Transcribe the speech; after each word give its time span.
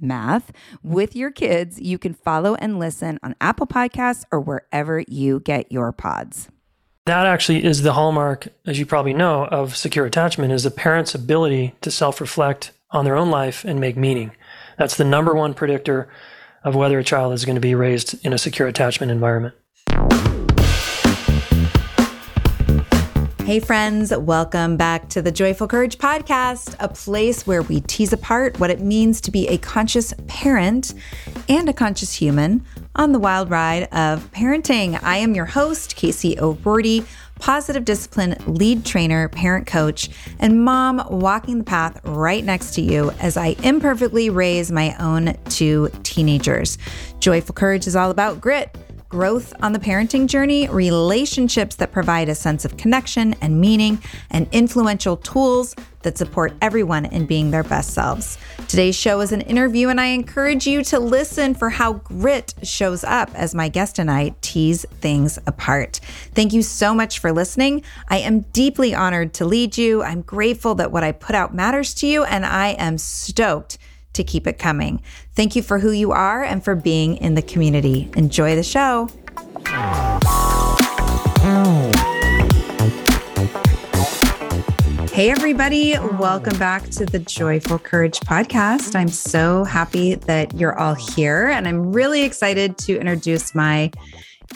math 0.00 0.52
with 0.82 1.14
your 1.14 1.30
kids. 1.30 1.80
You 1.80 1.98
can 1.98 2.14
follow 2.14 2.54
and 2.56 2.78
listen 2.78 3.18
on 3.22 3.34
Apple 3.40 3.66
Podcasts 3.66 4.24
or 4.32 4.40
wherever 4.40 5.04
you 5.08 5.40
get 5.40 5.70
your 5.70 5.92
pods. 5.92 6.48
That 7.06 7.26
actually 7.26 7.64
is 7.64 7.82
the 7.82 7.94
hallmark, 7.94 8.48
as 8.66 8.78
you 8.78 8.86
probably 8.86 9.14
know, 9.14 9.46
of 9.46 9.76
secure 9.76 10.06
attachment 10.06 10.52
is 10.52 10.66
a 10.66 10.70
parent's 10.70 11.14
ability 11.14 11.74
to 11.80 11.90
self-reflect 11.90 12.72
on 12.90 13.04
their 13.04 13.16
own 13.16 13.30
life 13.30 13.64
and 13.64 13.80
make 13.80 13.96
meaning. 13.96 14.32
That's 14.78 14.96
the 14.96 15.04
number 15.04 15.34
one 15.34 15.54
predictor 15.54 16.08
of 16.62 16.74
whether 16.74 16.98
a 16.98 17.04
child 17.04 17.32
is 17.32 17.44
going 17.44 17.56
to 17.56 17.60
be 17.60 17.74
raised 17.74 18.24
in 18.24 18.32
a 18.32 18.38
secure 18.38 18.68
attachment 18.68 19.10
environment. 19.10 19.54
Hey, 23.50 23.58
friends, 23.58 24.16
welcome 24.16 24.76
back 24.76 25.08
to 25.08 25.20
the 25.20 25.32
Joyful 25.32 25.66
Courage 25.66 25.98
Podcast, 25.98 26.76
a 26.78 26.86
place 26.86 27.48
where 27.48 27.62
we 27.62 27.80
tease 27.80 28.12
apart 28.12 28.60
what 28.60 28.70
it 28.70 28.80
means 28.80 29.20
to 29.22 29.32
be 29.32 29.48
a 29.48 29.58
conscious 29.58 30.14
parent 30.28 30.94
and 31.48 31.68
a 31.68 31.72
conscious 31.72 32.12
human 32.12 32.64
on 32.94 33.10
the 33.10 33.18
wild 33.18 33.50
ride 33.50 33.88
of 33.92 34.30
parenting. 34.30 35.02
I 35.02 35.16
am 35.16 35.34
your 35.34 35.46
host, 35.46 35.96
Casey 35.96 36.38
O'Rourke, 36.38 37.04
positive 37.40 37.84
discipline 37.84 38.36
lead 38.46 38.84
trainer, 38.84 39.28
parent 39.28 39.66
coach, 39.66 40.10
and 40.38 40.64
mom 40.64 41.04
walking 41.10 41.58
the 41.58 41.64
path 41.64 42.00
right 42.04 42.44
next 42.44 42.76
to 42.76 42.82
you 42.82 43.10
as 43.18 43.36
I 43.36 43.56
imperfectly 43.64 44.30
raise 44.30 44.70
my 44.70 44.94
own 45.00 45.36
two 45.46 45.90
teenagers. 46.04 46.78
Joyful 47.18 47.56
Courage 47.56 47.88
is 47.88 47.96
all 47.96 48.12
about 48.12 48.40
grit 48.40 48.76
growth 49.10 49.52
on 49.60 49.72
the 49.72 49.78
parenting 49.78 50.28
journey, 50.28 50.68
relationships 50.68 51.74
that 51.74 51.90
provide 51.90 52.28
a 52.28 52.34
sense 52.34 52.64
of 52.64 52.76
connection 52.76 53.34
and 53.40 53.60
meaning, 53.60 54.00
and 54.30 54.48
influential 54.52 55.16
tools 55.16 55.74
that 56.02 56.16
support 56.16 56.54
everyone 56.62 57.04
in 57.04 57.26
being 57.26 57.50
their 57.50 57.64
best 57.64 57.92
selves. 57.92 58.38
Today's 58.68 58.94
show 58.94 59.20
is 59.20 59.32
an 59.32 59.40
interview, 59.42 59.88
and 59.88 60.00
I 60.00 60.06
encourage 60.06 60.64
you 60.64 60.84
to 60.84 61.00
listen 61.00 61.54
for 61.54 61.70
how 61.70 61.94
grit 61.94 62.54
shows 62.62 63.02
up 63.02 63.30
as 63.34 63.52
my 63.52 63.68
guest 63.68 63.98
and 63.98 64.08
I 64.08 64.32
tease 64.42 64.86
things 65.00 65.40
apart. 65.44 65.98
Thank 66.32 66.52
you 66.52 66.62
so 66.62 66.94
much 66.94 67.18
for 67.18 67.32
listening. 67.32 67.82
I 68.08 68.18
am 68.18 68.42
deeply 68.52 68.94
honored 68.94 69.34
to 69.34 69.44
lead 69.44 69.76
you. 69.76 70.04
I'm 70.04 70.22
grateful 70.22 70.76
that 70.76 70.92
what 70.92 71.02
I 71.02 71.10
put 71.10 71.34
out 71.34 71.52
matters 71.52 71.94
to 71.94 72.06
you, 72.06 72.22
and 72.22 72.46
I 72.46 72.68
am 72.78 72.96
stoked 72.96 73.76
to 74.12 74.24
keep 74.24 74.46
it 74.46 74.58
coming. 74.58 75.02
Thank 75.34 75.56
you 75.56 75.62
for 75.62 75.78
who 75.78 75.90
you 75.90 76.12
are 76.12 76.42
and 76.42 76.64
for 76.64 76.74
being 76.74 77.16
in 77.16 77.34
the 77.34 77.42
community. 77.42 78.10
Enjoy 78.16 78.56
the 78.56 78.62
show. 78.62 79.08
Hey, 85.12 85.30
everybody. 85.30 85.98
Welcome 85.98 86.56
back 86.58 86.88
to 86.90 87.04
the 87.04 87.18
Joyful 87.18 87.78
Courage 87.78 88.20
podcast. 88.20 88.94
I'm 88.94 89.08
so 89.08 89.64
happy 89.64 90.14
that 90.14 90.54
you're 90.54 90.78
all 90.78 90.94
here, 90.94 91.48
and 91.48 91.68
I'm 91.68 91.92
really 91.92 92.22
excited 92.22 92.78
to 92.78 92.98
introduce 92.98 93.54
my 93.54 93.90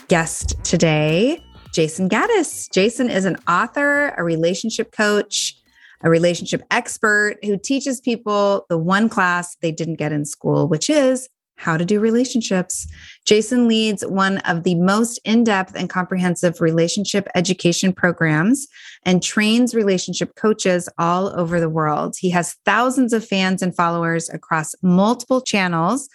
guest 0.09 0.57
today, 0.65 1.45
Jayson 1.73 2.09
Gaddis. 2.09 2.71
Jayson 2.71 3.11
is 3.11 3.25
an 3.25 3.37
author, 3.49 4.15
a 4.17 4.25
relationship 4.25 4.93
coach, 4.93 5.57
a 6.05 6.11
relationship 6.11 6.63
expert 6.71 7.39
who 7.43 7.59
teaches 7.59 8.01
people 8.01 8.67
the 8.69 8.79
one 8.79 9.09
class 9.09 9.57
they 9.63 9.73
didn't 9.73 9.97
get 9.97 10.13
in 10.13 10.25
school, 10.25 10.69
which 10.69 10.89
is 10.89 11.29
how 11.57 11.77
to 11.77 11.85
do 11.85 12.01
relationships. 12.01 12.87
Jayson 13.27 13.69
leads 13.69 14.05
one 14.05 14.39
of 14.39 14.65
the 14.65 14.75
most 14.75 15.19
in 15.25 15.45
depth 15.45 15.75
and 15.75 15.89
comprehensive 15.89 16.61
relationship 16.61 17.29
education 17.35 17.93
programs 17.93 18.67
and 19.05 19.23
trains 19.23 19.75
relationship 19.75 20.35
coaches 20.37 20.89
all 20.99 21.29
over 21.39 21.61
the 21.61 21.69
world. 21.69 22.17
He 22.19 22.31
has 22.31 22.57
thousands 22.65 23.13
of 23.13 23.25
fans 23.25 23.63
and 23.63 23.75
followers 23.75 24.29
across 24.29 24.75
multiple 24.83 25.41
channels 25.41 26.09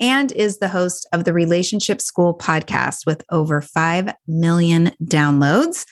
and 0.00 0.32
is 0.32 0.58
the 0.58 0.68
host 0.68 1.06
of 1.12 1.24
the 1.24 1.32
Relationship 1.32 2.02
School 2.02 2.36
podcast 2.36 3.06
with 3.06 3.22
over 3.30 3.60
5 3.60 4.12
million 4.26 4.92
downloads 5.04 5.86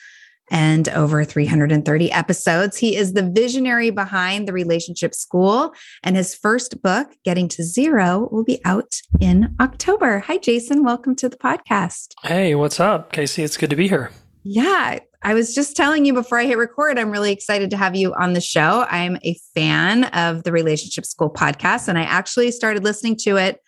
and 0.50 0.88
over 0.90 1.24
330 1.24 2.12
episodes. 2.12 2.76
He 2.76 2.96
is 2.96 3.12
the 3.12 3.22
visionary 3.22 3.90
behind 3.90 4.46
the 4.46 4.52
Relationship 4.52 5.14
School, 5.14 5.72
and 6.02 6.16
his 6.16 6.34
first 6.34 6.82
book, 6.82 7.08
Getting 7.24 7.48
to 7.48 7.62
Zero, 7.62 8.28
will 8.30 8.44
be 8.44 8.60
out 8.64 9.00
in 9.20 9.54
October. 9.60 10.20
Hi, 10.20 10.38
Jayson. 10.38 10.84
Welcome 10.84 11.16
to 11.16 11.28
the 11.28 11.36
podcast. 11.36 12.12
Hey, 12.22 12.54
what's 12.54 12.80
up, 12.80 13.12
Casey? 13.12 13.42
It's 13.42 13.56
good 13.56 13.70
to 13.70 13.76
be 13.76 13.88
here. 13.88 14.10
Yeah, 14.42 14.98
I 15.22 15.32
was 15.32 15.54
just 15.54 15.74
telling 15.74 16.04
you 16.04 16.12
before 16.12 16.38
I 16.38 16.44
hit 16.44 16.58
record, 16.58 16.98
I'm 16.98 17.10
really 17.10 17.32
excited 17.32 17.70
to 17.70 17.78
have 17.78 17.96
you 17.96 18.12
on 18.14 18.34
the 18.34 18.42
show. 18.42 18.84
I'm 18.90 19.16
a 19.24 19.38
fan 19.54 20.04
of 20.04 20.42
the 20.42 20.52
Relationship 20.52 21.06
School 21.06 21.30
podcast, 21.30 21.88
and 21.88 21.98
I 21.98 22.02
actually 22.02 22.50
started 22.50 22.84
listening 22.84 23.16
to 23.20 23.38
it 23.38 23.60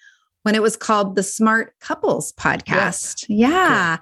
when 0.42 0.54
it 0.54 0.62
was 0.62 0.76
called 0.76 1.16
the 1.16 1.22
Smart 1.22 1.74
Couples 1.80 2.32
podcast. 2.34 3.24
Yeah. 3.28 3.48
yeah. 3.48 3.96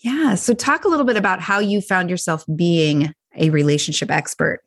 Yeah. 0.00 0.34
So, 0.34 0.54
talk 0.54 0.84
a 0.84 0.88
little 0.88 1.06
bit 1.06 1.16
about 1.16 1.40
how 1.40 1.58
you 1.58 1.80
found 1.80 2.10
yourself 2.10 2.44
being 2.54 3.12
a 3.36 3.50
relationship 3.50 4.10
expert. 4.10 4.60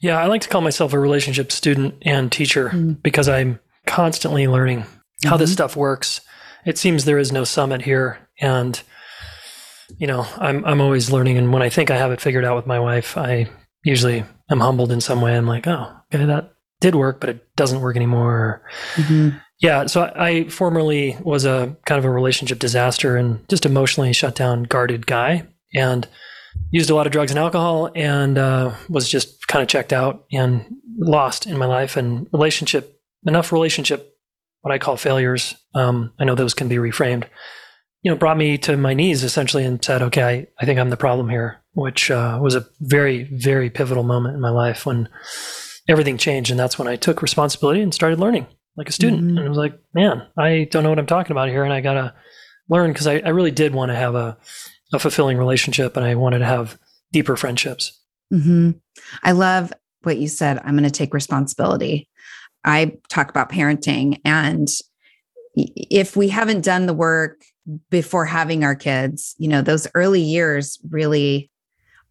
Yeah, 0.00 0.18
I 0.18 0.26
like 0.26 0.42
to 0.42 0.48
call 0.48 0.60
myself 0.60 0.92
a 0.92 0.98
relationship 0.98 1.50
student 1.50 1.94
and 2.02 2.30
teacher 2.30 2.70
mm. 2.70 3.02
because 3.02 3.28
I'm 3.28 3.58
constantly 3.86 4.46
learning 4.46 4.80
mm-hmm. 4.80 5.28
how 5.28 5.36
this 5.36 5.50
mm-hmm. 5.50 5.54
stuff 5.54 5.76
works. 5.76 6.20
It 6.66 6.78
seems 6.78 7.04
there 7.04 7.18
is 7.18 7.32
no 7.32 7.44
summit 7.44 7.82
here, 7.82 8.18
and 8.40 8.80
you 9.98 10.06
know, 10.06 10.26
I'm 10.38 10.64
I'm 10.64 10.80
always 10.80 11.10
learning. 11.10 11.38
And 11.38 11.52
when 11.52 11.62
I 11.62 11.68
think 11.68 11.90
I 11.90 11.96
have 11.96 12.12
it 12.12 12.20
figured 12.20 12.44
out 12.44 12.56
with 12.56 12.66
my 12.66 12.80
wife, 12.80 13.16
I 13.16 13.48
usually 13.82 14.24
am 14.50 14.60
humbled 14.60 14.92
in 14.92 15.00
some 15.00 15.20
way. 15.20 15.36
I'm 15.36 15.46
like, 15.46 15.66
oh, 15.66 15.94
okay, 16.12 16.24
that 16.24 16.54
did 16.80 16.94
work, 16.94 17.20
but 17.20 17.30
it 17.30 17.56
doesn't 17.56 17.80
work 17.80 17.96
anymore. 17.96 18.62
Mm-hmm. 18.94 19.38
Yeah, 19.60 19.86
so 19.86 20.12
I 20.14 20.48
formerly 20.48 21.16
was 21.22 21.44
a 21.44 21.76
kind 21.86 21.98
of 21.98 22.04
a 22.04 22.10
relationship 22.10 22.58
disaster 22.58 23.16
and 23.16 23.48
just 23.48 23.64
emotionally 23.64 24.12
shut 24.12 24.34
down, 24.34 24.64
guarded 24.64 25.06
guy, 25.06 25.46
and 25.72 26.06
used 26.70 26.90
a 26.90 26.94
lot 26.94 27.06
of 27.06 27.12
drugs 27.12 27.30
and 27.30 27.38
alcohol, 27.38 27.90
and 27.94 28.36
uh, 28.36 28.74
was 28.88 29.08
just 29.08 29.46
kind 29.46 29.62
of 29.62 29.68
checked 29.68 29.92
out 29.92 30.24
and 30.32 30.64
lost 30.98 31.46
in 31.46 31.56
my 31.56 31.66
life 31.66 31.96
and 31.96 32.26
relationship 32.32 33.00
enough 33.26 33.52
relationship 33.52 34.16
what 34.62 34.72
I 34.72 34.78
call 34.78 34.96
failures. 34.96 35.54
Um, 35.74 36.12
I 36.18 36.24
know 36.24 36.34
those 36.34 36.54
can 36.54 36.68
be 36.68 36.76
reframed. 36.76 37.24
You 38.02 38.10
know, 38.10 38.16
brought 38.16 38.36
me 38.36 38.58
to 38.58 38.76
my 38.76 38.92
knees 38.92 39.22
essentially 39.22 39.64
and 39.64 39.82
said, 39.82 40.02
"Okay, 40.02 40.22
I, 40.22 40.46
I 40.60 40.66
think 40.66 40.80
I'm 40.80 40.90
the 40.90 40.96
problem 40.96 41.28
here," 41.28 41.62
which 41.72 42.10
uh, 42.10 42.38
was 42.42 42.54
a 42.54 42.66
very, 42.80 43.24
very 43.32 43.70
pivotal 43.70 44.02
moment 44.02 44.34
in 44.34 44.40
my 44.40 44.50
life 44.50 44.84
when 44.84 45.08
everything 45.88 46.18
changed, 46.18 46.50
and 46.50 46.58
that's 46.58 46.78
when 46.78 46.88
I 46.88 46.96
took 46.96 47.22
responsibility 47.22 47.80
and 47.80 47.94
started 47.94 48.18
learning 48.18 48.46
like 48.76 48.88
a 48.88 48.92
student. 48.92 49.22
Mm-hmm. 49.22 49.38
And 49.38 49.46
I 49.46 49.48
was 49.48 49.58
like, 49.58 49.78
man, 49.92 50.26
I 50.36 50.68
don't 50.70 50.82
know 50.82 50.90
what 50.90 50.98
I'm 50.98 51.06
talking 51.06 51.32
about 51.32 51.48
here. 51.48 51.64
And 51.64 51.72
I 51.72 51.80
got 51.80 51.94
to 51.94 52.14
learn 52.68 52.92
because 52.92 53.06
I, 53.06 53.18
I, 53.18 53.28
really 53.28 53.50
did 53.50 53.74
want 53.74 53.90
to 53.90 53.96
have 53.96 54.14
a, 54.14 54.36
a 54.92 54.98
fulfilling 54.98 55.38
relationship 55.38 55.96
and 55.96 56.04
I 56.04 56.14
wanted 56.14 56.40
to 56.40 56.46
have 56.46 56.78
deeper 57.12 57.36
friendships. 57.36 58.00
Mm-hmm. 58.32 58.70
I 59.22 59.32
love 59.32 59.72
what 60.02 60.18
you 60.18 60.28
said. 60.28 60.58
I'm 60.58 60.76
going 60.76 60.84
to 60.84 60.90
take 60.90 61.14
responsibility. 61.14 62.08
I 62.64 62.96
talk 63.08 63.30
about 63.30 63.50
parenting 63.50 64.20
and 64.24 64.68
if 65.56 66.16
we 66.16 66.28
haven't 66.28 66.64
done 66.64 66.86
the 66.86 66.94
work 66.94 67.44
before 67.90 68.26
having 68.26 68.64
our 68.64 68.74
kids, 68.74 69.34
you 69.38 69.48
know, 69.48 69.62
those 69.62 69.86
early 69.94 70.20
years 70.20 70.78
really 70.90 71.50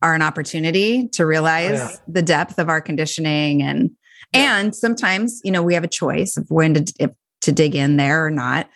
are 0.01 0.13
an 0.13 0.21
opportunity 0.21 1.07
to 1.10 1.25
realize 1.25 1.80
oh, 1.80 1.89
yeah. 1.89 1.95
the 2.07 2.21
depth 2.21 2.60
of 2.60 2.69
our 2.69 2.81
conditioning 2.81 3.62
and 3.62 3.92
yeah. 4.33 4.59
and 4.59 4.75
sometimes, 4.75 5.41
you 5.44 5.51
know, 5.51 5.63
we 5.63 5.74
have 5.74 5.83
a 5.83 5.89
choice 5.89 6.38
of 6.38 6.50
when 6.50 6.74
to 6.74 6.94
if, 7.00 7.12
to 7.41 7.51
dig 7.51 7.75
in 7.75 7.97
there 7.97 8.25
or 8.25 8.31
not. 8.31 8.69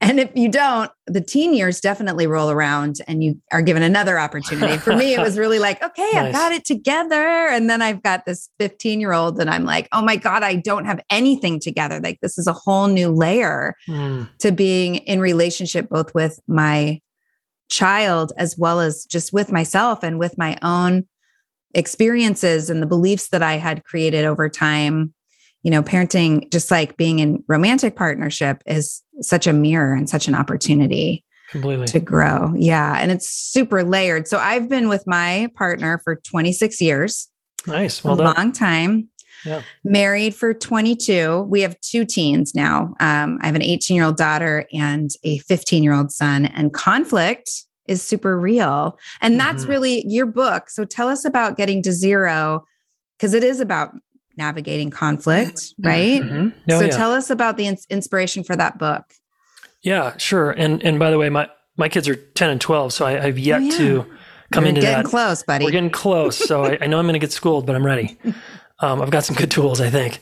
And 0.00 0.20
if 0.20 0.30
you 0.34 0.50
don't, 0.50 0.90
the 1.06 1.22
teen 1.22 1.54
years 1.54 1.80
definitely 1.80 2.26
roll 2.26 2.50
around 2.50 2.96
and 3.08 3.24
you 3.24 3.40
are 3.52 3.62
given 3.62 3.82
another 3.82 4.18
opportunity. 4.18 4.76
For 4.76 4.94
me, 4.94 5.14
it 5.14 5.20
was 5.20 5.38
really 5.38 5.58
like, 5.58 5.82
okay, 5.82 6.10
nice. 6.12 6.26
I've 6.26 6.32
got 6.32 6.52
it 6.52 6.66
together. 6.66 7.48
And 7.48 7.70
then 7.70 7.80
I've 7.80 8.02
got 8.02 8.26
this 8.26 8.50
15 8.58 9.00
year 9.00 9.14
old 9.14 9.40
and 9.40 9.48
I'm 9.48 9.64
like, 9.64 9.88
oh 9.92 10.02
my 10.02 10.16
God, 10.16 10.42
I 10.42 10.56
don't 10.56 10.84
have 10.84 11.00
anything 11.08 11.58
together. 11.58 12.00
Like 12.00 12.18
this 12.20 12.36
is 12.36 12.46
a 12.46 12.52
whole 12.52 12.86
new 12.86 13.10
layer 13.10 13.76
mm. 13.88 14.28
to 14.40 14.52
being 14.52 14.96
in 14.96 15.20
relationship 15.20 15.88
both 15.88 16.14
with 16.14 16.38
my 16.46 17.00
child 17.70 18.32
as 18.36 18.58
well 18.58 18.80
as 18.80 19.06
just 19.06 19.32
with 19.32 19.50
myself 19.50 20.02
and 20.02 20.18
with 20.18 20.36
my 20.36 20.58
own 20.60 21.06
experiences 21.74 22.70
and 22.70 22.82
the 22.82 22.86
beliefs 22.86 23.28
that 23.28 23.42
I 23.42 23.54
had 23.54 23.84
created 23.84 24.24
over 24.24 24.48
time 24.48 25.14
you 25.64 25.70
know, 25.70 25.82
parenting, 25.82 26.50
just 26.52 26.70
like 26.70 26.96
being 26.96 27.18
in 27.18 27.42
romantic 27.48 27.96
partnership, 27.96 28.62
is 28.66 29.02
such 29.20 29.46
a 29.46 29.52
mirror 29.52 29.94
and 29.94 30.08
such 30.08 30.28
an 30.28 30.34
opportunity 30.34 31.24
completely 31.48 31.86
to 31.86 32.00
grow. 32.00 32.52
Yeah. 32.54 32.98
And 33.00 33.10
it's 33.10 33.28
super 33.28 33.82
layered. 33.82 34.28
So 34.28 34.38
I've 34.38 34.68
been 34.68 34.88
with 34.88 35.04
my 35.06 35.48
partner 35.56 36.00
for 36.04 36.16
26 36.16 36.80
years. 36.80 37.28
Nice. 37.66 38.04
Well 38.04 38.14
a 38.14 38.18
done. 38.18 38.34
long 38.36 38.52
time. 38.52 39.08
Yeah. 39.46 39.62
Married 39.84 40.34
for 40.34 40.52
22. 40.52 41.42
We 41.42 41.62
have 41.62 41.80
two 41.80 42.04
teens 42.04 42.54
now. 42.54 42.94
Um, 43.00 43.38
I 43.40 43.46
have 43.46 43.54
an 43.54 43.62
18 43.62 43.94
year 43.94 44.04
old 44.04 44.18
daughter 44.18 44.66
and 44.72 45.10
a 45.22 45.38
15 45.38 45.82
year 45.82 45.94
old 45.94 46.12
son, 46.12 46.46
and 46.46 46.72
conflict 46.72 47.50
is 47.86 48.02
super 48.02 48.38
real. 48.38 48.98
And 49.20 49.38
that's 49.38 49.62
mm-hmm. 49.62 49.70
really 49.70 50.06
your 50.06 50.26
book. 50.26 50.70
So 50.70 50.84
tell 50.84 51.08
us 51.08 51.24
about 51.24 51.56
getting 51.56 51.82
to 51.82 51.92
zero 51.92 52.64
because 53.18 53.34
it 53.34 53.44
is 53.44 53.60
about 53.60 53.94
navigating 54.36 54.90
conflict, 54.90 55.56
mm-hmm. 55.56 55.86
right? 55.86 56.22
Mm-hmm. 56.22 56.48
Oh, 56.70 56.78
so 56.78 56.86
yeah. 56.86 56.96
tell 56.96 57.12
us 57.12 57.30
about 57.30 57.56
the 57.56 57.66
ins- 57.66 57.86
inspiration 57.90 58.44
for 58.44 58.56
that 58.56 58.78
book. 58.78 59.04
Yeah, 59.82 60.16
sure. 60.16 60.50
And 60.52 60.82
and 60.82 60.98
by 60.98 61.10
the 61.10 61.18
way, 61.18 61.28
my 61.28 61.48
my 61.76 61.88
kids 61.88 62.08
are 62.08 62.16
ten 62.16 62.50
and 62.50 62.60
twelve, 62.60 62.92
so 62.92 63.04
I, 63.04 63.12
have 63.12 63.38
yet 63.38 63.60
oh, 63.60 63.64
yeah. 63.64 63.76
to 63.76 64.06
come 64.50 64.64
You're 64.64 64.68
into 64.70 64.80
getting 64.80 65.04
that. 65.04 65.10
close, 65.10 65.42
buddy. 65.42 65.64
We're 65.64 65.72
getting 65.72 65.90
close. 65.90 66.36
So 66.36 66.64
I, 66.64 66.78
I, 66.80 66.86
know 66.86 66.98
I'm 66.98 67.04
going 67.04 67.14
to 67.14 67.18
get 67.18 67.32
schooled, 67.32 67.66
but 67.66 67.76
I'm 67.76 67.84
ready. 67.84 68.16
Um, 68.80 69.00
I've 69.00 69.10
got 69.10 69.24
some 69.24 69.36
good 69.36 69.52
tools, 69.52 69.80
I 69.80 69.88
think. 69.88 70.20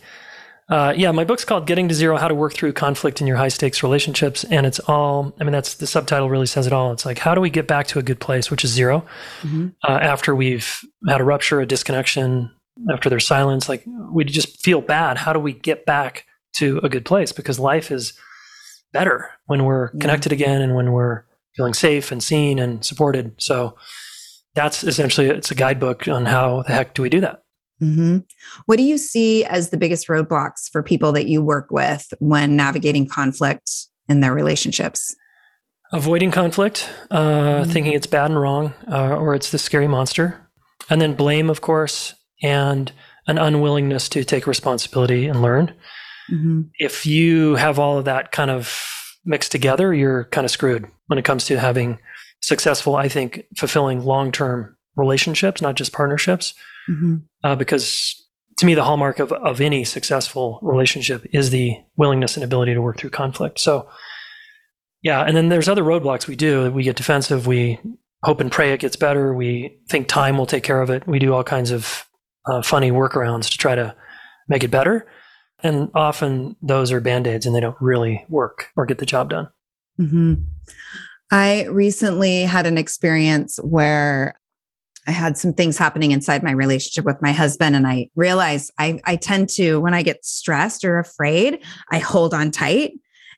Uh, 0.68 0.94
yeah, 0.96 1.10
my 1.10 1.24
book's 1.24 1.44
called 1.44 1.66
"Getting 1.66 1.88
to 1.88 1.94
Zero: 1.94 2.16
How 2.16 2.28
to 2.28 2.34
Work 2.34 2.54
Through 2.54 2.72
Conflict 2.72 3.20
in 3.20 3.26
Your 3.26 3.36
High 3.36 3.48
Stakes 3.48 3.82
Relationships," 3.82 4.44
and 4.44 4.64
it's 4.64 4.78
all. 4.80 5.34
I 5.40 5.44
mean, 5.44 5.52
that's 5.52 5.74
the 5.74 5.86
subtitle 5.86 6.30
really 6.30 6.46
says 6.46 6.66
it 6.66 6.72
all. 6.72 6.92
It's 6.92 7.04
like 7.04 7.18
how 7.18 7.34
do 7.34 7.40
we 7.40 7.50
get 7.50 7.66
back 7.66 7.86
to 7.88 7.98
a 7.98 8.02
good 8.02 8.20
place, 8.20 8.50
which 8.50 8.64
is 8.64 8.70
0 8.70 9.04
mm-hmm. 9.42 9.68
uh, 9.82 9.98
after 10.00 10.34
we've 10.34 10.80
had 11.08 11.20
a 11.20 11.24
rupture, 11.24 11.60
a 11.60 11.66
disconnection, 11.66 12.50
after 12.90 13.08
their 13.08 13.20
silence 13.20 13.68
like 13.68 13.84
we 14.10 14.24
just 14.24 14.62
feel 14.62 14.80
bad 14.80 15.18
how 15.18 15.32
do 15.32 15.38
we 15.38 15.52
get 15.52 15.84
back 15.84 16.26
to 16.54 16.80
a 16.82 16.88
good 16.88 17.04
place 17.04 17.32
because 17.32 17.58
life 17.58 17.90
is 17.90 18.14
better 18.92 19.30
when 19.46 19.64
we're 19.64 19.90
yeah. 19.92 20.00
connected 20.00 20.32
again 20.32 20.62
and 20.62 20.74
when 20.74 20.92
we're 20.92 21.24
feeling 21.54 21.74
safe 21.74 22.10
and 22.10 22.22
seen 22.22 22.58
and 22.58 22.84
supported 22.84 23.34
so 23.38 23.76
that's 24.54 24.84
essentially 24.84 25.28
it's 25.28 25.50
a 25.50 25.54
guidebook 25.54 26.08
on 26.08 26.24
how 26.24 26.62
the 26.62 26.72
heck 26.72 26.94
do 26.94 27.02
we 27.02 27.08
do 27.08 27.20
that 27.20 27.41
mm-hmm. 27.82 28.18
what 28.66 28.76
do 28.76 28.82
you 28.82 28.96
see 28.96 29.44
as 29.44 29.70
the 29.70 29.76
biggest 29.76 30.08
roadblocks 30.08 30.70
for 30.70 30.82
people 30.82 31.12
that 31.12 31.26
you 31.26 31.42
work 31.42 31.70
with 31.70 32.12
when 32.18 32.56
navigating 32.56 33.06
conflict 33.08 33.70
in 34.08 34.20
their 34.20 34.32
relationships 34.32 35.14
avoiding 35.92 36.30
conflict 36.30 36.88
uh, 37.10 37.18
mm-hmm. 37.20 37.70
thinking 37.70 37.92
it's 37.92 38.06
bad 38.06 38.30
and 38.30 38.40
wrong 38.40 38.72
uh, 38.90 39.16
or 39.16 39.34
it's 39.34 39.50
the 39.50 39.58
scary 39.58 39.88
monster 39.88 40.48
and 40.88 41.00
then 41.00 41.14
blame 41.14 41.50
of 41.50 41.60
course 41.60 42.14
and 42.42 42.92
an 43.26 43.38
unwillingness 43.38 44.08
to 44.10 44.24
take 44.24 44.46
responsibility 44.46 45.26
and 45.26 45.42
learn. 45.42 45.74
Mm-hmm. 46.30 46.62
If 46.78 47.06
you 47.06 47.54
have 47.56 47.78
all 47.78 47.98
of 47.98 48.04
that 48.04 48.32
kind 48.32 48.50
of 48.50 48.76
mixed 49.24 49.52
together, 49.52 49.94
you're 49.94 50.24
kind 50.24 50.44
of 50.44 50.50
screwed 50.50 50.86
when 51.06 51.18
it 51.18 51.24
comes 51.24 51.44
to 51.46 51.58
having 51.58 51.98
successful, 52.40 52.96
I 52.96 53.08
think, 53.08 53.44
fulfilling 53.56 54.04
long 54.04 54.32
term 54.32 54.76
relationships, 54.96 55.62
not 55.62 55.76
just 55.76 55.92
partnerships. 55.92 56.54
Mm-hmm. 56.88 57.16
Uh, 57.44 57.56
because 57.56 58.22
to 58.58 58.66
me, 58.66 58.74
the 58.74 58.84
hallmark 58.84 59.18
of, 59.18 59.32
of 59.32 59.60
any 59.60 59.84
successful 59.84 60.58
relationship 60.62 61.26
is 61.32 61.50
the 61.50 61.76
willingness 61.96 62.36
and 62.36 62.44
ability 62.44 62.74
to 62.74 62.82
work 62.82 62.98
through 62.98 63.10
conflict. 63.10 63.58
So, 63.58 63.88
yeah. 65.02 65.22
And 65.22 65.36
then 65.36 65.48
there's 65.48 65.68
other 65.68 65.82
roadblocks 65.82 66.26
we 66.26 66.36
do. 66.36 66.70
We 66.70 66.84
get 66.84 66.96
defensive. 66.96 67.46
We 67.46 67.80
hope 68.22 68.40
and 68.40 68.52
pray 68.52 68.72
it 68.72 68.80
gets 68.80 68.96
better. 68.96 69.34
We 69.34 69.78
think 69.88 70.06
time 70.06 70.38
will 70.38 70.46
take 70.46 70.62
care 70.62 70.80
of 70.80 70.90
it. 70.90 71.06
We 71.08 71.18
do 71.18 71.32
all 71.32 71.42
kinds 71.42 71.70
of 71.70 72.06
uh, 72.46 72.62
funny 72.62 72.92
workarounds 72.92 73.50
to 73.50 73.58
try 73.58 73.74
to 73.74 73.96
make 74.48 74.62
it 74.62 74.70
better. 74.70 75.08
And 75.62 75.90
often 75.94 76.56
those 76.62 76.92
are 76.92 77.00
band 77.00 77.26
aids 77.26 77.46
and 77.46 77.54
they 77.54 77.60
don't 77.60 77.76
really 77.80 78.24
work 78.28 78.68
or 78.76 78.86
get 78.86 78.98
the 78.98 79.06
job 79.06 79.30
done. 79.30 79.48
Mm-hmm. 80.00 80.34
I 81.30 81.64
recently 81.64 82.42
had 82.42 82.66
an 82.66 82.78
experience 82.78 83.58
where 83.62 84.38
I 85.06 85.10
had 85.10 85.36
some 85.36 85.52
things 85.52 85.76
happening 85.76 86.12
inside 86.12 86.42
my 86.42 86.52
relationship 86.52 87.04
with 87.04 87.20
my 87.20 87.32
husband. 87.32 87.74
And 87.74 87.86
I 87.86 88.08
realized 88.14 88.72
I, 88.78 89.00
I 89.04 89.16
tend 89.16 89.48
to, 89.50 89.78
when 89.80 89.94
I 89.94 90.02
get 90.02 90.24
stressed 90.24 90.84
or 90.84 90.98
afraid, 90.98 91.62
I 91.90 91.98
hold 91.98 92.34
on 92.34 92.50
tight 92.50 92.92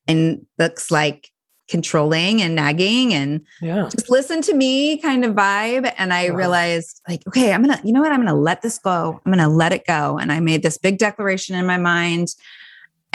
and 0.06 0.44
looks 0.58 0.90
like 0.90 1.30
controlling 1.66 2.42
and 2.42 2.54
nagging 2.54 3.14
and 3.14 3.40
yeah. 3.62 3.88
just 3.90 4.10
listen 4.10 4.42
to 4.42 4.52
me 4.54 4.98
kind 4.98 5.24
of 5.24 5.34
vibe. 5.34 5.90
And 5.96 6.12
I 6.12 6.28
wow. 6.28 6.36
realized, 6.36 7.00
like, 7.08 7.26
okay, 7.26 7.54
I'm 7.54 7.62
gonna, 7.62 7.80
you 7.82 7.92
know 7.92 8.02
what? 8.02 8.12
I'm 8.12 8.20
gonna 8.20 8.38
let 8.38 8.60
this 8.60 8.78
go. 8.78 9.18
I'm 9.24 9.32
gonna 9.32 9.48
let 9.48 9.72
it 9.72 9.86
go. 9.86 10.18
And 10.18 10.30
I 10.30 10.40
made 10.40 10.62
this 10.62 10.76
big 10.76 10.98
declaration 10.98 11.56
in 11.56 11.64
my 11.64 11.78
mind. 11.78 12.28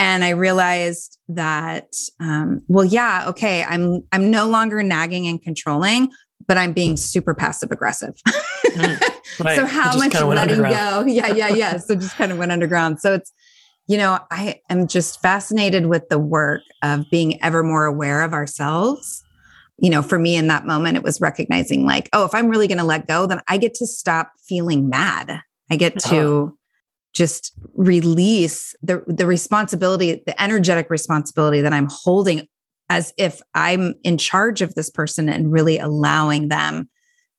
And 0.00 0.24
I 0.24 0.30
realized 0.30 1.18
that, 1.28 1.94
um, 2.18 2.62
well, 2.66 2.86
yeah, 2.86 3.26
okay, 3.28 3.62
I'm 3.62 4.02
I'm 4.10 4.30
no 4.30 4.48
longer 4.48 4.82
nagging 4.82 5.28
and 5.28 5.40
controlling, 5.40 6.10
but 6.50 6.58
I'm 6.58 6.72
being 6.72 6.96
super 6.96 7.32
passive 7.32 7.70
aggressive. 7.70 8.12
mm, 8.26 9.00
right. 9.44 9.54
So 9.54 9.66
how 9.66 9.96
much 9.96 10.12
letting 10.12 10.60
go? 10.60 11.04
Yeah, 11.06 11.28
yeah, 11.28 11.46
yeah. 11.46 11.76
So 11.76 11.94
just 11.94 12.16
kind 12.16 12.32
of 12.32 12.38
went 12.38 12.50
underground. 12.50 12.98
So 12.98 13.14
it's 13.14 13.32
you 13.86 13.96
know, 13.96 14.18
I 14.32 14.60
am 14.68 14.88
just 14.88 15.22
fascinated 15.22 15.86
with 15.86 16.08
the 16.08 16.18
work 16.18 16.62
of 16.82 17.08
being 17.08 17.40
ever 17.40 17.62
more 17.62 17.84
aware 17.84 18.22
of 18.22 18.32
ourselves. 18.32 19.22
You 19.78 19.90
know, 19.90 20.02
for 20.02 20.18
me 20.18 20.34
in 20.34 20.48
that 20.48 20.66
moment, 20.66 20.96
it 20.96 21.04
was 21.04 21.20
recognizing 21.20 21.86
like, 21.86 22.08
oh, 22.12 22.24
if 22.24 22.34
I'm 22.34 22.48
really 22.48 22.66
going 22.66 22.78
to 22.78 22.84
let 22.84 23.06
go, 23.06 23.26
then 23.26 23.40
I 23.46 23.56
get 23.56 23.74
to 23.74 23.86
stop 23.86 24.32
feeling 24.48 24.88
mad. 24.88 25.42
I 25.70 25.76
get 25.76 26.00
to 26.06 26.58
just 27.14 27.52
release 27.74 28.74
the 28.82 29.04
the 29.06 29.24
responsibility, 29.24 30.20
the 30.26 30.42
energetic 30.42 30.90
responsibility 30.90 31.60
that 31.60 31.72
I'm 31.72 31.86
holding 31.88 32.48
as 32.90 33.14
if 33.16 33.40
I'm 33.54 33.94
in 34.02 34.18
charge 34.18 34.60
of 34.60 34.74
this 34.74 34.90
person 34.90 35.28
and 35.28 35.50
really 35.50 35.78
allowing 35.78 36.48
them 36.48 36.90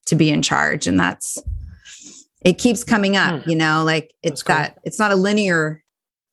to 0.06 0.16
be 0.16 0.32
in 0.32 0.42
charge. 0.42 0.88
And 0.88 1.00
that's 1.00 1.38
it 2.44 2.58
keeps 2.58 2.84
coming 2.84 3.18
up, 3.18 3.44
hmm. 3.44 3.50
you 3.50 3.56
know, 3.56 3.84
like 3.84 4.14
it's 4.24 4.42
that 4.44 4.80
it's 4.84 4.98
not 4.98 5.12
a 5.12 5.16
linear 5.16 5.84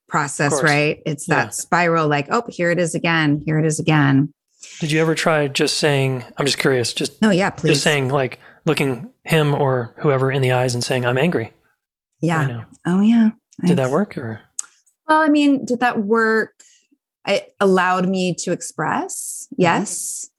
process, 0.08 0.62
right? 0.62 1.02
It's 1.04 1.26
that 1.26 1.46
yeah. 1.46 1.50
spiral 1.50 2.08
like, 2.08 2.28
oh, 2.30 2.44
here 2.48 2.70
it 2.70 2.78
is 2.78 2.94
again, 2.94 3.42
here 3.44 3.58
it 3.58 3.66
is 3.66 3.78
again. 3.80 4.32
Did 4.80 4.92
you 4.92 5.00
ever 5.00 5.14
try 5.14 5.48
just 5.48 5.78
saying, 5.78 6.24
I'm 6.36 6.46
just 6.46 6.58
curious, 6.58 6.94
just 6.94 7.20
No, 7.20 7.30
yeah, 7.30 7.50
please. 7.50 7.72
Just 7.72 7.82
saying 7.82 8.10
like 8.10 8.38
looking 8.64 9.10
him 9.24 9.52
or 9.52 9.94
whoever 9.98 10.30
in 10.30 10.42
the 10.42 10.52
eyes 10.52 10.74
and 10.74 10.84
saying, 10.84 11.04
I'm 11.04 11.18
angry. 11.18 11.52
Yeah. 12.20 12.64
Oh 12.86 13.00
yeah. 13.00 13.30
Did 13.66 13.78
that 13.78 13.90
work 13.90 14.16
or 14.16 14.40
well, 15.08 15.20
I 15.20 15.28
mean, 15.28 15.64
did 15.64 15.80
that 15.80 16.04
work? 16.04 16.52
It 17.28 17.54
allowed 17.60 18.08
me 18.08 18.34
to 18.40 18.52
express. 18.52 19.46
Mm-hmm. 19.52 19.62
Yes. 19.62 20.30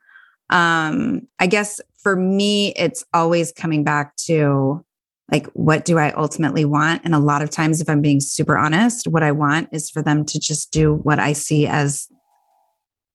Um, 0.49 1.27
I 1.39 1.47
guess 1.47 1.79
for 2.01 2.15
me, 2.15 2.73
it's 2.75 3.05
always 3.13 3.51
coming 3.51 3.83
back 3.83 4.15
to 4.27 4.83
like 5.31 5.47
what 5.47 5.85
do 5.85 5.97
i 5.99 6.11
ultimately 6.13 6.65
want 6.65 7.01
and 7.05 7.13
a 7.13 7.19
lot 7.19 7.41
of 7.41 7.49
times 7.49 7.81
if 7.81 7.89
i'm 7.89 8.01
being 8.01 8.19
super 8.19 8.57
honest 8.57 9.07
what 9.07 9.23
i 9.23 9.31
want 9.31 9.69
is 9.71 9.89
for 9.89 10.01
them 10.01 10.25
to 10.25 10.39
just 10.39 10.71
do 10.71 10.95
what 11.03 11.19
i 11.19 11.33
see 11.33 11.67
as 11.67 12.07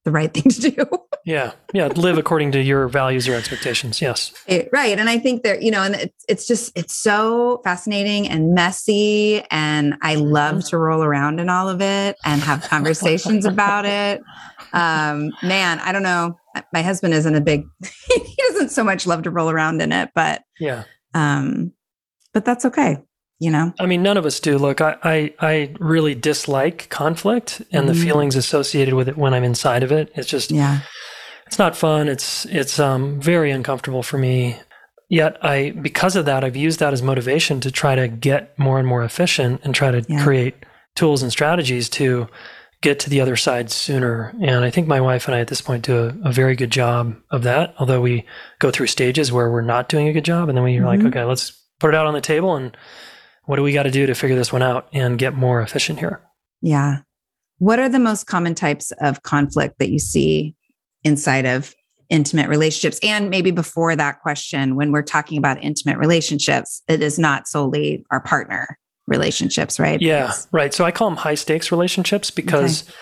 the 0.04 0.10
right 0.10 0.32
thing 0.32 0.50
to 0.50 0.70
do. 0.70 0.86
Yeah 1.26 1.52
yeah 1.72 1.86
live 1.86 2.18
according 2.18 2.52
to 2.52 2.60
your 2.60 2.86
values 2.86 3.26
or 3.26 3.34
expectations 3.34 4.02
yes. 4.02 4.30
It, 4.46 4.68
right 4.72 4.98
and 4.98 5.08
i 5.08 5.18
think 5.18 5.42
that 5.42 5.62
you 5.62 5.70
know 5.70 5.82
and 5.82 5.94
it's, 5.94 6.24
it's 6.28 6.46
just 6.46 6.70
it's 6.76 6.94
so 6.94 7.62
fascinating 7.64 8.28
and 8.28 8.52
messy 8.52 9.42
and 9.50 9.94
i 10.02 10.16
love 10.16 10.68
to 10.68 10.76
roll 10.76 11.02
around 11.02 11.40
in 11.40 11.48
all 11.48 11.66
of 11.70 11.80
it 11.80 12.18
and 12.26 12.42
have 12.42 12.60
conversations 12.68 13.46
about 13.46 13.86
it. 13.86 14.20
Um 14.74 15.32
man 15.42 15.80
i 15.80 15.92
don't 15.92 16.02
know 16.02 16.36
my 16.74 16.82
husband 16.82 17.14
isn't 17.14 17.34
a 17.34 17.40
big 17.40 17.64
he 18.06 18.36
doesn't 18.50 18.68
so 18.68 18.84
much 18.84 19.06
love 19.06 19.22
to 19.22 19.30
roll 19.30 19.48
around 19.48 19.80
in 19.80 19.92
it 19.92 20.10
but 20.14 20.42
yeah. 20.60 20.84
um 21.14 21.72
but 22.34 22.44
that's 22.44 22.66
okay. 22.66 22.98
You 23.38 23.50
know? 23.50 23.72
I 23.78 23.86
mean, 23.86 24.02
none 24.02 24.16
of 24.16 24.26
us 24.26 24.40
do. 24.40 24.58
Look, 24.58 24.80
I, 24.80 24.96
I, 25.02 25.34
I 25.40 25.74
really 25.80 26.14
dislike 26.14 26.88
conflict 26.88 27.60
and 27.72 27.86
mm-hmm. 27.86 27.88
the 27.88 27.94
feelings 27.94 28.36
associated 28.36 28.94
with 28.94 29.08
it 29.08 29.16
when 29.16 29.34
I'm 29.34 29.44
inside 29.44 29.82
of 29.82 29.92
it. 29.92 30.12
It's 30.14 30.28
just, 30.28 30.50
yeah, 30.50 30.80
it's 31.46 31.58
not 31.58 31.76
fun. 31.76 32.08
It's, 32.08 32.46
it's 32.46 32.78
um, 32.78 33.20
very 33.20 33.50
uncomfortable 33.50 34.02
for 34.02 34.18
me. 34.18 34.58
Yet 35.10 35.44
I, 35.44 35.70
because 35.70 36.16
of 36.16 36.24
that, 36.24 36.44
I've 36.44 36.56
used 36.56 36.80
that 36.80 36.92
as 36.92 37.02
motivation 37.02 37.60
to 37.60 37.70
try 37.70 37.94
to 37.94 38.08
get 38.08 38.58
more 38.58 38.78
and 38.78 38.88
more 38.88 39.04
efficient 39.04 39.60
and 39.62 39.74
try 39.74 39.90
to 39.90 40.04
yeah. 40.08 40.24
create 40.24 40.54
tools 40.96 41.22
and 41.22 41.30
strategies 41.30 41.88
to 41.90 42.28
get 42.80 42.98
to 43.00 43.10
the 43.10 43.20
other 43.20 43.36
side 43.36 43.70
sooner. 43.70 44.34
And 44.42 44.64
I 44.64 44.70
think 44.70 44.86
my 44.86 45.00
wife 45.00 45.26
and 45.26 45.34
I 45.34 45.40
at 45.40 45.48
this 45.48 45.60
point 45.60 45.84
do 45.84 45.96
a, 45.96 46.28
a, 46.28 46.32
very 46.32 46.54
good 46.54 46.70
job 46.70 47.16
of 47.30 47.42
that. 47.44 47.74
Although 47.78 48.00
we 48.02 48.26
go 48.58 48.70
through 48.70 48.88
stages 48.88 49.32
where 49.32 49.50
we're 49.50 49.62
not 49.62 49.88
doing 49.88 50.06
a 50.06 50.12
good 50.12 50.24
job, 50.24 50.48
and 50.48 50.56
then 50.56 50.62
we're 50.62 50.82
mm-hmm. 50.82 50.86
like, 50.86 51.00
okay, 51.00 51.24
let's 51.24 51.58
put 51.80 51.88
it 51.88 51.96
out 51.96 52.06
on 52.06 52.12
the 52.14 52.20
table 52.20 52.56
and 52.56 52.76
what 53.46 53.56
do 53.56 53.62
we 53.62 53.72
got 53.72 53.84
to 53.84 53.90
do 53.90 54.06
to 54.06 54.14
figure 54.14 54.36
this 54.36 54.52
one 54.52 54.62
out 54.62 54.88
and 54.92 55.18
get 55.18 55.34
more 55.34 55.60
efficient 55.60 55.98
here? 55.98 56.20
Yeah. 56.60 57.00
What 57.58 57.78
are 57.78 57.88
the 57.88 57.98
most 57.98 58.26
common 58.26 58.54
types 58.54 58.92
of 59.00 59.22
conflict 59.22 59.78
that 59.78 59.90
you 59.90 59.98
see 59.98 60.54
inside 61.02 61.46
of 61.46 61.74
intimate 62.08 62.48
relationships? 62.48 62.98
And 63.02 63.30
maybe 63.30 63.50
before 63.50 63.94
that 63.96 64.20
question, 64.20 64.76
when 64.76 64.92
we're 64.92 65.02
talking 65.02 65.38
about 65.38 65.62
intimate 65.62 65.98
relationships, 65.98 66.82
it 66.88 67.02
is 67.02 67.18
not 67.18 67.46
solely 67.46 68.04
our 68.10 68.20
partner 68.20 68.78
relationships, 69.06 69.78
right? 69.78 70.00
Yeah, 70.00 70.32
right. 70.50 70.72
So 70.72 70.84
I 70.84 70.90
call 70.90 71.10
them 71.10 71.18
high 71.18 71.34
stakes 71.34 71.70
relationships 71.70 72.30
because 72.30 72.82
okay. 72.82 72.92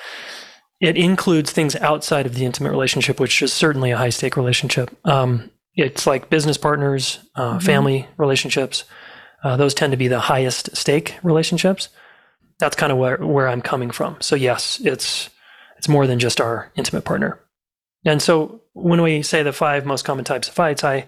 it 0.81 0.97
includes 0.97 1.53
things 1.53 1.77
outside 1.77 2.27
of 2.27 2.35
the 2.35 2.45
intimate 2.45 2.71
relationship, 2.71 3.21
which 3.21 3.41
is 3.43 3.53
certainly 3.53 3.93
a 3.93 3.97
high 3.97 4.11
stake 4.11 4.37
relationship. 4.37 4.91
Um, 5.05 5.51
it's 5.75 6.07
like 6.07 6.29
business 6.29 6.59
partners, 6.59 7.21
uh, 7.37 7.53
mm-hmm. 7.53 7.59
family 7.61 8.09
relationships. 8.19 8.85
Uh, 9.43 9.57
those 9.57 9.75
tend 9.75 9.91
to 9.91 9.97
be 9.97 10.09
the 10.09 10.21
highest 10.21 10.75
stake 10.77 11.17
relationships. 11.23 11.89
That's 12.59 12.77
kind 12.77 12.93
of 12.93 12.99
where, 12.99 13.17
where 13.19 13.49
I'm 13.49 13.63
coming 13.63 13.91
from. 13.91 14.17
So 14.21 14.37
yes, 14.37 14.81
it's 14.85 15.31
it's 15.79 15.89
more 15.89 16.07
than 16.07 16.21
just 16.21 16.41
our 16.41 16.71
intimate 16.77 17.05
partner. 17.05 17.41
And 18.05 18.23
so 18.23 18.61
when 18.73 19.03
we 19.03 19.23
say 19.23 19.43
the 19.43 19.53
five 19.53 19.85
most 19.85 20.05
common 20.05 20.25
types 20.25 20.49
of 20.49 20.55
fights, 20.55 20.85
I 20.85 21.07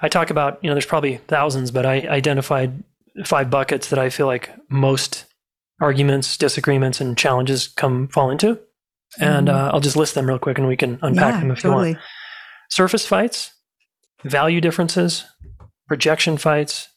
I 0.00 0.08
talk 0.08 0.30
about 0.30 0.58
you 0.62 0.68
know 0.68 0.74
there's 0.74 0.86
probably 0.86 1.18
thousands, 1.28 1.70
but 1.70 1.84
I 1.84 2.00
identified 2.08 2.82
five 3.24 3.50
buckets 3.50 3.88
that 3.90 3.98
I 3.98 4.10
feel 4.10 4.26
like 4.26 4.50
most 4.68 5.26
arguments, 5.80 6.36
disagreements, 6.36 7.00
and 7.00 7.16
challenges 7.16 7.68
come 7.68 8.08
fall 8.08 8.30
into. 8.30 8.58
And 9.18 9.48
mm-hmm. 9.48 9.56
uh, 9.56 9.70
I'll 9.70 9.80
just 9.80 9.96
list 9.96 10.14
them 10.14 10.26
real 10.26 10.38
quick, 10.38 10.58
and 10.58 10.66
we 10.66 10.76
can 10.76 10.98
unpack 11.02 11.34
yeah, 11.34 11.40
them 11.40 11.50
if 11.50 11.60
totally. 11.60 11.90
you 11.90 11.94
want. 11.94 12.04
Surface 12.70 13.06
fights, 13.06 13.52
value 14.24 14.60
differences, 14.60 15.24
projection 15.86 16.36
fights, 16.36 16.88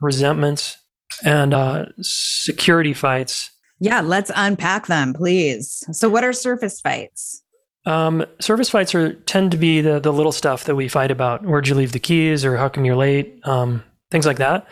resentments, 0.00 0.76
and 1.24 1.54
uh, 1.54 1.86
security 2.00 2.94
fights. 2.94 3.50
Yeah, 3.78 4.00
let's 4.00 4.30
unpack 4.34 4.86
them, 4.86 5.14
please. 5.14 5.84
So, 5.92 6.08
what 6.08 6.24
are 6.24 6.32
surface 6.32 6.80
fights? 6.80 7.42
Um, 7.86 8.24
surface 8.40 8.68
fights 8.68 8.94
are 8.94 9.14
tend 9.14 9.52
to 9.52 9.56
be 9.56 9.80
the 9.80 9.98
the 10.00 10.12
little 10.12 10.32
stuff 10.32 10.64
that 10.64 10.74
we 10.74 10.88
fight 10.88 11.10
about. 11.10 11.44
Where'd 11.44 11.66
you 11.66 11.74
leave 11.74 11.92
the 11.92 11.98
keys, 11.98 12.44
or 12.44 12.56
how 12.56 12.68
come 12.68 12.84
you're 12.84 12.96
late? 12.96 13.40
Um, 13.44 13.82
things 14.10 14.26
like 14.26 14.38
that. 14.38 14.66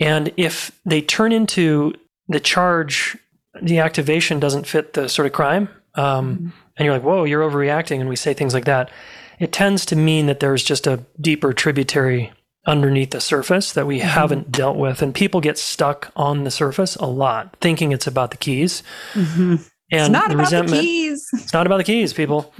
And 0.00 0.32
if 0.36 0.72
they 0.84 1.02
turn 1.02 1.32
into 1.32 1.92
the 2.28 2.40
charge, 2.40 3.16
the 3.60 3.78
activation 3.80 4.40
doesn't 4.40 4.66
fit 4.66 4.94
the 4.94 5.08
sort 5.08 5.26
of 5.26 5.32
crime, 5.32 5.68
um, 5.94 6.36
mm-hmm. 6.36 6.48
and 6.76 6.86
you're 6.86 6.94
like, 6.94 7.04
"Whoa, 7.04 7.24
you're 7.24 7.48
overreacting," 7.48 8.00
and 8.00 8.08
we 8.08 8.16
say 8.16 8.32
things 8.32 8.54
like 8.54 8.64
that. 8.64 8.90
It 9.38 9.52
tends 9.52 9.84
to 9.86 9.96
mean 9.96 10.26
that 10.26 10.40
there's 10.40 10.62
just 10.62 10.86
a 10.86 11.04
deeper 11.20 11.52
tributary 11.52 12.32
underneath 12.66 13.10
the 13.10 13.20
surface 13.20 13.72
that 13.72 13.86
we 13.86 13.98
mm-hmm. 13.98 14.08
haven't 14.08 14.52
dealt 14.52 14.76
with. 14.76 15.02
And 15.02 15.14
people 15.14 15.40
get 15.40 15.58
stuck 15.58 16.12
on 16.14 16.44
the 16.44 16.50
surface 16.50 16.96
a 16.96 17.06
lot, 17.06 17.56
thinking 17.60 17.92
it's 17.92 18.06
about 18.06 18.30
the 18.30 18.36
keys. 18.36 18.82
Mm-hmm. 19.14 19.56
And 19.92 20.00
it's 20.00 20.08
not 20.08 20.28
the 20.28 20.34
about 20.34 20.44
resentment, 20.44 20.80
the 20.80 20.86
keys. 20.86 21.28
It's 21.34 21.52
not 21.52 21.66
about 21.66 21.78
the 21.78 21.84
keys, 21.84 22.12
people. 22.12 22.52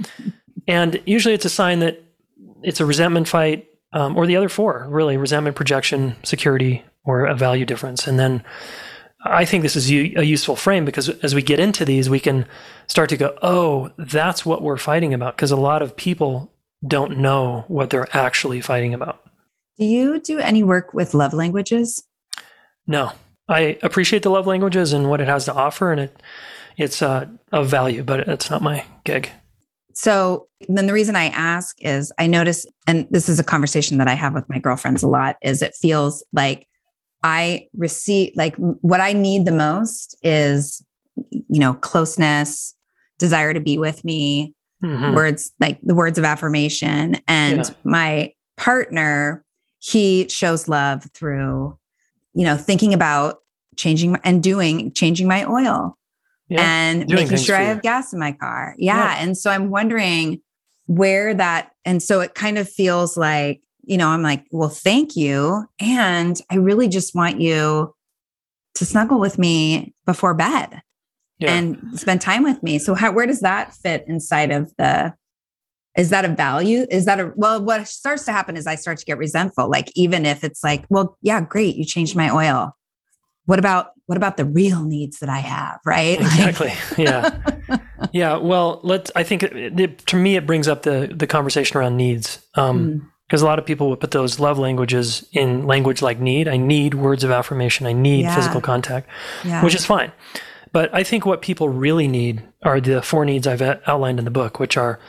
and 0.67 1.01
usually 1.05 1.33
it's 1.33 1.45
a 1.45 1.49
sign 1.49 1.79
that 1.79 2.03
it's 2.61 2.79
a 2.79 2.85
resentment 2.85 3.27
fight, 3.27 3.67
um, 3.93 4.17
or 4.17 4.25
the 4.25 4.35
other 4.35 4.49
four, 4.49 4.87
really 4.89 5.17
resentment, 5.17 5.55
projection, 5.55 6.15
security, 6.23 6.83
or 7.05 7.25
a 7.25 7.35
value 7.35 7.65
difference. 7.65 8.07
And 8.07 8.19
then 8.19 8.43
I 9.25 9.45
think 9.45 9.63
this 9.63 9.75
is 9.75 9.89
a 9.89 10.25
useful 10.25 10.55
frame 10.55 10.85
because 10.85 11.09
as 11.09 11.33
we 11.33 11.41
get 11.41 11.59
into 11.59 11.85
these, 11.85 12.09
we 12.09 12.19
can 12.19 12.45
start 12.87 13.09
to 13.09 13.17
go, 13.17 13.37
oh, 13.41 13.91
that's 13.97 14.45
what 14.45 14.61
we're 14.61 14.77
fighting 14.77 15.13
about. 15.13 15.35
Because 15.35 15.51
a 15.51 15.57
lot 15.57 15.81
of 15.81 15.95
people 15.95 16.51
don't 16.85 17.17
know 17.17 17.63
what 17.67 17.89
they're 17.89 18.15
actually 18.15 18.61
fighting 18.61 18.93
about. 18.93 19.22
Do 19.77 19.85
you 19.85 20.19
do 20.19 20.39
any 20.39 20.63
work 20.63 20.93
with 20.93 21.13
love 21.13 21.33
languages? 21.33 22.03
No. 22.87 23.11
I 23.47 23.77
appreciate 23.83 24.23
the 24.23 24.29
love 24.29 24.47
languages 24.47 24.93
and 24.93 25.09
what 25.09 25.19
it 25.19 25.27
has 25.27 25.45
to 25.45 25.53
offer, 25.53 25.91
and 25.91 26.01
it 26.01 26.23
it's 26.77 27.01
uh, 27.01 27.27
of 27.51 27.67
value, 27.67 28.03
but 28.03 28.21
it's 28.21 28.49
not 28.49 28.61
my 28.61 28.85
gig. 29.03 29.29
So 29.93 30.47
then 30.67 30.87
the 30.87 30.93
reason 30.93 31.15
I 31.15 31.25
ask 31.25 31.75
is 31.79 32.11
I 32.17 32.25
notice, 32.25 32.65
and 32.87 33.07
this 33.11 33.29
is 33.29 33.39
a 33.39 33.43
conversation 33.43 33.97
that 33.97 34.07
I 34.07 34.13
have 34.13 34.33
with 34.33 34.49
my 34.49 34.59
girlfriends 34.59 35.03
a 35.03 35.07
lot, 35.07 35.35
is 35.41 35.61
it 35.61 35.75
feels 35.75 36.23
like 36.33 36.67
I 37.21 37.67
receive 37.75 38.33
like 38.35 38.55
what 38.55 39.01
I 39.01 39.13
need 39.13 39.45
the 39.45 39.51
most 39.51 40.17
is, 40.23 40.83
you 41.17 41.59
know, 41.59 41.73
closeness, 41.75 42.75
desire 43.19 43.53
to 43.53 43.59
be 43.59 43.77
with 43.77 44.03
me, 44.03 44.55
mm-hmm. 44.83 45.13
words 45.13 45.51
like 45.59 45.79
the 45.83 45.95
words 45.95 46.17
of 46.17 46.25
affirmation. 46.25 47.17
And 47.27 47.59
yeah. 47.59 47.73
my 47.83 48.33
partner 48.57 49.42
he 49.83 50.29
shows 50.29 50.69
love 50.69 51.03
through, 51.13 51.77
you 52.33 52.45
know, 52.45 52.55
thinking 52.55 52.93
about 52.93 53.39
changing 53.75 54.15
and 54.23 54.41
doing, 54.41 54.93
changing 54.93 55.27
my 55.27 55.43
oil 55.43 55.97
yeah, 56.47 56.61
and 56.61 57.09
making 57.09 57.37
sure 57.37 57.57
I 57.57 57.63
have 57.63 57.81
gas 57.81 58.13
in 58.13 58.19
my 58.19 58.31
car. 58.31 58.75
Yeah. 58.77 58.95
yeah. 58.95 59.21
And 59.21 59.37
so 59.37 59.51
I'm 59.51 59.69
wondering 59.69 60.41
where 60.85 61.33
that, 61.33 61.71
and 61.83 62.01
so 62.01 62.21
it 62.21 62.33
kind 62.33 62.57
of 62.57 62.69
feels 62.69 63.17
like, 63.17 63.61
you 63.83 63.97
know, 63.97 64.07
I'm 64.07 64.21
like, 64.21 64.45
well, 64.51 64.69
thank 64.69 65.17
you. 65.17 65.65
And 65.81 66.39
I 66.49 66.55
really 66.55 66.87
just 66.87 67.13
want 67.13 67.41
you 67.41 67.93
to 68.75 68.85
snuggle 68.85 69.19
with 69.19 69.37
me 69.37 69.93
before 70.05 70.33
bed 70.33 70.81
yeah. 71.39 71.53
and 71.53 71.99
spend 71.99 72.21
time 72.21 72.43
with 72.43 72.63
me. 72.63 72.79
So 72.79 72.95
how, 72.95 73.11
where 73.11 73.27
does 73.27 73.41
that 73.41 73.73
fit 73.73 74.05
inside 74.07 74.51
of 74.51 74.71
the 74.77 75.13
is 75.97 76.09
that 76.09 76.25
a 76.25 76.29
value? 76.29 76.85
Is 76.89 77.05
that 77.05 77.19
a 77.19 77.31
well 77.35 77.61
what 77.61 77.87
starts 77.87 78.25
to 78.25 78.31
happen 78.31 78.57
is 78.57 78.65
i 78.65 78.75
start 78.75 78.97
to 78.97 79.05
get 79.05 79.17
resentful 79.17 79.69
like 79.69 79.91
even 79.95 80.25
if 80.25 80.43
it's 80.43 80.63
like 80.63 80.85
well 80.89 81.17
yeah 81.21 81.41
great 81.41 81.75
you 81.75 81.85
changed 81.85 82.15
my 82.15 82.29
oil. 82.29 82.75
What 83.45 83.59
about 83.59 83.91
what 84.05 84.17
about 84.17 84.37
the 84.37 84.45
real 84.45 84.83
needs 84.83 85.19
that 85.19 85.29
i 85.29 85.39
have? 85.39 85.79
Right? 85.85 86.19
Exactly. 86.19 86.73
Yeah. 86.97 87.39
Yeah 88.11 88.35
well 88.35 88.81
let's 88.83 89.11
i 89.15 89.23
think 89.23 89.43
it, 89.43 89.79
it, 89.79 89.97
to 90.07 90.17
me 90.17 90.35
it 90.35 90.45
brings 90.45 90.67
up 90.67 90.83
the 90.83 91.11
the 91.15 91.25
conversation 91.25 91.77
around 91.77 91.95
needs. 91.95 92.39
Um 92.55 93.09
because 93.27 93.41
mm. 93.41 93.45
a 93.45 93.47
lot 93.47 93.59
of 93.59 93.65
people 93.65 93.89
would 93.89 93.99
put 93.99 94.11
those 94.11 94.39
love 94.39 94.59
languages 94.59 95.25
in 95.31 95.65
language 95.65 96.01
like 96.01 96.19
need. 96.19 96.47
I 96.47 96.57
need 96.57 96.95
words 96.95 97.23
of 97.23 97.31
affirmation. 97.31 97.87
I 97.87 97.93
need 97.93 98.23
yeah. 98.23 98.35
physical 98.35 98.61
contact 98.61 99.09
yeah. 99.45 99.63
which 99.63 99.73
is 99.73 99.85
fine. 99.85 100.11
But 100.73 100.93
i 100.93 101.03
think 101.03 101.25
what 101.25 101.41
people 101.41 101.69
really 101.69 102.07
need 102.07 102.43
are 102.63 102.81
the 102.81 103.01
four 103.01 103.25
needs 103.25 103.47
i've 103.47 103.61
outlined 103.61 104.19
in 104.19 104.25
the 104.25 104.31
book 104.31 104.59
which 104.59 104.75
are 104.75 104.99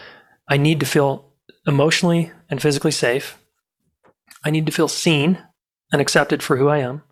I 0.49 0.57
need 0.57 0.81
to 0.81 0.87
feel 0.87 1.33
emotionally 1.67 2.33
and 2.51 2.61
physically 2.61 2.91
safe. 2.91 3.39
I 4.45 4.51
need 4.51 4.67
to 4.67 4.73
feel 4.73 4.89
seen 4.89 5.39
and 5.93 6.01
accepted 6.01 6.43
for 6.43 6.57
who 6.57 6.69
I 6.69 6.79
am 6.79 7.03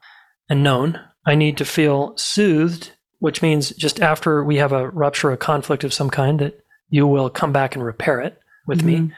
and 0.48 0.62
known. 0.62 1.00
I 1.26 1.34
need 1.34 1.56
to 1.58 1.64
feel 1.64 2.16
soothed, 2.16 2.92
which 3.20 3.42
means 3.42 3.70
just 3.70 4.00
after 4.00 4.44
we 4.44 4.56
have 4.56 4.72
a 4.72 4.90
rupture, 4.90 5.30
a 5.30 5.36
conflict 5.36 5.84
of 5.84 5.94
some 5.94 6.10
kind, 6.10 6.40
that 6.40 6.60
you 6.88 7.06
will 7.06 7.30
come 7.30 7.52
back 7.52 7.74
and 7.74 7.84
repair 7.84 8.20
it 8.20 8.38
with 8.66 8.80
mm-hmm. 8.80 9.06
me. 9.06 9.12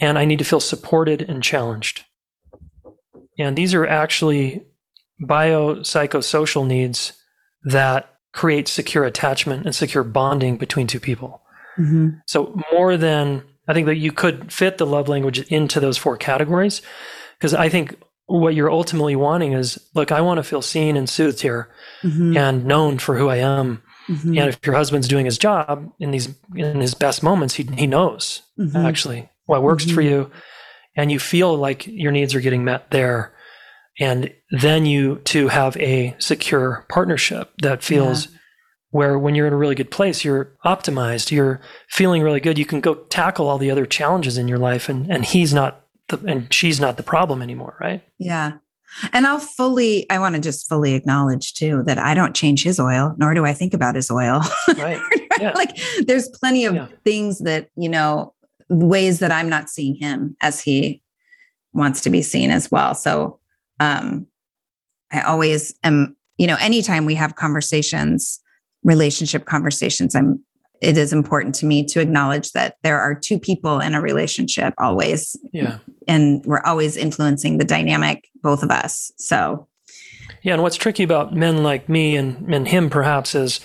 And 0.00 0.18
I 0.18 0.24
need 0.24 0.38
to 0.40 0.44
feel 0.44 0.60
supported 0.60 1.22
and 1.22 1.42
challenged. 1.42 2.04
And 3.38 3.56
these 3.56 3.72
are 3.72 3.86
actually 3.86 4.64
biopsychosocial 5.22 6.66
needs 6.66 7.12
that 7.64 8.14
create 8.32 8.68
secure 8.68 9.04
attachment 9.04 9.64
and 9.64 9.74
secure 9.74 10.04
bonding 10.04 10.56
between 10.56 10.86
two 10.86 11.00
people. 11.00 11.42
Mm-hmm. 11.78 12.08
So 12.26 12.60
more 12.72 12.96
than 12.96 13.42
I 13.68 13.74
think 13.74 13.86
that 13.86 13.96
you 13.96 14.12
could 14.12 14.52
fit 14.52 14.78
the 14.78 14.86
love 14.86 15.08
language 15.08 15.40
into 15.52 15.78
those 15.78 15.98
four 15.98 16.16
categories 16.16 16.82
because 17.38 17.54
I 17.54 17.68
think 17.68 17.96
what 18.26 18.54
you're 18.54 18.70
ultimately 18.70 19.16
wanting 19.16 19.52
is 19.52 19.78
look, 19.94 20.10
I 20.10 20.20
want 20.20 20.38
to 20.38 20.42
feel 20.42 20.62
seen 20.62 20.96
and 20.96 21.08
soothed 21.08 21.40
here 21.40 21.68
mm-hmm. 22.02 22.36
and 22.36 22.64
known 22.64 22.98
for 22.98 23.16
who 23.16 23.28
I 23.28 23.36
am. 23.36 23.82
Mm-hmm. 24.08 24.38
And 24.38 24.48
if 24.48 24.58
your 24.64 24.74
husband's 24.74 25.08
doing 25.08 25.26
his 25.26 25.38
job 25.38 25.92
in 25.98 26.10
these 26.10 26.34
in 26.54 26.80
his 26.80 26.94
best 26.94 27.22
moments, 27.22 27.54
he 27.54 27.64
he 27.64 27.86
knows 27.86 28.42
mm-hmm. 28.58 28.76
actually 28.76 29.28
what 29.44 29.62
works 29.62 29.84
for 29.84 30.02
mm-hmm. 30.02 30.10
you, 30.10 30.30
and 30.96 31.12
you 31.12 31.18
feel 31.18 31.54
like 31.54 31.86
your 31.86 32.10
needs 32.10 32.34
are 32.34 32.40
getting 32.40 32.64
met 32.64 32.90
there, 32.90 33.34
and 34.00 34.32
then 34.50 34.86
you 34.86 35.16
to 35.24 35.48
have 35.48 35.76
a 35.76 36.16
secure 36.18 36.86
partnership 36.88 37.52
that 37.60 37.82
feels 37.82 38.26
yeah 38.26 38.32
where 38.90 39.18
when 39.18 39.34
you're 39.34 39.46
in 39.46 39.52
a 39.52 39.56
really 39.56 39.74
good 39.74 39.90
place, 39.90 40.24
you're 40.24 40.56
optimized, 40.64 41.30
you're 41.30 41.60
feeling 41.88 42.22
really 42.22 42.40
good. 42.40 42.58
You 42.58 42.64
can 42.64 42.80
go 42.80 42.94
tackle 42.94 43.48
all 43.48 43.58
the 43.58 43.70
other 43.70 43.84
challenges 43.86 44.38
in 44.38 44.48
your 44.48 44.58
life 44.58 44.88
and, 44.88 45.10
and 45.10 45.24
he's 45.24 45.52
not 45.52 45.84
the, 46.08 46.18
and 46.26 46.52
she's 46.52 46.80
not 46.80 46.96
the 46.96 47.02
problem 47.02 47.42
anymore. 47.42 47.76
Right. 47.80 48.02
Yeah. 48.18 48.52
And 49.12 49.26
I'll 49.26 49.38
fully, 49.38 50.08
I 50.08 50.18
want 50.18 50.34
to 50.36 50.40
just 50.40 50.66
fully 50.68 50.94
acknowledge 50.94 51.52
too 51.52 51.82
that 51.84 51.98
I 51.98 52.14
don't 52.14 52.34
change 52.34 52.62
his 52.64 52.80
oil, 52.80 53.14
nor 53.18 53.34
do 53.34 53.44
I 53.44 53.52
think 53.52 53.74
about 53.74 53.94
his 53.94 54.10
oil. 54.10 54.40
Right. 54.76 55.00
Yeah. 55.40 55.52
like 55.54 55.78
there's 56.04 56.28
plenty 56.30 56.64
of 56.64 56.74
Yeah. 56.74 56.88
things 57.04 57.38
that, 57.40 57.68
you 57.76 57.88
know, 57.88 58.34
ways 58.68 59.20
that 59.20 59.30
I'm 59.30 59.48
not 59.48 59.70
seeing 59.70 59.94
him 59.94 60.36
as 60.40 60.60
he 60.60 61.00
wants 61.72 62.00
to 62.00 62.10
be 62.10 62.22
seen 62.22 62.50
as 62.50 62.72
well. 62.72 62.92
So 62.96 63.38
um 63.78 64.26
I 65.12 65.20
always 65.20 65.74
am, 65.84 66.16
you 66.38 66.48
know, 66.48 66.56
anytime 66.60 67.04
we 67.06 67.14
have 67.14 67.36
conversations, 67.36 68.40
relationship 68.88 69.44
conversations, 69.44 70.14
I'm 70.14 70.42
it 70.80 70.96
is 70.96 71.12
important 71.12 71.56
to 71.56 71.66
me 71.66 71.84
to 71.84 72.00
acknowledge 72.00 72.52
that 72.52 72.76
there 72.84 73.00
are 73.00 73.12
two 73.12 73.36
people 73.38 73.80
in 73.80 73.94
a 73.94 74.00
relationship 74.00 74.72
always 74.78 75.34
yeah. 75.52 75.78
and 76.06 76.40
we're 76.46 76.62
always 76.64 76.96
influencing 76.96 77.58
the 77.58 77.64
dynamic 77.64 78.28
both 78.44 78.62
of 78.62 78.70
us 78.70 79.10
so 79.16 79.66
Yeah, 80.42 80.52
and 80.52 80.62
what's 80.62 80.76
tricky 80.76 81.02
about 81.02 81.34
men 81.34 81.64
like 81.64 81.88
me 81.88 82.14
and, 82.16 82.54
and 82.54 82.68
him 82.68 82.90
perhaps 82.90 83.34
is 83.34 83.58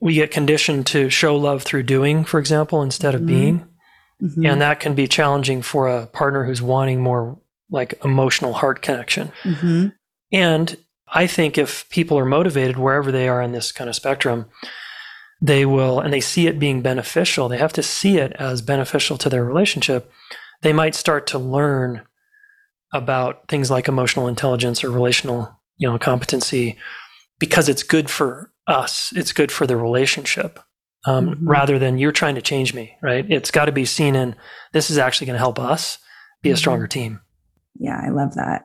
we 0.00 0.14
get 0.14 0.32
conditioned 0.32 0.84
to 0.88 1.08
show 1.10 1.36
love 1.36 1.62
through 1.62 1.84
doing, 1.84 2.24
for 2.24 2.40
example, 2.40 2.82
instead 2.82 3.14
of 3.14 3.20
Mhm. 3.20 3.26
being. 3.26 3.64
mhm, 4.20 4.50
And 4.50 4.60
that 4.60 4.80
can 4.80 4.94
be 4.96 5.06
challenging 5.06 5.62
for 5.62 5.86
a 5.88 6.06
partner 6.08 6.44
who's 6.44 6.60
wanting 6.60 7.00
more 7.00 7.38
like 7.70 7.94
emotional 8.04 8.52
heart 8.52 8.82
connection. 8.82 9.30
mhm, 9.44 9.92
And 10.32 10.76
I 11.08 11.26
think 11.26 11.58
if 11.58 11.88
people 11.90 12.18
are 12.18 12.24
motivated 12.24 12.76
wherever 12.78 13.12
they 13.12 13.28
are 13.28 13.42
in 13.42 13.52
this 13.52 13.72
kind 13.72 13.88
of 13.90 13.96
spectrum, 13.96 14.46
they 15.40 15.66
will, 15.66 16.00
and 16.00 16.12
they 16.12 16.20
see 16.20 16.46
it 16.46 16.58
being 16.58 16.82
beneficial, 16.82 17.48
they 17.48 17.58
have 17.58 17.72
to 17.74 17.82
see 17.82 18.18
it 18.18 18.32
as 18.38 18.62
beneficial 18.62 19.18
to 19.18 19.28
their 19.28 19.44
relationship. 19.44 20.10
They 20.62 20.72
might 20.72 20.94
start 20.94 21.26
to 21.28 21.38
learn 21.38 22.02
about 22.92 23.48
things 23.48 23.70
like 23.70 23.88
emotional 23.88 24.28
intelligence 24.28 24.84
or 24.84 24.90
relational, 24.90 25.60
you 25.76 25.88
know, 25.90 25.98
competency 25.98 26.76
because 27.38 27.68
it's 27.68 27.82
good 27.82 28.08
for 28.08 28.52
us. 28.66 29.12
It's 29.16 29.32
good 29.32 29.50
for 29.50 29.66
the 29.66 29.76
relationship. 29.76 30.60
Um, 31.04 31.30
Mhm. 31.30 31.36
Rather 31.42 31.78
than 31.80 31.98
you're 31.98 32.12
trying 32.12 32.36
to 32.36 32.42
change 32.42 32.74
me, 32.74 32.96
right? 33.02 33.26
It's 33.28 33.50
got 33.50 33.64
to 33.64 33.72
be 33.72 33.84
seen 33.84 34.14
in 34.14 34.36
this 34.72 34.88
is 34.88 34.98
actually 34.98 35.26
going 35.26 35.34
to 35.34 35.38
help 35.40 35.58
us 35.58 35.98
be 36.42 36.50
a 36.50 36.54
Mhm. 36.54 36.58
stronger 36.58 36.86
team. 36.86 37.20
yeah 37.80 37.98
i 38.06 38.10
love 38.10 38.34
that 38.34 38.64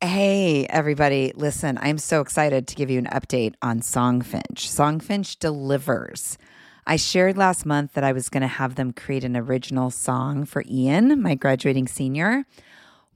Hey, 0.00 0.64
everybody. 0.66 1.32
Listen, 1.34 1.76
I'm 1.82 1.98
so 1.98 2.20
excited 2.20 2.68
to 2.68 2.76
give 2.76 2.88
you 2.88 3.00
an 3.00 3.06
update 3.06 3.54
on 3.60 3.80
Songfinch. 3.80 4.54
Songfinch 4.54 5.40
delivers. 5.40 6.38
I 6.86 6.94
shared 6.94 7.36
last 7.36 7.66
month 7.66 7.94
that 7.94 8.04
I 8.04 8.12
was 8.12 8.28
going 8.28 8.42
to 8.42 8.46
have 8.46 8.76
them 8.76 8.92
create 8.92 9.24
an 9.24 9.36
original 9.36 9.90
song 9.90 10.44
for 10.44 10.62
Ian, 10.70 11.20
my 11.20 11.34
graduating 11.34 11.88
senior. 11.88 12.44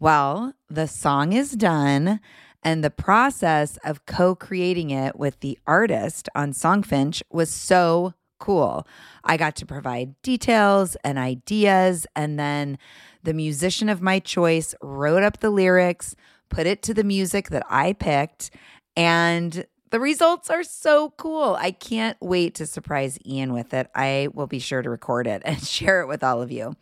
Well, 0.01 0.55
the 0.69 0.89
song 0.89 1.33
is 1.33 1.53
done, 1.53 2.19
and 2.65 2.83
the 2.83 2.91
process 2.91 3.79
of 3.85 4.05
co 4.05 4.35
creating 4.35 4.91
it 4.91 5.17
with 5.17 5.39
the 5.39 5.61
artist 5.69 6.29
on 6.35 6.51
Songfinch 6.51 7.23
was 7.31 7.49
so 7.49 8.15
cool. 8.41 8.89
I 9.23 9.37
got 9.37 9.55
to 9.57 9.67
provide 9.67 10.21
details 10.23 10.97
and 11.05 11.17
ideas, 11.17 12.09
and 12.17 12.41
then 12.41 12.77
the 13.23 13.35
musician 13.35 13.89
of 13.89 14.03
my 14.03 14.19
choice 14.19 14.75
wrote 14.83 15.23
up 15.23 15.39
the 15.39 15.51
lyrics, 15.51 16.17
put 16.53 16.67
it 16.67 16.83
to 16.83 16.95
the 16.95 17.03
music 17.03 17.49
that 17.49 17.65
I 17.69 17.95
picked, 17.95 18.51
and 18.95 19.65
the 19.91 19.99
results 19.99 20.51
are 20.51 20.63
so 20.63 21.11
cool. 21.17 21.57
I 21.59 21.71
can't 21.71 22.17
wait 22.21 22.55
to 22.57 22.67
surprise 22.67 23.19
Ian 23.27 23.53
with 23.53 23.75
it. 23.75 23.89
I 23.95 24.29
will 24.33 24.47
be 24.47 24.59
sure 24.59 24.83
to 24.83 24.91
record 24.91 25.27
it 25.27 25.43
and 25.47 25.63
share 25.63 26.03
it 26.03 26.07
with 26.07 26.23
all 26.23 26.43
of 26.43 26.53
you. 26.53 26.77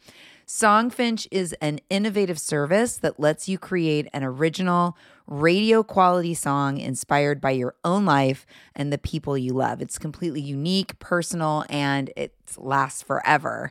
Songfinch 0.47 1.29
is 1.31 1.53
an 1.61 1.79
innovative 1.89 2.41
service 2.41 2.97
that 2.97 3.21
lets 3.21 3.49
you 3.49 3.57
create 3.57 4.09
an 4.13 4.25
original 4.25 4.97
radio 5.29 5.85
quality 5.85 6.35
song 6.35 6.79
inspired 6.79 7.41
by 7.41 7.53
your 7.53 7.77
own 7.85 8.05
life 8.05 8.45
and 8.75 8.93
the 8.93 8.99
people 8.99 9.39
you 9.39 9.53
love. 9.53 9.81
It's 9.81 9.97
completely 9.97 10.41
unique, 10.41 10.99
personal, 10.99 11.65
and 11.71 12.11
it 12.17 12.35
lasts 12.59 13.01
forever. 13.01 13.71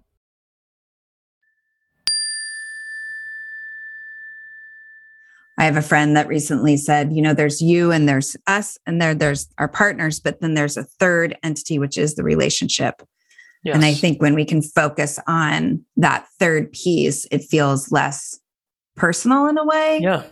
I 5.57 5.65
have 5.65 5.77
a 5.77 5.81
friend 5.81 6.15
that 6.15 6.27
recently 6.27 6.77
said, 6.77 7.13
you 7.13 7.21
know, 7.21 7.33
there's 7.33 7.61
you 7.61 7.91
and 7.91 8.07
there's 8.07 8.35
us 8.47 8.77
and 8.85 9.01
there 9.01 9.13
there's 9.13 9.47
our 9.57 9.67
partners, 9.67 10.19
but 10.19 10.41
then 10.41 10.53
there's 10.53 10.77
a 10.77 10.83
third 10.83 11.37
entity, 11.43 11.77
which 11.77 11.97
is 11.97 12.15
the 12.15 12.23
relationship. 12.23 13.01
Yes. 13.63 13.75
And 13.75 13.85
I 13.85 13.93
think 13.93 14.21
when 14.21 14.33
we 14.33 14.45
can 14.45 14.61
focus 14.61 15.19
on 15.27 15.85
that 15.97 16.25
third 16.39 16.71
piece, 16.71 17.27
it 17.31 17.43
feels 17.43 17.91
less 17.91 18.39
personal 18.95 19.45
in 19.47 19.57
a 19.57 19.65
way. 19.65 19.99
Yeah. 20.01 20.23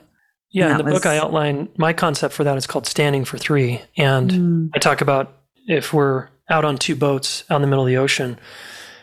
Yeah. 0.52 0.72
In 0.72 0.78
the 0.78 0.84
book, 0.84 1.06
I 1.06 1.18
outline 1.18 1.70
my 1.78 1.94
concept 1.94 2.34
for 2.34 2.44
that. 2.44 2.58
It's 2.58 2.66
called 2.66 2.88
Standing 2.88 3.24
for 3.26 3.38
Three. 3.38 3.82
And 3.98 4.32
Mm. 4.32 4.70
I 4.74 4.80
talk 4.80 5.02
about 5.02 5.32
if 5.68 5.94
we're 5.94 6.30
out 6.50 6.66
on 6.66 6.78
two 6.80 6.96
boats 6.96 7.44
out 7.52 7.58
in 7.58 7.62
the 7.62 7.68
middle 7.68 7.84
of 7.84 7.88
the 7.88 7.98
ocean, 7.98 8.40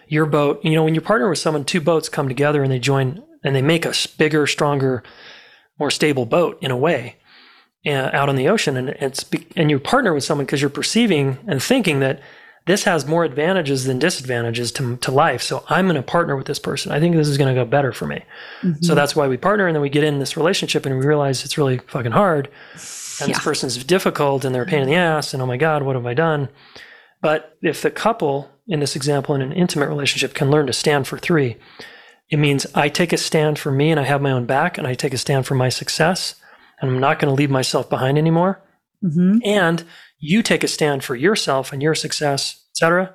your 0.08 0.26
boat, 0.26 0.64
you 0.64 0.72
know, 0.72 0.82
when 0.82 0.96
you 0.96 1.00
partner 1.00 1.28
with 1.28 1.38
someone, 1.38 1.64
two 1.64 1.80
boats 1.80 2.08
come 2.08 2.26
together 2.26 2.64
and 2.64 2.72
they 2.72 2.80
join 2.80 3.22
and 3.44 3.54
they 3.54 3.62
make 3.62 3.84
a 3.86 3.92
bigger, 4.18 4.48
stronger, 4.48 5.04
more 5.78 5.90
stable 5.90 6.26
boat 6.26 6.58
in 6.60 6.70
a 6.70 6.76
way 6.76 7.16
uh, 7.86 8.10
out 8.12 8.28
on 8.28 8.36
the 8.36 8.48
ocean. 8.48 8.76
And 8.76 8.90
it's, 8.90 9.24
and 9.56 9.70
you 9.70 9.78
partner 9.78 10.12
with 10.12 10.24
someone 10.24 10.46
because 10.46 10.60
you're 10.60 10.70
perceiving 10.70 11.38
and 11.46 11.62
thinking 11.62 12.00
that 12.00 12.20
this 12.66 12.82
has 12.82 13.06
more 13.06 13.24
advantages 13.24 13.84
than 13.84 13.98
disadvantages 14.00 14.72
to, 14.72 14.96
to 14.96 15.12
life. 15.12 15.40
So 15.40 15.64
I'm 15.68 15.86
going 15.86 15.96
to 15.96 16.02
partner 16.02 16.36
with 16.36 16.46
this 16.46 16.58
person. 16.58 16.90
I 16.90 16.98
think 16.98 17.14
this 17.14 17.28
is 17.28 17.38
going 17.38 17.54
to 17.54 17.60
go 17.60 17.64
better 17.64 17.92
for 17.92 18.06
me. 18.06 18.24
Mm-hmm. 18.62 18.82
So 18.82 18.94
that's 18.94 19.14
why 19.14 19.28
we 19.28 19.36
partner. 19.36 19.68
And 19.68 19.74
then 19.74 19.82
we 19.82 19.88
get 19.88 20.02
in 20.02 20.18
this 20.18 20.36
relationship 20.36 20.84
and 20.84 20.98
we 20.98 21.06
realize 21.06 21.44
it's 21.44 21.56
really 21.56 21.78
fucking 21.78 22.12
hard. 22.12 22.48
And 23.20 23.28
yeah. 23.28 23.34
this 23.36 23.44
person's 23.44 23.82
difficult 23.84 24.44
and 24.44 24.54
they're 24.54 24.64
a 24.64 24.66
pain 24.66 24.82
in 24.82 24.88
the 24.88 24.96
ass. 24.96 25.32
And 25.32 25.42
oh 25.42 25.46
my 25.46 25.56
God, 25.56 25.84
what 25.84 25.94
have 25.94 26.06
I 26.06 26.14
done? 26.14 26.48
But 27.22 27.56
if 27.62 27.82
the 27.82 27.90
couple 27.90 28.50
in 28.66 28.80
this 28.80 28.96
example 28.96 29.34
in 29.34 29.42
an 29.42 29.52
intimate 29.52 29.88
relationship 29.88 30.34
can 30.34 30.50
learn 30.50 30.66
to 30.66 30.72
stand 30.72 31.06
for 31.06 31.18
three, 31.18 31.56
it 32.28 32.38
means 32.38 32.66
I 32.74 32.88
take 32.88 33.12
a 33.12 33.16
stand 33.16 33.58
for 33.58 33.70
me 33.70 33.90
and 33.90 34.00
I 34.00 34.04
have 34.04 34.20
my 34.20 34.32
own 34.32 34.46
back 34.46 34.78
and 34.78 34.86
I 34.86 34.94
take 34.94 35.14
a 35.14 35.18
stand 35.18 35.46
for 35.46 35.54
my 35.54 35.68
success 35.68 36.34
and 36.80 36.90
I'm 36.90 37.00
not 37.00 37.18
going 37.18 37.30
to 37.30 37.34
leave 37.34 37.50
myself 37.50 37.88
behind 37.88 38.18
anymore. 38.18 38.62
Mm-hmm. 39.04 39.38
And 39.44 39.84
you 40.18 40.42
take 40.42 40.64
a 40.64 40.68
stand 40.68 41.04
for 41.04 41.14
yourself 41.14 41.72
and 41.72 41.82
your 41.82 41.94
success, 41.94 42.64
etc. 42.72 43.14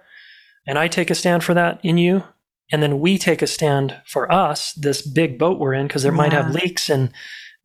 And 0.65 0.79
I 0.79 0.87
take 0.87 1.09
a 1.09 1.15
stand 1.15 1.43
for 1.43 1.53
that 1.53 1.79
in 1.83 1.97
you. 1.97 2.23
And 2.71 2.81
then 2.81 3.01
we 3.01 3.17
take 3.17 3.41
a 3.41 3.47
stand 3.47 3.97
for 4.05 4.31
us, 4.31 4.71
this 4.73 5.01
big 5.01 5.37
boat 5.37 5.59
we're 5.59 5.73
in, 5.73 5.87
because 5.87 6.03
there 6.03 6.13
yeah. 6.13 6.17
might 6.17 6.31
have 6.31 6.51
leaks 6.55 6.89
and 6.89 7.11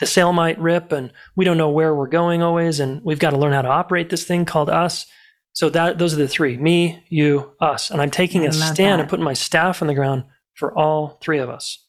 the 0.00 0.06
sail 0.06 0.32
might 0.32 0.58
rip 0.58 0.90
and 0.90 1.12
we 1.36 1.44
don't 1.44 1.56
know 1.56 1.70
where 1.70 1.94
we're 1.94 2.08
going 2.08 2.42
always. 2.42 2.80
And 2.80 3.02
we've 3.04 3.20
got 3.20 3.30
to 3.30 3.38
learn 3.38 3.52
how 3.52 3.62
to 3.62 3.68
operate 3.68 4.10
this 4.10 4.24
thing 4.24 4.44
called 4.44 4.68
us. 4.68 5.06
So 5.52 5.70
that 5.70 5.98
those 5.98 6.12
are 6.12 6.18
the 6.18 6.28
three 6.28 6.56
me, 6.58 7.02
you, 7.08 7.52
us. 7.60 7.90
And 7.90 8.02
I'm 8.02 8.10
taking 8.10 8.42
I 8.42 8.46
a 8.46 8.52
stand 8.52 8.98
that. 8.98 9.00
and 9.00 9.08
putting 9.08 9.24
my 9.24 9.32
staff 9.32 9.80
on 9.80 9.88
the 9.88 9.94
ground 9.94 10.24
for 10.56 10.76
all 10.76 11.18
three 11.20 11.38
of 11.38 11.48
us. 11.48 11.84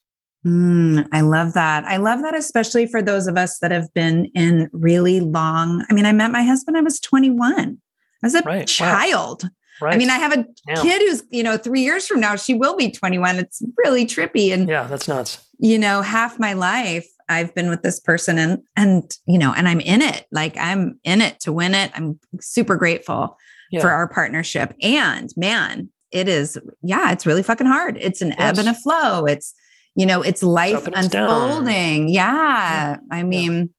Mm, 0.45 1.07
I 1.11 1.21
love 1.21 1.53
that. 1.53 1.83
I 1.85 1.97
love 1.97 2.21
that, 2.21 2.35
especially 2.35 2.85
for 2.85 3.01
those 3.01 3.27
of 3.27 3.37
us 3.37 3.59
that 3.59 3.71
have 3.71 3.93
been 3.93 4.25
in 4.33 4.69
really 4.71 5.19
long. 5.19 5.83
I 5.89 5.93
mean, 5.93 6.05
I 6.05 6.13
met 6.13 6.31
my 6.31 6.43
husband, 6.43 6.77
I 6.77 6.81
was 6.81 6.99
21. 6.99 7.77
I 8.23 8.25
was 8.25 8.35
a 8.35 8.41
right. 8.43 8.67
child. 8.67 9.43
Wow. 9.43 9.49
Right. 9.79 9.93
I 9.93 9.97
mean, 9.97 10.09
I 10.09 10.17
have 10.17 10.33
a 10.33 10.45
yeah. 10.67 10.81
kid 10.81 11.01
who's, 11.01 11.23
you 11.29 11.43
know, 11.43 11.57
three 11.57 11.81
years 11.81 12.07
from 12.07 12.19
now, 12.19 12.35
she 12.35 12.53
will 12.53 12.75
be 12.75 12.91
21. 12.91 13.37
It's 13.37 13.61
really 13.77 14.05
trippy. 14.05 14.51
And 14.51 14.67
yeah, 14.67 14.87
that's 14.87 15.07
nuts. 15.07 15.45
You 15.59 15.77
know, 15.77 16.01
half 16.01 16.39
my 16.39 16.53
life 16.53 17.07
I've 17.29 17.53
been 17.53 17.69
with 17.69 17.83
this 17.83 17.99
person 17.99 18.39
and, 18.39 18.63
and, 18.75 19.15
you 19.27 19.37
know, 19.37 19.53
and 19.55 19.67
I'm 19.67 19.81
in 19.81 20.01
it. 20.01 20.25
Like 20.31 20.57
I'm 20.57 20.99
in 21.03 21.21
it 21.21 21.39
to 21.41 21.51
win 21.51 21.75
it. 21.75 21.91
I'm 21.93 22.19
super 22.39 22.75
grateful 22.75 23.37
yeah. 23.69 23.81
for 23.81 23.89
our 23.89 24.07
partnership. 24.07 24.73
And 24.81 25.29
man, 25.35 25.89
it 26.11 26.27
is, 26.27 26.57
yeah, 26.81 27.11
it's 27.11 27.25
really 27.25 27.43
fucking 27.43 27.67
hard. 27.67 27.97
It's 27.99 28.21
an 28.21 28.29
yes. 28.29 28.37
ebb 28.39 28.57
and 28.59 28.69
a 28.69 28.73
flow. 28.73 29.25
It's, 29.25 29.53
you 29.95 30.05
know, 30.05 30.21
it's 30.21 30.43
life 30.43 30.87
unfolding. 30.87 32.09
Yeah. 32.09 32.31
yeah. 32.31 32.97
I 33.11 33.23
mean, 33.23 33.71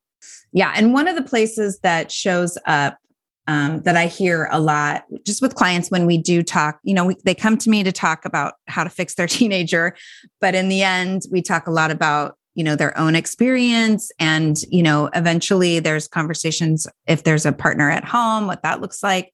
yeah. 0.53 0.73
And 0.75 0.93
one 0.93 1.09
of 1.09 1.17
the 1.17 1.23
places 1.23 1.79
that 1.81 2.11
shows 2.11 2.59
up 2.67 2.99
um, 3.47 3.81
that 3.83 3.97
I 3.97 4.07
hear 4.07 4.49
a 4.53 4.61
lot 4.61 5.05
just 5.25 5.41
with 5.41 5.55
clients 5.55 5.91
when 5.91 6.05
we 6.05 6.19
do 6.19 6.43
talk, 6.43 6.79
you 6.83 6.93
know, 6.93 7.07
we, 7.07 7.17
they 7.25 7.35
come 7.35 7.57
to 7.59 7.71
me 7.71 7.83
to 7.83 7.93
talk 7.93 8.25
about 8.25 8.55
how 8.67 8.85
to 8.85 8.91
fix 8.91 9.14
their 9.14 9.27
teenager. 9.29 9.97
But 10.41 10.55
in 10.55 10.69
the 10.69 10.83
end, 10.83 11.23
we 11.31 11.41
talk 11.41 11.67
a 11.67 11.71
lot 11.73 11.91
about, 11.91 12.37
you 12.55 12.62
know, 12.62 12.77
their 12.77 12.97
own 12.99 13.14
experience. 13.14 14.11
And, 14.19 14.59
you 14.69 14.83
know, 14.83 15.09
eventually 15.14 15.79
there's 15.79 16.09
conversations 16.09 16.87
if 17.07 17.25
there's 17.25 17.47
a 17.47 17.53
partner 17.53 17.91
at 17.91 18.05
home, 18.05 18.47
what 18.47 18.62
that 18.64 18.81
looks 18.81 19.03
like. 19.03 19.33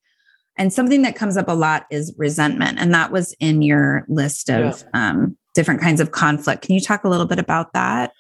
And 0.57 0.73
something 0.73 1.03
that 1.03 1.17
comes 1.17 1.37
up 1.37 1.49
a 1.49 1.53
lot 1.53 1.87
is 1.91 2.15
resentment. 2.17 2.79
And 2.79 2.95
that 2.95 3.11
was 3.11 3.35
in 3.41 3.63
your 3.63 4.05
list 4.09 4.51
of 4.51 4.85
yeah. 4.95 5.11
um, 5.11 5.37
different 5.55 5.81
kinds 5.81 6.01
of 6.01 6.13
conflict. 6.13 6.63
Can 6.63 6.75
you 6.75 6.81
talk 6.81 7.05
a 7.05 7.09
little 7.09 7.27
bit 7.27 7.39
about 7.39 7.73
that? 7.73 8.13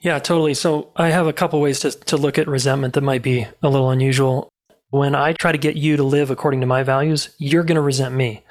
Yeah, 0.00 0.18
totally. 0.18 0.54
So 0.54 0.92
I 0.96 1.10
have 1.10 1.26
a 1.26 1.32
couple 1.32 1.60
ways 1.60 1.80
to, 1.80 1.90
to 1.90 2.16
look 2.16 2.38
at 2.38 2.48
resentment 2.48 2.94
that 2.94 3.02
might 3.02 3.22
be 3.22 3.46
a 3.62 3.68
little 3.68 3.90
unusual. 3.90 4.50
When 4.90 5.14
I 5.14 5.32
try 5.34 5.52
to 5.52 5.58
get 5.58 5.76
you 5.76 5.96
to 5.96 6.02
live 6.02 6.30
according 6.30 6.60
to 6.60 6.66
my 6.66 6.82
values, 6.82 7.34
you're 7.38 7.64
going 7.64 7.76
to 7.76 7.82
resent 7.82 8.14
me. 8.14 8.42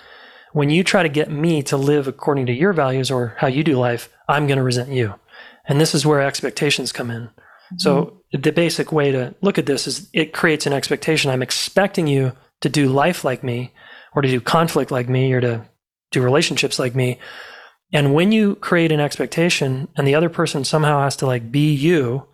When 0.53 0.69
you 0.69 0.83
try 0.83 1.03
to 1.03 1.09
get 1.09 1.31
me 1.31 1.61
to 1.63 1.77
live 1.77 2.07
according 2.07 2.45
to 2.47 2.53
your 2.53 2.73
values 2.73 3.11
or 3.11 3.35
how 3.37 3.47
you 3.47 3.63
do 3.63 3.77
life, 3.77 4.09
I'm 4.27 4.47
going 4.47 4.57
to 4.57 4.63
resent 4.63 4.89
you. 4.89 5.15
And 5.67 5.79
this 5.79 5.93
is 5.93 6.05
where 6.05 6.21
expectations 6.21 6.91
come 6.91 7.11
in. 7.11 7.23
Mm-hmm. 7.23 7.77
So 7.77 8.21
the 8.31 8.51
basic 8.51 8.91
way 8.91 9.11
to 9.11 9.35
look 9.41 9.57
at 9.57 9.65
this 9.65 9.87
is 9.87 10.09
it 10.13 10.33
creates 10.33 10.65
an 10.65 10.73
expectation. 10.73 11.31
I'm 11.31 11.43
expecting 11.43 12.07
you 12.07 12.33
to 12.61 12.69
do 12.69 12.87
life 12.87 13.23
like 13.23 13.43
me 13.43 13.71
or 14.13 14.21
to 14.21 14.27
do 14.27 14.41
conflict 14.41 14.91
like 14.91 15.09
me 15.09 15.31
or 15.33 15.41
to 15.41 15.65
do 16.11 16.21
relationships 16.21 16.79
like 16.79 16.95
me. 16.95 17.19
And 17.91 18.13
when 18.13 18.31
you 18.31 18.55
create 18.55 18.91
an 18.91 18.99
expectation 18.99 19.87
and 19.95 20.07
the 20.07 20.15
other 20.15 20.29
person 20.29 20.63
somehow 20.63 21.01
has 21.01 21.15
to 21.17 21.25
like 21.25 21.51
be 21.51 21.73
you, 21.73 22.25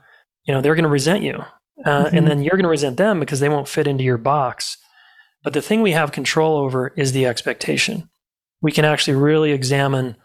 you 0.46 0.54
know, 0.54 0.62
they're 0.62 0.76
going 0.76 0.84
to 0.84 0.90
resent 0.90 1.24
you. 1.24 1.44
Uh, 1.86 2.06
mm-hmm. 2.06 2.18
And 2.18 2.28
then 2.28 2.42
you're 2.42 2.56
going 2.56 2.64
to 2.64 2.70
resent 2.70 2.98
them 2.98 3.20
because 3.20 3.40
they 3.40 3.50
won't 3.50 3.68
fit 3.68 3.88
into 3.88 4.04
your 4.04 4.18
box. 4.18 4.78
But 5.44 5.54
the 5.54 5.62
thing 5.62 5.82
we 5.82 5.92
have 5.92 6.12
control 6.12 6.58
over 6.58 6.94
is 6.96 7.12
the 7.12 7.26
expectation. 7.26 8.10
We 8.62 8.72
can 8.72 8.86
actually 8.86 9.18
really 9.18 9.52
examine 9.52 10.16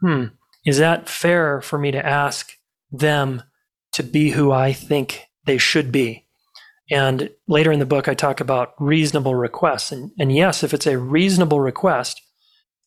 hmm, 0.00 0.26
is 0.64 0.78
that 0.78 1.08
fair 1.08 1.60
for 1.62 1.78
me 1.78 1.90
to 1.92 2.04
ask 2.04 2.52
them 2.90 3.42
to 3.92 4.02
be 4.02 4.30
who 4.30 4.52
I 4.52 4.72
think 4.72 5.22
they 5.46 5.58
should 5.58 5.90
be? 5.92 6.25
And 6.90 7.30
later 7.48 7.72
in 7.72 7.78
the 7.78 7.86
book, 7.86 8.08
I 8.08 8.14
talk 8.14 8.40
about 8.40 8.74
reasonable 8.78 9.34
requests. 9.34 9.90
And, 9.90 10.12
and 10.18 10.34
yes, 10.34 10.62
if 10.62 10.72
it's 10.72 10.86
a 10.86 10.98
reasonable 10.98 11.60
request, 11.60 12.22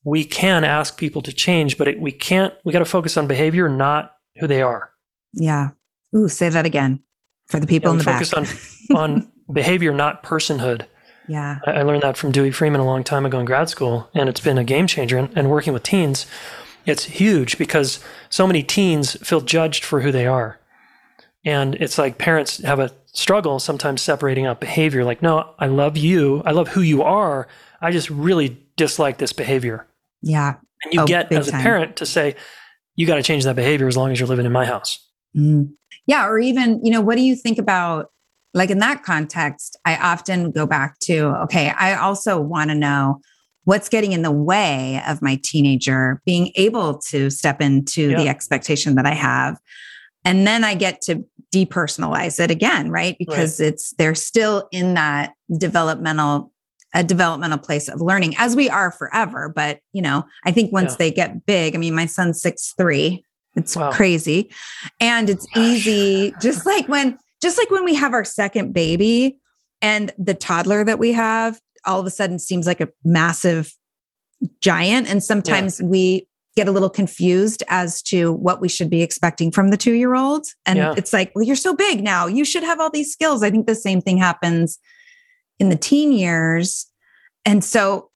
we 0.04 0.24
can 0.24 0.64
ask 0.64 0.98
people 0.98 1.22
to 1.24 1.34
change, 1.34 1.78
but 1.78 1.88
it, 1.88 2.00
we 2.00 2.12
can't, 2.12 2.54
we 2.64 2.72
got 2.72 2.80
to 2.80 2.86
focus 2.86 3.18
on 3.18 3.28
behavior, 3.28 3.68
not 3.68 4.14
who 4.38 4.48
they 4.48 4.62
are. 4.62 4.92
Yeah. 5.34 5.72
Ooh, 6.16 6.30
say 6.30 6.50
that 6.50 6.66
again 6.66 7.04
for 7.48 7.60
the 7.60 7.68
people 7.68 7.90
yeah, 7.90 7.94
in 7.94 7.98
the 7.98 8.04
focus 8.04 8.32
back. 8.32 8.48
on, 8.92 8.98
on 8.98 9.32
behavior, 9.52 9.94
not 9.94 10.24
personhood. 10.24 10.86
Yeah. 11.28 11.60
I, 11.68 11.72
I, 11.72 11.82
learned 11.84 12.04
that 12.04 12.18
from 12.18 12.32
Dewey 12.32 12.52
Freeman 12.52 12.82
a 12.82 12.86
long 12.86 13.04
time 13.04 13.26
ago 13.26 13.40
in 13.40 13.46
grad 13.46 13.70
school, 13.70 14.10
and 14.16 14.30
it's 14.30 14.40
been 14.40 14.58
a 14.58 14.64
game 14.64 14.88
changer. 14.88 15.18
And, 15.18 15.30
and 15.38 15.50
working 15.50 15.74
with 15.74 15.84
teens, 15.84 16.26
it's 16.86 17.04
huge 17.04 17.58
because 17.58 18.00
so 18.30 18.48
many 18.48 18.64
teens 18.64 19.16
feel 19.18 19.42
judged 19.42 19.84
for 19.84 20.02
who 20.02 20.12
they 20.12 20.26
are. 20.26 20.60
And 21.46 21.76
it's 21.76 21.98
like 21.98 22.18
parents 22.18 22.58
have 22.64 22.80
a 22.80 22.92
struggle 23.14 23.60
sometimes 23.60 24.02
separating 24.02 24.46
out 24.46 24.60
behavior. 24.60 25.04
Like, 25.04 25.22
no, 25.22 25.54
I 25.60 25.68
love 25.68 25.98
you. 25.98 26.42
I 26.46 26.52
love 26.52 26.68
who 26.68 26.82
you 26.82 27.02
are. 27.04 27.48
I 27.82 27.92
just 27.92 28.10
really 28.10 28.62
dislike 28.78 29.18
this 29.18 29.34
behavior. 29.34 29.88
Yeah. 30.22 30.56
And 30.84 30.94
you 30.94 31.02
oh, 31.02 31.06
get 31.06 31.32
as 31.32 31.48
a 31.48 31.52
time. 31.52 31.62
parent 31.62 31.96
to 31.98 32.06
say, 32.06 32.36
you 32.96 33.08
got 33.08 33.16
to 33.16 33.24
change 33.24 33.44
that 33.46 33.56
behavior 33.56 33.88
as 33.88 33.98
long 33.98 34.12
as 34.12 34.20
you're 34.20 34.28
living 34.28 34.46
in 34.46 34.52
my 34.52 34.66
house. 34.66 35.06
Mm. 35.36 35.72
Yeah. 36.08 36.28
Or 36.28 36.40
even, 36.40 36.84
you 36.84 36.92
know, 36.92 37.02
what 37.02 37.16
do 37.16 37.22
you 37.22 37.36
think 37.36 37.58
about, 37.58 38.08
like 38.54 38.70
in 38.70 38.80
that 38.80 39.04
context, 39.04 39.78
I 39.86 39.96
often 39.98 40.52
go 40.52 40.66
back 40.66 41.00
to, 41.02 41.28
okay, 41.44 41.70
I 41.70 41.96
also 41.96 42.40
want 42.40 42.70
to 42.70 42.76
know 42.76 43.22
what's 43.64 43.90
getting 43.90 44.12
in 44.12 44.24
the 44.24 44.32
way 44.32 45.02
of 45.08 45.22
my 45.22 45.40
teenager 45.44 46.22
being 46.26 46.52
able 46.56 46.98
to 46.98 47.30
step 47.30 47.62
into 47.62 48.10
yeah. 48.10 48.18
the 48.18 48.28
expectation 48.28 48.96
that 48.96 49.06
I 49.06 49.14
have. 49.14 49.60
And 50.26 50.48
then 50.48 50.64
I 50.64 50.74
get 50.74 51.02
to 51.02 51.24
depersonalize 51.54 52.40
it 52.40 52.52
again, 52.52 52.92
right? 52.92 53.16
Because 53.18 53.60
right. 53.60 53.68
it's, 53.68 53.94
they're 53.98 54.16
still 54.16 54.68
in 54.72 54.94
that 54.96 55.34
developmental 55.58 56.52
a 56.96 57.04
developmental 57.04 57.60
place 57.60 57.88
of 57.88 58.02
learning 58.02 58.34
as 58.40 58.56
we 58.56 58.68
are 58.68 58.92
forever. 58.92 59.48
But, 59.48 59.80
you 59.94 60.02
know, 60.02 60.26
I 60.44 60.52
think 60.52 60.72
once 60.72 60.94
yeah. 60.94 60.98
they 60.98 61.12
get 61.12 61.46
big, 61.46 61.76
I 61.76 61.78
mean, 61.78 61.94
my 61.94 62.08
son's 62.08 62.42
six, 62.42 62.74
three, 62.78 63.24
it's 63.56 63.76
wow. 63.76 63.92
crazy. 63.92 64.50
And 65.00 65.30
it's 65.30 65.46
oh 65.56 65.62
easy, 65.62 66.34
just 66.42 66.66
like 66.66 66.88
when, 66.88 67.20
just 67.44 67.60
like 67.60 67.70
when 67.70 67.86
we 67.86 67.94
have 67.94 68.14
our 68.14 68.26
second 68.26 68.74
baby 68.74 69.38
and 69.84 70.12
the 70.18 70.34
toddler 70.34 70.84
that 70.84 70.98
we 70.98 71.12
have 71.12 71.60
all 71.86 72.00
of 72.00 72.06
a 72.06 72.12
sudden 72.12 72.40
seems 72.40 72.66
like 72.66 72.82
a 72.82 72.90
massive 73.04 73.74
giant. 74.62 75.08
And 75.10 75.24
sometimes 75.24 75.80
yeah. 75.80 75.86
we 75.86 76.28
get 76.56 76.68
a 76.68 76.72
little 76.72 76.90
confused 76.90 77.64
as 77.68 78.02
to 78.04 78.34
what 78.34 78.60
we 78.62 78.68
should 78.68 78.90
be 78.90 79.02
expecting 79.02 79.52
from 79.52 79.70
the 79.70 79.78
two 79.78 79.94
year 79.94 80.16
old. 80.16 80.46
And 80.66 80.78
yeah. 80.78 80.94
it's 80.98 81.14
like, 81.14 81.32
well, 81.36 81.44
you're 81.44 81.56
so 81.56 81.76
big 81.76 82.04
now. 82.04 82.28
You 82.28 82.44
should 82.44 82.64
have 82.64 82.80
all 82.80 82.90
these 82.90 83.12
skills. 83.12 83.44
I 83.44 83.52
think 83.52 83.68
the 83.68 83.76
same 83.76 84.02
thing 84.02 84.18
happens 84.18 84.80
in 85.60 85.70
the 85.70 85.76
teen 85.76 86.12
years. 86.12 86.88
And 87.46 87.64
so 87.64 88.10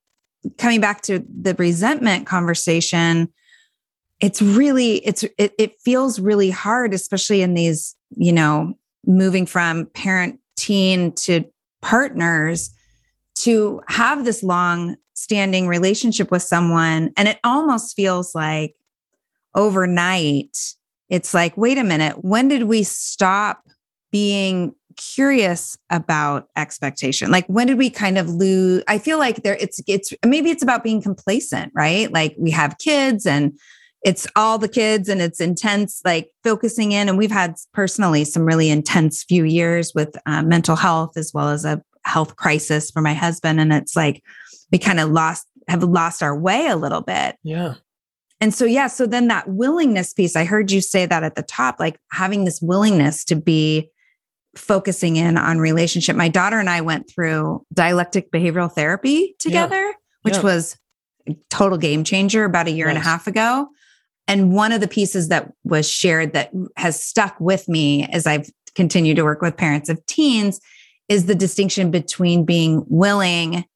coming 0.58 0.80
back 0.80 1.02
to 1.02 1.24
the 1.28 1.54
resentment 1.54 2.26
conversation, 2.26 3.32
it's 4.20 4.40
really 4.40 4.96
it's 5.06 5.24
it, 5.38 5.52
it 5.58 5.80
feels 5.80 6.20
really 6.20 6.50
hard 6.50 6.94
especially 6.94 7.42
in 7.42 7.54
these 7.54 7.96
you 8.10 8.32
know 8.32 8.72
moving 9.06 9.44
from 9.44 9.86
parent 9.86 10.38
teen 10.56 11.12
to 11.12 11.44
partners 11.82 12.70
to 13.34 13.82
have 13.88 14.24
this 14.24 14.42
long 14.42 14.96
standing 15.14 15.66
relationship 15.66 16.30
with 16.30 16.42
someone 16.42 17.12
and 17.16 17.28
it 17.28 17.38
almost 17.44 17.96
feels 17.96 18.34
like 18.34 18.74
overnight 19.54 20.56
it's 21.08 21.32
like 21.32 21.56
wait 21.56 21.78
a 21.78 21.84
minute 21.84 22.24
when 22.24 22.48
did 22.48 22.64
we 22.64 22.82
stop 22.82 23.62
being 24.10 24.74
curious 24.96 25.76
about 25.90 26.48
expectation. 26.56 27.30
Like 27.30 27.46
when 27.46 27.66
did 27.66 27.78
we 27.78 27.90
kind 27.90 28.18
of 28.18 28.28
lose? 28.30 28.82
I 28.88 28.98
feel 28.98 29.18
like 29.18 29.42
there 29.42 29.56
it's 29.60 29.80
it's 29.86 30.12
maybe 30.24 30.50
it's 30.50 30.62
about 30.62 30.84
being 30.84 31.02
complacent, 31.02 31.72
right? 31.74 32.12
Like 32.12 32.34
we 32.38 32.50
have 32.50 32.78
kids 32.78 33.26
and 33.26 33.58
it's 34.04 34.26
all 34.36 34.58
the 34.58 34.68
kids 34.68 35.08
and 35.08 35.22
it's 35.22 35.40
intense, 35.40 36.00
like 36.04 36.30
focusing 36.42 36.92
in. 36.92 37.08
And 37.08 37.16
we've 37.16 37.30
had 37.30 37.54
personally 37.72 38.24
some 38.24 38.44
really 38.44 38.68
intense 38.68 39.24
few 39.24 39.44
years 39.44 39.92
with 39.94 40.14
uh, 40.26 40.42
mental 40.42 40.76
health 40.76 41.16
as 41.16 41.32
well 41.32 41.48
as 41.48 41.64
a 41.64 41.82
health 42.04 42.36
crisis 42.36 42.90
for 42.90 43.00
my 43.00 43.14
husband. 43.14 43.60
And 43.60 43.72
it's 43.72 43.96
like 43.96 44.22
we 44.74 44.78
kind 44.80 44.98
of 44.98 45.08
lost, 45.08 45.46
have 45.68 45.84
lost 45.84 46.20
our 46.20 46.36
way 46.36 46.66
a 46.66 46.74
little 46.74 47.00
bit. 47.00 47.36
Yeah. 47.44 47.74
And 48.40 48.52
so, 48.52 48.64
yeah, 48.64 48.88
so 48.88 49.06
then 49.06 49.28
that 49.28 49.48
willingness 49.48 50.12
piece, 50.12 50.34
I 50.34 50.44
heard 50.44 50.72
you 50.72 50.80
say 50.80 51.06
that 51.06 51.22
at 51.22 51.36
the 51.36 51.44
top, 51.44 51.76
like 51.78 51.96
having 52.10 52.44
this 52.44 52.60
willingness 52.60 53.24
to 53.26 53.36
be 53.36 53.88
focusing 54.56 55.14
in 55.14 55.38
on 55.38 55.60
relationship. 55.60 56.16
My 56.16 56.28
daughter 56.28 56.58
and 56.58 56.68
I 56.68 56.80
went 56.80 57.08
through 57.08 57.64
dialectic 57.72 58.32
behavioral 58.32 58.70
therapy 58.70 59.36
together, 59.38 59.80
yeah. 59.80 59.92
which 60.22 60.34
yeah. 60.34 60.42
was 60.42 60.76
total 61.50 61.78
game 61.78 62.02
changer 62.02 62.44
about 62.44 62.66
a 62.66 62.72
year 62.72 62.86
nice. 62.86 62.96
and 62.96 63.04
a 63.04 63.08
half 63.08 63.28
ago. 63.28 63.68
And 64.26 64.52
one 64.52 64.72
of 64.72 64.80
the 64.80 64.88
pieces 64.88 65.28
that 65.28 65.52
was 65.62 65.88
shared 65.88 66.32
that 66.32 66.50
has 66.76 67.00
stuck 67.00 67.38
with 67.38 67.68
me 67.68 68.08
as 68.08 68.26
I've 68.26 68.50
continued 68.74 69.18
to 69.18 69.22
work 69.22 69.40
with 69.40 69.56
parents 69.56 69.88
of 69.88 70.04
teens 70.06 70.60
is 71.08 71.26
the 71.26 71.36
distinction 71.36 71.92
between 71.92 72.44
being 72.44 72.84
willing 72.88 73.66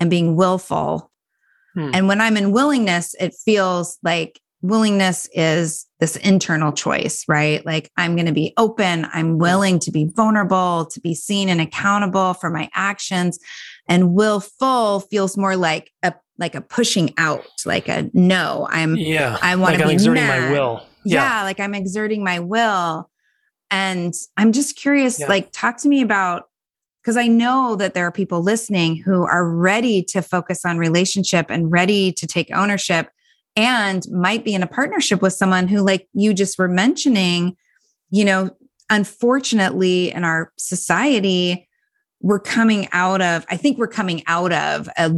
and 0.00 0.10
being 0.10 0.36
willful. 0.36 1.10
Hmm. 1.74 1.90
And 1.92 2.08
when 2.08 2.20
I'm 2.20 2.36
in 2.36 2.52
willingness, 2.52 3.14
it 3.18 3.34
feels 3.34 3.98
like 4.02 4.40
willingness 4.64 5.28
is 5.34 5.86
this 6.00 6.16
internal 6.16 6.72
choice, 6.72 7.24
right? 7.28 7.64
Like 7.66 7.90
I'm 7.96 8.16
going 8.16 8.26
to 8.26 8.32
be 8.32 8.54
open, 8.56 9.06
I'm 9.12 9.38
willing 9.38 9.78
to 9.80 9.90
be 9.90 10.06
vulnerable, 10.06 10.86
to 10.86 11.00
be 11.00 11.14
seen 11.14 11.48
and 11.48 11.60
accountable 11.60 12.34
for 12.34 12.48
my 12.48 12.70
actions. 12.74 13.38
And 13.88 14.14
willful 14.14 15.00
feels 15.00 15.36
more 15.36 15.56
like 15.56 15.90
a 16.02 16.14
like 16.38 16.54
a 16.54 16.60
pushing 16.60 17.14
out, 17.18 17.46
like 17.64 17.88
a 17.88 18.10
no. 18.12 18.66
I'm 18.70 18.96
yeah. 18.96 19.38
I 19.42 19.56
want 19.56 19.74
like 19.74 19.80
to 19.82 19.86
be 19.86 19.92
exerting 19.92 20.24
mad. 20.24 20.50
my 20.50 20.50
will. 20.52 20.86
Yeah. 21.04 21.22
yeah, 21.22 21.42
like 21.44 21.60
I'm 21.60 21.74
exerting 21.74 22.24
my 22.24 22.40
will. 22.40 23.10
And 23.70 24.14
I'm 24.36 24.52
just 24.52 24.76
curious, 24.76 25.20
yeah. 25.20 25.26
like 25.26 25.50
talk 25.52 25.76
to 25.78 25.88
me 25.88 26.00
about 26.00 26.48
because 27.04 27.18
I 27.18 27.26
know 27.26 27.76
that 27.76 27.92
there 27.92 28.06
are 28.06 28.12
people 28.12 28.42
listening 28.42 28.96
who 28.96 29.24
are 29.24 29.46
ready 29.46 30.02
to 30.04 30.22
focus 30.22 30.64
on 30.64 30.78
relationship 30.78 31.50
and 31.50 31.70
ready 31.70 32.12
to 32.12 32.26
take 32.26 32.50
ownership 32.50 33.10
and 33.56 34.02
might 34.10 34.42
be 34.42 34.54
in 34.54 34.62
a 34.62 34.66
partnership 34.66 35.20
with 35.20 35.34
someone 35.34 35.68
who, 35.68 35.82
like 35.82 36.08
you 36.14 36.32
just 36.32 36.58
were 36.58 36.66
mentioning, 36.66 37.56
you 38.08 38.24
know, 38.24 38.50
unfortunately 38.88 40.12
in 40.12 40.24
our 40.24 40.50
society, 40.56 41.68
we're 42.22 42.40
coming 42.40 42.88
out 42.92 43.20
of, 43.20 43.44
I 43.50 43.58
think 43.58 43.76
we're 43.76 43.86
coming 43.86 44.22
out 44.26 44.52
of 44.54 44.88
a, 44.96 45.12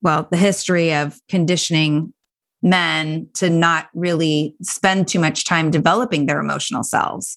well, 0.00 0.26
the 0.30 0.38
history 0.38 0.94
of 0.94 1.20
conditioning 1.28 2.14
men 2.62 3.28
to 3.34 3.50
not 3.50 3.90
really 3.92 4.56
spend 4.62 5.06
too 5.06 5.18
much 5.18 5.44
time 5.44 5.70
developing 5.70 6.24
their 6.24 6.40
emotional 6.40 6.82
selves. 6.82 7.36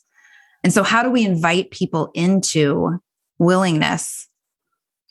And 0.63 0.71
so, 0.71 0.83
how 0.83 1.03
do 1.03 1.11
we 1.11 1.25
invite 1.25 1.71
people 1.71 2.11
into 2.13 2.99
willingness 3.39 4.27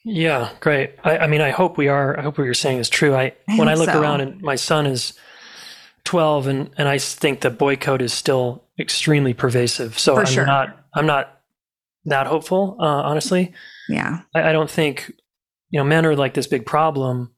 yeah, 0.09 0.51
great. 0.61 0.95
I, 1.03 1.19
I, 1.19 1.27
mean, 1.27 1.41
I 1.41 1.51
hope 1.51 1.77
we 1.77 1.89
are. 1.89 2.17
I 2.17 2.23
hope 2.23 2.39
what 2.39 2.45
you're 2.45 2.55
saying 2.55 2.79
is 2.79 2.89
true. 2.89 3.17
I, 3.17 3.33
I 3.49 3.59
when 3.59 3.69
I 3.69 3.75
look 3.75 3.91
so. 3.91 4.01
around 4.01 4.21
and 4.21 4.41
my 4.41 4.55
son 4.55 4.87
is 4.87 5.15
12, 6.05 6.47
and 6.47 6.71
and 6.79 6.89
I 6.89 6.99
think 6.99 7.41
the 7.41 7.51
boy 7.51 7.75
code 7.75 8.01
is 8.01 8.13
still 8.13 8.63
extremely 8.79 9.35
pervasive. 9.35 9.99
So 9.99 10.15
For 10.15 10.21
I'm 10.21 10.27
sure. 10.27 10.47
not. 10.47 10.79
I'm 10.95 11.07
not 11.07 11.41
that 12.05 12.29
hopeful, 12.29 12.77
uh, 12.79 12.85
honestly. 12.85 13.53
Yeah. 13.89 14.21
I, 14.33 14.51
I 14.51 14.53
don't 14.53 14.71
think 14.71 15.13
you 15.71 15.81
know 15.81 15.85
men 15.85 16.07
are 16.07 16.15
like 16.15 16.35
this 16.35 16.47
big 16.47 16.65
problem, 16.65 17.35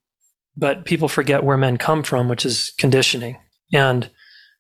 but 0.55 0.85
people 0.85 1.09
forget 1.09 1.44
where 1.44 1.57
men 1.57 1.79
come 1.79 2.03
from, 2.03 2.29
which 2.29 2.44
is 2.44 2.74
conditioning, 2.77 3.38
and 3.72 4.11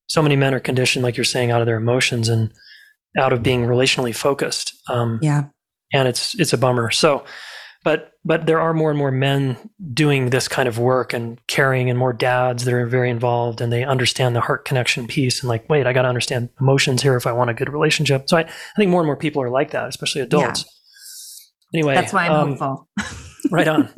so 0.06 0.22
many 0.22 0.34
men 0.34 0.54
are 0.54 0.60
conditioned, 0.60 1.02
like 1.02 1.18
you're 1.18 1.24
saying, 1.24 1.50
out 1.50 1.60
of 1.60 1.66
their 1.66 1.76
emotions 1.76 2.30
and 2.30 2.54
out 3.18 3.34
of 3.34 3.42
being 3.42 3.66
relationally 3.66 4.14
focused. 4.16 4.74
Um, 4.88 5.18
yeah. 5.20 5.44
And 5.92 6.06
it's 6.08 6.38
it's 6.38 6.52
a 6.52 6.58
bummer. 6.58 6.90
So 6.90 7.24
but 7.84 8.12
but 8.24 8.46
there 8.46 8.60
are 8.60 8.74
more 8.74 8.90
and 8.90 8.98
more 8.98 9.10
men 9.10 9.56
doing 9.94 10.30
this 10.30 10.48
kind 10.48 10.68
of 10.68 10.78
work 10.78 11.12
and 11.12 11.40
caring 11.46 11.88
and 11.88 11.98
more 11.98 12.12
dads 12.12 12.64
that 12.64 12.74
are 12.74 12.86
very 12.86 13.08
involved 13.08 13.60
and 13.60 13.72
they 13.72 13.84
understand 13.84 14.34
the 14.34 14.40
heart 14.40 14.64
connection 14.64 15.06
piece 15.06 15.40
and 15.40 15.48
like 15.48 15.68
wait 15.68 15.86
i 15.86 15.92
got 15.92 16.02
to 16.02 16.08
understand 16.08 16.50
emotions 16.60 17.02
here 17.02 17.16
if 17.16 17.26
i 17.26 17.32
want 17.32 17.50
a 17.50 17.54
good 17.54 17.72
relationship. 17.72 18.28
So 18.28 18.36
I, 18.36 18.40
I 18.40 18.76
think 18.76 18.90
more 18.90 19.00
and 19.00 19.06
more 19.06 19.16
people 19.16 19.42
are 19.42 19.50
like 19.50 19.70
that 19.70 19.88
especially 19.88 20.22
adults. 20.22 20.64
Yeah. 21.72 21.78
anyway 21.78 21.94
that's 21.94 22.12
why 22.12 22.26
i'm 22.26 22.32
um, 22.32 22.48
hopeful. 22.56 22.88
right 23.50 23.68
on. 23.68 23.88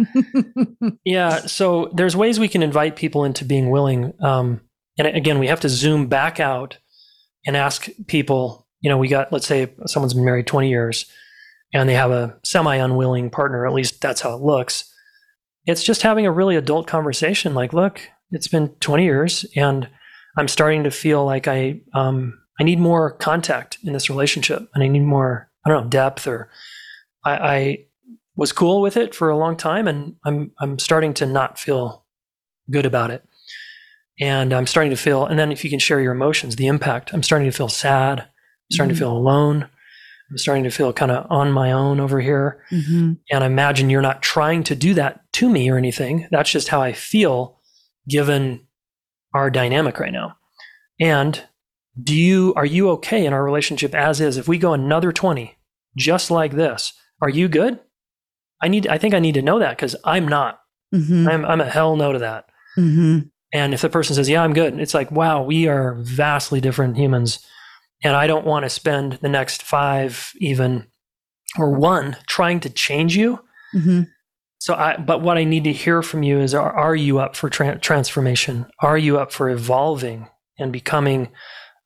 Yeah 1.04 1.38
so 1.38 1.90
there's 1.94 2.14
ways 2.14 2.38
we 2.38 2.48
can 2.48 2.62
invite 2.62 2.96
people 2.96 3.24
into 3.24 3.44
being 3.44 3.70
willing 3.70 4.12
um, 4.22 4.60
and 4.98 5.08
again 5.08 5.38
we 5.38 5.48
have 5.48 5.60
to 5.60 5.68
zoom 5.68 6.06
back 6.06 6.38
out 6.38 6.78
and 7.46 7.56
ask 7.56 7.88
people 8.06 8.68
you 8.82 8.90
know 8.90 8.98
we 8.98 9.08
got 9.08 9.32
let's 9.32 9.46
say 9.46 9.72
someone's 9.86 10.14
been 10.14 10.24
married 10.24 10.46
20 10.46 10.68
years 10.68 11.06
and 11.72 11.88
they 11.88 11.94
have 11.94 12.10
a 12.10 12.36
semi 12.44 12.76
unwilling 12.76 13.30
partner, 13.30 13.66
at 13.66 13.72
least 13.72 14.00
that's 14.00 14.20
how 14.20 14.34
it 14.34 14.42
looks. 14.42 14.92
It's 15.66 15.84
just 15.84 16.02
having 16.02 16.26
a 16.26 16.32
really 16.32 16.56
adult 16.56 16.86
conversation 16.86 17.54
like, 17.54 17.72
look, 17.72 18.00
it's 18.30 18.48
been 18.48 18.68
20 18.80 19.04
years 19.04 19.44
and 19.56 19.88
I'm 20.36 20.48
starting 20.48 20.84
to 20.84 20.90
feel 20.90 21.24
like 21.24 21.48
I, 21.48 21.80
um, 21.94 22.38
I 22.58 22.64
need 22.64 22.78
more 22.78 23.12
contact 23.12 23.78
in 23.84 23.92
this 23.92 24.10
relationship 24.10 24.68
and 24.74 24.82
I 24.82 24.88
need 24.88 25.00
more, 25.00 25.50
I 25.64 25.70
don't 25.70 25.84
know, 25.84 25.90
depth 25.90 26.26
or 26.26 26.50
I, 27.24 27.32
I 27.32 27.78
was 28.36 28.52
cool 28.52 28.80
with 28.80 28.96
it 28.96 29.14
for 29.14 29.28
a 29.28 29.36
long 29.36 29.56
time 29.56 29.86
and 29.86 30.16
I'm, 30.24 30.52
I'm 30.60 30.78
starting 30.78 31.14
to 31.14 31.26
not 31.26 31.58
feel 31.58 32.04
good 32.70 32.86
about 32.86 33.10
it. 33.10 33.24
And 34.20 34.52
I'm 34.52 34.66
starting 34.66 34.90
to 34.90 34.96
feel, 34.96 35.24
and 35.24 35.38
then 35.38 35.50
if 35.50 35.64
you 35.64 35.70
can 35.70 35.78
share 35.78 36.00
your 36.00 36.12
emotions, 36.12 36.56
the 36.56 36.66
impact, 36.66 37.12
I'm 37.14 37.22
starting 37.22 37.50
to 37.50 37.56
feel 37.56 37.70
sad, 37.70 38.20
I'm 38.20 38.26
starting 38.70 38.94
mm-hmm. 38.94 38.98
to 38.98 39.06
feel 39.06 39.16
alone. 39.16 39.68
I'm 40.30 40.38
starting 40.38 40.64
to 40.64 40.70
feel 40.70 40.92
kind 40.92 41.10
of 41.10 41.26
on 41.30 41.52
my 41.52 41.72
own 41.72 41.98
over 41.98 42.20
here. 42.20 42.64
Mm-hmm. 42.70 43.14
And 43.30 43.44
I 43.44 43.46
imagine 43.46 43.90
you're 43.90 44.00
not 44.00 44.22
trying 44.22 44.62
to 44.64 44.76
do 44.76 44.94
that 44.94 45.20
to 45.34 45.50
me 45.50 45.68
or 45.70 45.76
anything. 45.76 46.28
That's 46.30 46.50
just 46.50 46.68
how 46.68 46.80
I 46.80 46.92
feel 46.92 47.58
given 48.08 48.66
our 49.34 49.50
dynamic 49.50 49.98
right 49.98 50.12
now. 50.12 50.36
And 51.00 51.42
do 52.00 52.14
you 52.14 52.52
are 52.56 52.66
you 52.66 52.90
okay 52.90 53.26
in 53.26 53.32
our 53.32 53.42
relationship 53.42 53.94
as 53.94 54.20
is? 54.20 54.36
If 54.36 54.46
we 54.46 54.58
go 54.58 54.72
another 54.72 55.12
20 55.12 55.56
just 55.96 56.30
like 56.30 56.52
this, 56.52 56.92
are 57.20 57.28
you 57.28 57.48
good? 57.48 57.80
I 58.62 58.68
need 58.68 58.86
I 58.86 58.98
think 58.98 59.14
I 59.14 59.18
need 59.18 59.34
to 59.34 59.42
know 59.42 59.58
that 59.58 59.76
because 59.76 59.96
I'm 60.04 60.28
not. 60.28 60.60
Mm-hmm. 60.94 61.28
I'm 61.28 61.44
I'm 61.44 61.60
a 61.60 61.68
hell 61.68 61.96
no 61.96 62.12
to 62.12 62.18
that. 62.20 62.46
Mm-hmm. 62.78 63.20
And 63.52 63.74
if 63.74 63.80
the 63.80 63.88
person 63.88 64.14
says, 64.14 64.28
"Yeah, 64.28 64.42
I'm 64.42 64.52
good," 64.52 64.78
it's 64.78 64.94
like, 64.94 65.10
"Wow, 65.10 65.42
we 65.42 65.66
are 65.66 65.94
vastly 65.94 66.60
different 66.60 66.96
humans." 66.96 67.44
And 68.02 68.16
I 68.16 68.26
don't 68.26 68.46
want 68.46 68.64
to 68.64 68.70
spend 68.70 69.14
the 69.14 69.28
next 69.28 69.62
five, 69.62 70.32
even 70.38 70.86
or 71.58 71.72
one, 71.72 72.16
trying 72.26 72.60
to 72.60 72.70
change 72.70 73.16
you. 73.16 73.40
Mm-hmm. 73.74 74.02
So, 74.58 74.74
I, 74.74 74.96
but 74.98 75.22
what 75.22 75.38
I 75.38 75.44
need 75.44 75.64
to 75.64 75.72
hear 75.72 76.02
from 76.02 76.22
you 76.22 76.38
is 76.38 76.54
are, 76.54 76.72
are 76.72 76.94
you 76.94 77.18
up 77.18 77.34
for 77.34 77.48
tra- 77.48 77.78
transformation? 77.78 78.66
Are 78.80 78.98
you 78.98 79.18
up 79.18 79.32
for 79.32 79.48
evolving 79.48 80.28
and 80.58 80.72
becoming 80.72 81.28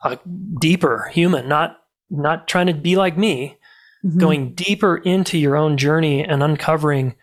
a 0.02 0.18
deeper 0.60 1.08
human, 1.12 1.48
not, 1.48 1.78
not 2.10 2.48
trying 2.48 2.66
to 2.66 2.74
be 2.74 2.96
like 2.96 3.16
me, 3.16 3.58
mm-hmm. 4.04 4.18
going 4.18 4.54
deeper 4.54 4.96
into 4.96 5.38
your 5.38 5.56
own 5.56 5.76
journey 5.76 6.24
and 6.24 6.42
uncovering 6.42 7.14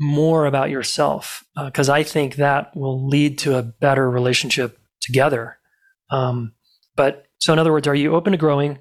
more 0.00 0.44
about 0.44 0.70
yourself? 0.70 1.44
Because 1.56 1.88
uh, 1.88 1.94
I 1.94 2.02
think 2.02 2.36
that 2.36 2.76
will 2.76 3.08
lead 3.08 3.38
to 3.38 3.56
a 3.56 3.62
better 3.62 4.10
relationship 4.10 4.78
together. 5.00 5.56
Um, 6.10 6.54
but 6.96 7.27
so, 7.38 7.52
in 7.52 7.58
other 7.58 7.72
words, 7.72 7.86
are 7.86 7.94
you 7.94 8.14
open 8.14 8.32
to 8.32 8.38
growing? 8.38 8.78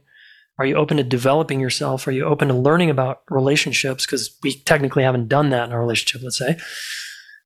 Are 0.59 0.65
you 0.65 0.75
open 0.75 0.97
to 0.97 1.03
developing 1.03 1.59
yourself? 1.59 2.07
Are 2.07 2.11
you 2.11 2.25
open 2.25 2.47
to 2.47 2.53
learning 2.53 2.89
about 2.89 3.21
relationships? 3.29 4.05
Because 4.05 4.35
we 4.41 4.59
technically 4.61 5.03
haven't 5.03 5.27
done 5.27 5.49
that 5.49 5.67
in 5.67 5.73
our 5.73 5.79
relationship, 5.79 6.23
let's 6.23 6.37
say. 6.37 6.57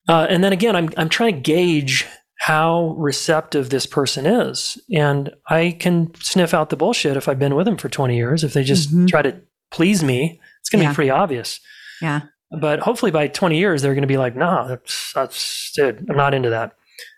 Uh, 0.08 0.28
and 0.30 0.44
then 0.44 0.54
again, 0.54 0.76
I'm, 0.76 0.90
I'm 0.98 1.10
trying 1.10 1.36
to 1.36 1.42
gauge 1.42 2.06
how 2.40 2.96
receptive 2.98 3.70
this 3.70 3.86
person 3.86 4.26
is. 4.26 4.78
And 4.96 5.32
I 5.48 5.78
can 5.80 6.12
sniff 6.16 6.54
out 6.54 6.70
the 6.70 6.78
bullshit 6.78 7.18
if 7.18 7.28
I've 7.28 7.38
been 7.38 7.54
with 7.54 7.66
them 7.66 7.78
for 7.78 7.90
20 7.90 8.16
years. 8.16 8.44
If 8.44 8.54
they 8.54 8.64
just 8.64 8.90
mm-hmm. 8.90 9.06
try 9.06 9.22
to 9.22 9.40
please 9.70 10.04
me, 10.04 10.40
it's 10.60 10.70
going 10.70 10.80
to 10.80 10.86
yeah. 10.86 10.92
be 10.92 10.96
pretty 10.96 11.12
obvious. 11.12 11.60
Yeah. 12.02 12.22
But 12.60 12.80
hopefully 12.80 13.12
by 13.12 13.28
20 13.28 13.58
years, 13.58 13.82
they're 13.82 13.94
going 13.94 14.02
to 14.02 14.08
be 14.08 14.18
like, 14.18 14.36
nah, 14.36 14.68
that's, 14.68 15.14
that's, 15.14 15.72
dude, 15.74 16.06
I'm 16.10 16.18
not 16.18 16.34
into 16.34 16.50
that. 16.50 16.76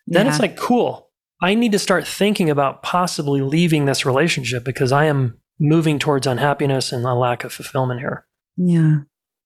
Then 0.08 0.25
yeah. 0.25 0.32
it's 0.32 0.41
like, 0.41 0.58
cool. 0.58 1.10
I 1.43 1.56
need 1.56 1.73
to 1.73 1.79
start 1.79 2.08
thinking 2.08 2.49
about 2.49 2.84
possibly 2.84 3.41
leaving 3.41 3.84
this 3.84 4.06
relationship 4.06 4.63
because 4.63 4.93
I 4.93 5.06
am 5.06 5.38
moving 5.60 5.99
towards 5.99 6.25
unhappiness 6.25 6.93
and 6.93 7.06
a 7.06 7.13
lack 7.13 7.43
of 7.43 7.51
fulfillment 7.51 7.99
here. 7.99 8.25
Yeah. 8.56 8.99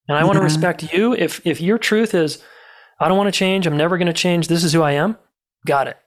And 0.07 0.15
I 0.15 0.19
yeah. 0.19 0.23
want 0.25 0.37
to 0.37 0.43
respect 0.43 0.93
you. 0.93 1.15
If 1.15 1.41
if 1.43 1.59
your 1.59 1.79
truth 1.79 2.13
is, 2.13 2.41
I 2.99 3.07
don't 3.07 3.17
want 3.17 3.33
to 3.33 3.37
change. 3.37 3.65
I'm 3.65 3.75
never 3.75 3.97
going 3.97 4.05
to 4.05 4.13
change. 4.13 4.47
This 4.47 4.63
is 4.63 4.73
who 4.73 4.83
I 4.83 4.91
am. 4.91 5.17
Got 5.65 5.87
it. 5.87 5.97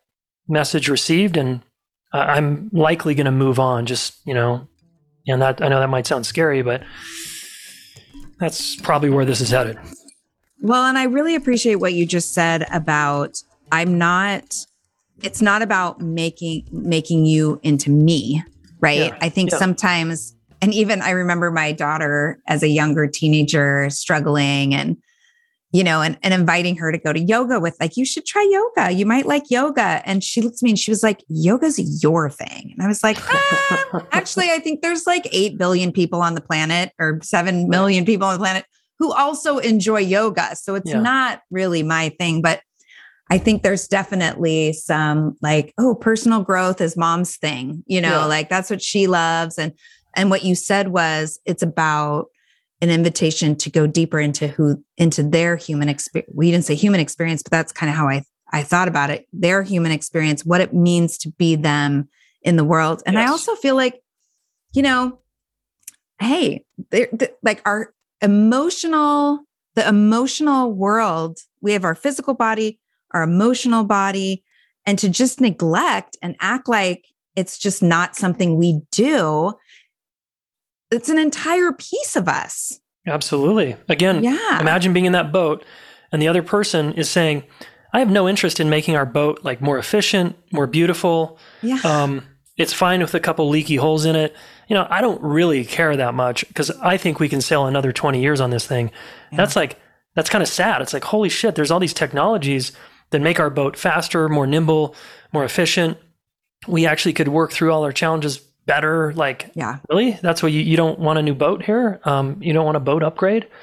Message 0.48 0.88
received, 0.88 1.36
and 1.36 1.60
I'm 2.12 2.70
likely 2.72 3.16
going 3.16 3.24
to 3.24 3.32
move 3.32 3.58
on. 3.58 3.86
Just 3.86 4.24
you 4.24 4.32
know, 4.32 4.68
And 5.26 5.42
that 5.42 5.60
I 5.60 5.66
know 5.66 5.80
that 5.80 5.90
might 5.90 6.06
sound 6.06 6.24
scary, 6.24 6.62
but 6.62 6.84
that's 8.38 8.76
probably 8.76 9.10
where 9.10 9.24
this 9.24 9.40
is 9.40 9.50
headed. 9.50 9.76
Well, 10.62 10.84
and 10.84 10.96
I 10.96 11.04
really 11.04 11.34
appreciate 11.34 11.76
what 11.76 11.94
you 11.94 12.06
just 12.06 12.32
said 12.32 12.64
about 12.70 13.42
I'm 13.72 13.98
not 13.98 14.54
it's 15.22 15.42
not 15.42 15.62
about 15.62 16.00
making 16.00 16.66
making 16.72 17.26
you 17.26 17.60
into 17.62 17.90
me, 17.90 18.42
right? 18.80 18.98
Yeah. 18.98 19.18
I 19.20 19.28
think 19.28 19.50
yeah. 19.50 19.58
sometimes 19.58 20.34
and 20.62 20.74
even 20.74 21.00
I 21.00 21.10
remember 21.10 21.50
my 21.50 21.72
daughter 21.72 22.38
as 22.46 22.62
a 22.62 22.68
younger 22.68 23.06
teenager 23.06 23.88
struggling 23.90 24.74
and 24.74 24.96
you 25.72 25.84
know, 25.84 26.02
and, 26.02 26.18
and 26.22 26.34
inviting 26.34 26.76
her 26.76 26.90
to 26.90 26.98
go 26.98 27.12
to 27.12 27.20
yoga 27.20 27.60
with 27.60 27.76
like, 27.78 27.96
you 27.96 28.04
should 28.04 28.26
try 28.26 28.42
yoga. 28.42 28.90
You 28.90 29.06
might 29.06 29.26
like 29.26 29.44
yoga. 29.50 30.02
And 30.04 30.24
she 30.24 30.42
looked 30.42 30.56
at 30.56 30.62
me 30.62 30.70
and 30.70 30.78
she 30.78 30.90
was 30.90 31.02
like, 31.02 31.22
yoga's 31.28 32.02
your 32.02 32.28
thing. 32.28 32.72
And 32.72 32.82
I 32.82 32.88
was 32.88 33.04
like, 33.04 33.16
ah, 33.20 34.04
actually, 34.12 34.50
I 34.50 34.58
think 34.58 34.82
there's 34.82 35.06
like 35.06 35.28
8 35.30 35.58
billion 35.58 35.92
people 35.92 36.22
on 36.22 36.34
the 36.34 36.40
planet 36.40 36.92
or 36.98 37.20
7 37.22 37.68
million 37.68 38.04
people 38.04 38.26
on 38.26 38.34
the 38.34 38.40
planet 38.40 38.64
who 38.98 39.12
also 39.12 39.58
enjoy 39.58 40.00
yoga. 40.00 40.56
So 40.56 40.74
it's 40.74 40.90
yeah. 40.90 41.00
not 41.00 41.42
really 41.50 41.84
my 41.84 42.08
thing, 42.18 42.42
but 42.42 42.62
I 43.30 43.38
think 43.38 43.62
there's 43.62 43.88
definitely 43.88 44.72
some 44.72 45.36
like, 45.40 45.72
oh, 45.78 45.94
personal 45.94 46.42
growth 46.42 46.80
is 46.80 46.96
mom's 46.96 47.36
thing, 47.36 47.84
you 47.86 48.00
know, 48.00 48.20
yeah. 48.20 48.24
like 48.24 48.48
that's 48.48 48.68
what 48.68 48.82
she 48.82 49.06
loves. 49.06 49.56
And, 49.56 49.72
and 50.14 50.28
what 50.30 50.44
you 50.44 50.54
said 50.54 50.88
was 50.88 51.38
it's 51.44 51.62
about, 51.62 52.26
an 52.82 52.90
invitation 52.90 53.54
to 53.56 53.70
go 53.70 53.86
deeper 53.86 54.18
into 54.18 54.48
who 54.48 54.82
into 54.96 55.22
their 55.22 55.56
human 55.56 55.88
experience. 55.88 56.32
We 56.34 56.50
didn't 56.50 56.64
say 56.64 56.74
human 56.74 57.00
experience, 57.00 57.42
but 57.42 57.50
that's 57.50 57.72
kind 57.72 57.90
of 57.90 57.96
how 57.96 58.08
I 58.08 58.22
I 58.52 58.62
thought 58.62 58.88
about 58.88 59.10
it. 59.10 59.26
Their 59.32 59.62
human 59.62 59.92
experience, 59.92 60.44
what 60.44 60.60
it 60.60 60.72
means 60.72 61.18
to 61.18 61.30
be 61.30 61.56
them 61.56 62.08
in 62.42 62.56
the 62.56 62.64
world. 62.64 63.02
And 63.04 63.14
yes. 63.14 63.28
I 63.28 63.30
also 63.30 63.54
feel 63.54 63.76
like, 63.76 64.00
you 64.72 64.82
know, 64.82 65.18
hey, 66.20 66.64
like 67.42 67.60
our 67.66 67.92
emotional, 68.22 69.40
the 69.74 69.86
emotional 69.86 70.72
world, 70.72 71.38
we 71.60 71.72
have 71.74 71.84
our 71.84 71.94
physical 71.94 72.34
body, 72.34 72.79
our 73.12 73.22
emotional 73.22 73.84
body, 73.84 74.42
and 74.86 74.98
to 74.98 75.08
just 75.08 75.40
neglect 75.40 76.16
and 76.22 76.36
act 76.40 76.68
like 76.68 77.06
it's 77.36 77.58
just 77.58 77.82
not 77.82 78.16
something 78.16 78.56
we 78.56 78.80
do 78.90 79.54
it's 80.90 81.08
an 81.08 81.18
entire 81.18 81.72
piece 81.72 82.16
of 82.16 82.28
us. 82.28 82.80
Absolutely. 83.06 83.76
Again, 83.88 84.22
yeah. 84.22 84.60
imagine 84.60 84.92
being 84.92 85.06
in 85.06 85.12
that 85.12 85.32
boat 85.32 85.64
and 86.12 86.20
the 86.20 86.28
other 86.28 86.42
person 86.42 86.92
is 86.94 87.08
saying, 87.08 87.44
I 87.92 88.00
have 88.00 88.10
no 88.10 88.28
interest 88.28 88.60
in 88.60 88.68
making 88.68 88.96
our 88.96 89.06
boat 89.06 89.40
like 89.42 89.60
more 89.60 89.78
efficient, 89.78 90.36
more 90.52 90.66
beautiful. 90.66 91.38
Yeah. 91.62 91.78
Um, 91.84 92.22
it's 92.56 92.72
fine 92.72 93.00
with 93.00 93.14
a 93.14 93.20
couple 93.20 93.48
leaky 93.48 93.76
holes 93.76 94.04
in 94.04 94.16
it. 94.16 94.36
You 94.68 94.74
know, 94.74 94.86
I 94.90 95.00
don't 95.00 95.20
really 95.22 95.64
care 95.64 95.96
that 95.96 96.14
much 96.14 96.46
because 96.48 96.70
I 96.70 96.96
think 96.96 97.18
we 97.18 97.28
can 97.28 97.40
sail 97.40 97.66
another 97.66 97.92
20 97.92 98.20
years 98.20 98.40
on 98.40 98.50
this 98.50 98.66
thing. 98.66 98.90
Yeah. 99.30 99.38
That's 99.38 99.56
like, 99.56 99.78
that's 100.14 100.28
kind 100.28 100.42
of 100.42 100.48
sad. 100.48 100.82
It's 100.82 100.92
like, 100.92 101.04
holy 101.04 101.28
shit, 101.28 101.54
there's 101.54 101.70
all 101.70 101.80
these 101.80 101.94
technologies 101.94 102.72
that 103.10 103.20
make 103.20 103.40
our 103.40 103.50
boat 103.50 103.76
faster, 103.76 104.28
more 104.28 104.46
nimble, 104.46 104.94
more 105.32 105.44
efficient. 105.44 105.98
We 106.66 106.86
actually 106.86 107.12
could 107.12 107.28
work 107.28 107.52
through 107.52 107.72
all 107.72 107.84
our 107.84 107.92
challenges 107.92 108.40
better 108.66 109.12
like 109.14 109.50
yeah. 109.54 109.78
really? 109.88 110.12
That's 110.22 110.42
what 110.42 110.52
you, 110.52 110.60
you 110.60 110.76
don't 110.76 110.98
want 110.98 111.18
a 111.18 111.22
new 111.22 111.34
boat 111.34 111.64
here? 111.64 112.00
Um, 112.04 112.40
you 112.40 112.52
don't 112.52 112.64
want 112.64 112.76
a 112.76 112.80
boat 112.80 113.02
upgrade? 113.02 113.48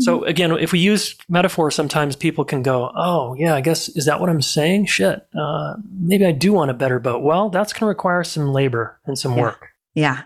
So 0.00 0.22
again 0.22 0.52
if 0.52 0.70
we 0.70 0.78
use 0.78 1.16
metaphor 1.28 1.72
sometimes 1.72 2.14
people 2.14 2.44
can 2.44 2.62
go 2.62 2.92
oh 2.94 3.34
yeah 3.34 3.56
i 3.56 3.60
guess 3.60 3.88
is 3.88 4.04
that 4.04 4.20
what 4.20 4.28
i'm 4.28 4.42
saying? 4.42 4.86
Shit 4.86 5.26
uh, 5.36 5.74
maybe 5.98 6.24
i 6.24 6.30
do 6.30 6.52
want 6.52 6.70
a 6.70 6.74
better 6.74 7.00
boat. 7.00 7.22
Well 7.22 7.48
that's 7.48 7.72
going 7.72 7.80
to 7.80 7.86
require 7.86 8.22
some 8.22 8.52
labor 8.52 9.00
and 9.06 9.18
some 9.18 9.34
yeah. 9.34 9.40
work. 9.40 9.70
Yeah. 9.94 10.22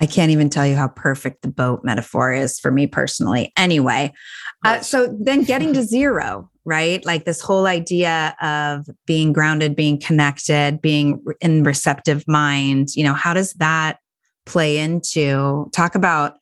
I 0.00 0.06
can't 0.06 0.32
even 0.32 0.50
tell 0.50 0.66
you 0.66 0.74
how 0.74 0.88
perfect 0.88 1.40
the 1.40 1.48
boat 1.48 1.82
metaphor 1.82 2.30
is 2.30 2.60
for 2.60 2.70
me 2.70 2.86
personally. 2.86 3.52
Anyway 3.56 4.12
uh, 4.64 4.80
so 4.80 5.16
then 5.20 5.42
getting 5.42 5.72
to 5.72 5.82
zero 5.82 6.50
right? 6.64 7.04
Like 7.04 7.24
this 7.24 7.40
whole 7.40 7.66
idea 7.66 8.36
of 8.40 8.88
being 9.06 9.32
grounded, 9.32 9.74
being 9.74 9.98
connected, 9.98 10.80
being 10.80 11.22
in 11.40 11.64
receptive 11.64 12.26
mind, 12.28 12.94
you 12.94 13.04
know, 13.04 13.14
how 13.14 13.34
does 13.34 13.52
that 13.54 13.98
play 14.46 14.78
into 14.78 15.68
talk 15.72 15.94
about 15.94 16.36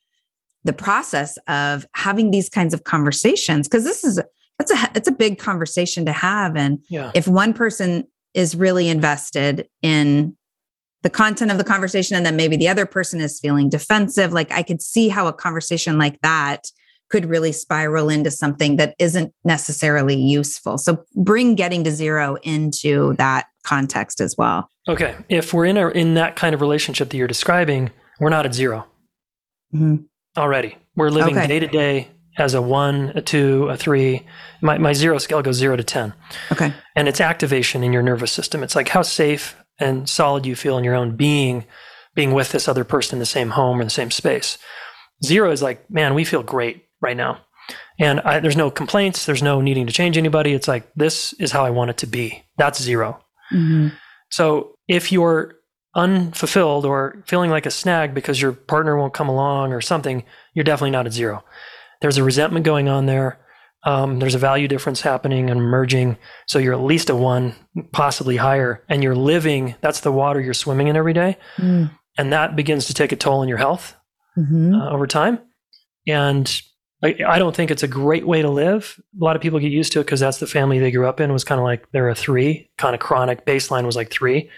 the 0.65 0.73
process 0.73 1.39
of 1.49 1.87
having 1.95 2.31
these 2.31 2.49
kinds 2.49 2.75
of 2.75 2.85
conversations? 2.85 3.67
Because 3.67 3.85
this 3.85 4.05
is 4.05 4.21
it's 4.59 4.71
a 4.71 4.91
it's 4.95 5.09
a 5.09 5.13
big 5.13 5.39
conversation 5.39 6.05
to 6.05 6.13
have. 6.13 6.57
And 6.57 6.85
yeah. 6.91 7.13
if 7.15 7.27
one 7.27 7.55
person 7.55 8.05
is 8.35 8.55
really 8.55 8.89
invested 8.89 9.69
in 9.83 10.37
the 11.03 11.11
content 11.11 11.51
of 11.51 11.57
the 11.57 11.65
conversation 11.65 12.15
and 12.15 12.27
then 12.27 12.37
maybe 12.37 12.59
the 12.59 12.69
other 12.69 12.85
person 12.85 13.23
is 13.23 13.41
feeling 13.41 13.69
defensive 13.71 14.33
like 14.33 14.53
i 14.53 14.63
could 14.63 14.81
see 14.81 15.09
how 15.09 15.27
a 15.27 15.33
conversation 15.33 15.99
like 15.99 16.21
that 16.21 16.71
could 17.11 17.27
really 17.27 17.53
spiral 17.53 18.09
into 18.09 18.31
something 18.31 18.77
that 18.77 18.95
isn't 18.99 19.35
necessarily 19.45 20.17
useful. 20.17 20.79
So 20.79 21.05
bring 21.17 21.57
getting 21.57 21.85
to 21.85 21.91
zero 21.91 22.37
into 22.43 23.15
that 23.19 23.47
context 23.65 24.21
as 24.21 24.37
well. 24.39 24.71
Okay. 24.89 25.17
If 25.29 25.53
we're 25.53 25.67
in 25.67 25.77
a, 25.77 25.89
in 25.89 26.15
that 26.15 26.37
kind 26.37 26.55
of 26.55 26.61
relationship 26.61 27.11
that 27.11 27.17
you're 27.17 27.29
describing, 27.29 27.91
we're 28.21 28.31
not 28.31 28.47
at 28.47 28.55
0 28.55 28.87
mm-hmm. 29.75 29.97
already. 30.39 30.79
We're 30.97 31.11
living 31.11 31.35
day 31.35 31.59
to 31.59 31.67
day 31.67 32.09
as 32.39 32.55
a 32.55 32.63
one, 32.63 33.13
a 33.15 33.21
two, 33.21 33.69
a 33.69 33.77
three. 33.77 34.25
My, 34.61 34.79
my 34.79 34.93
zero 34.93 35.19
scale 35.19 35.43
goes 35.43 35.57
zero 35.57 35.77
to 35.77 35.85
10. 35.85 36.15
Okay. 36.53 36.73
And 36.95 37.09
it's 37.09 37.21
activation 37.21 37.83
in 37.83 37.93
your 37.93 38.03
nervous 38.03 38.33
system. 38.33 38.63
It's 38.63 38.77
like 38.77 38.89
how 38.89 39.03
safe 39.03 39.57
and 39.79 40.09
solid 40.09 40.47
you 40.47 40.55
feel 40.55 40.79
in 40.79 40.85
your 40.85 40.95
own 40.95 41.17
being, 41.17 41.65
being 42.15 42.33
with 42.33 42.53
this 42.53 42.69
other 42.69 42.85
person 42.85 43.17
in 43.17 43.21
the 43.21 43.27
same 43.27 43.51
home 43.51 43.81
or 43.81 43.85
the 43.85 43.91
same 43.91 44.11
space. 44.11 44.59
Zero 45.25 45.51
is 45.51 45.61
like, 45.61 45.91
man, 45.91 46.15
we 46.15 46.25
feel 46.25 46.43
great 46.43 46.87
right 47.01 47.17
now. 47.17 47.41
And 47.99 48.21
I, 48.21 48.41
there's 48.41 48.57
no 48.57 48.71
complaints. 48.71 49.27
There's 49.27 49.43
no 49.43 49.61
needing 49.61 49.87
to 49.87 49.93
change 49.93 50.17
anybody. 50.17 50.53
It's 50.53 50.69
like, 50.69 50.91
this 50.95 51.33
is 51.35 51.53
how 51.53 51.65
I 51.65 51.71
want 51.71 51.91
it 51.91 51.99
to 51.99 52.07
be. 52.07 52.43
That's 52.57 52.83
0 52.83 53.21
mm-hmm. 53.53 53.89
So 54.31 54.75
if 54.89 55.13
you're 55.13 55.55
unfulfilled 55.95 56.85
or 56.85 57.23
feeling 57.27 57.51
like 57.51 57.67
a 57.67 57.71
snag 57.71 58.15
because 58.15 58.41
your 58.41 58.53
partner 58.53 58.97
won't 58.97 59.15
come 59.15 59.29
along 59.29 59.73
or 59.73 59.81
something, 59.81 60.25
you're 60.55 60.65
definitely 60.65 60.91
not 60.91 61.07
at 61.07 61.13
zero. 61.13 61.45
There's 62.01 62.17
a 62.17 62.25
resentment 62.25 62.65
going 62.65 62.89
on 62.89 63.07
there. 63.07 63.41
Um, 63.85 64.19
there's 64.19 64.35
a 64.35 64.39
value 64.39 64.69
difference 64.69 65.01
happening 65.01 65.51
and 65.51 65.61
merging. 65.61 66.17
So 66.47 66.59
you're 66.59 66.75
at 66.75 66.83
least 66.83 67.11
a 67.11 67.17
one, 67.17 67.55
possibly 67.93 68.37
higher. 68.37 68.85
And 68.89 69.03
you're 69.03 69.17
living, 69.17 69.75
that's 69.81 70.01
the 70.01 70.13
water 70.13 70.41
you're 70.41 70.55
swimming 70.55 70.89
in 70.89 70.97
every 70.97 71.15
day. 71.15 71.39
Mm. 71.57 71.91
And 72.19 72.33
that 72.33 72.57
begins 72.57 72.87
to 72.87 72.95
take 72.95 73.13
a 73.13 73.17
toll 73.17 73.41
on 73.41 73.49
your 73.49 73.59
health 73.59 73.97
mm-hmm. 74.37 74.75
uh, 74.75 74.91
over 74.91 75.07
time. 75.07 75.41
And 76.07 76.61
I, 77.03 77.17
I 77.27 77.39
don't 77.39 77.57
think 77.57 77.71
it's 77.71 77.83
a 77.83 77.89
great 77.89 78.27
way 78.27 78.43
to 78.43 78.51
live. 78.51 79.01
A 79.21 79.25
lot 79.25 79.37
of 79.37 79.43
people 79.43 79.59
get 79.59 79.73
used 79.73 79.93
to 79.93 80.01
it 80.01 80.05
because 80.05 80.21
that's 80.21 80.39
the 80.39 80.47
family 80.47 80.79
they 80.79 80.91
grew 80.91 81.09
up 81.09 81.21
in. 81.21 81.33
Was 81.33 81.45
kind 81.45 81.59
of 81.59 81.65
like 81.65 81.91
they're 81.93 82.09
a 82.09 82.15
three, 82.15 82.71
kind 82.77 82.95
of 82.95 83.01
chronic. 83.01 83.47
Baseline 83.47 83.87
was 83.87 83.97
like 83.97 84.11
three. 84.11 84.51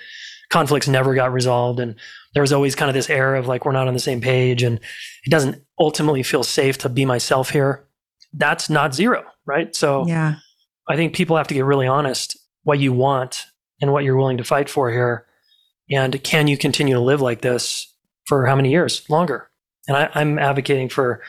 Conflicts 0.51 0.89
never 0.89 1.15
got 1.15 1.33
resolved, 1.33 1.81
and 1.81 1.95
there 2.35 2.43
was 2.43 2.53
always 2.53 2.75
kind 2.75 2.91
of 2.91 2.95
this 2.95 3.09
air 3.09 3.37
of 3.37 3.47
like 3.47 3.65
we're 3.65 3.73
not 3.73 3.89
on 3.89 3.95
the 3.95 4.01
same 4.01 4.21
page, 4.21 4.63
and 4.63 4.79
it 5.25 5.31
doesn't 5.31 5.63
ultimately 5.79 6.23
feel 6.23 6.43
safe 6.43 6.79
to 6.79 6.89
be 6.89 7.05
myself 7.05 7.51
here. 7.51 7.87
That's 8.35 8.69
not 8.69 8.95
zero, 8.95 9.25
right? 9.47 9.75
So 9.75 10.07
yeah, 10.07 10.37
I 10.89 10.97
think 10.97 11.15
people 11.15 11.37
have 11.37 11.49
to 11.49 11.55
get 11.55 11.65
really 11.65 11.87
honest 11.87 12.37
what 12.65 12.79
you 12.79 12.93
want 12.93 13.47
and 13.81 13.93
what 13.93 14.05
you're 14.05 14.17
willing 14.17 14.39
to 14.39 14.45
fight 14.45 14.69
for 14.69 14.91
here, 14.91 15.27
and 15.91 16.23
can 16.23 16.49
you 16.49 16.59
continue 16.59 16.95
to 16.95 17.01
live 17.01 17.21
like 17.21 17.41
this 17.41 17.87
for 18.27 18.47
how 18.47 18.57
many 18.57 18.71
years 18.71 19.09
longer? 19.09 19.49
And 19.89 19.97
I, 19.97 20.11
I'm 20.15 20.39
advocating 20.39 20.89
for 20.89 21.23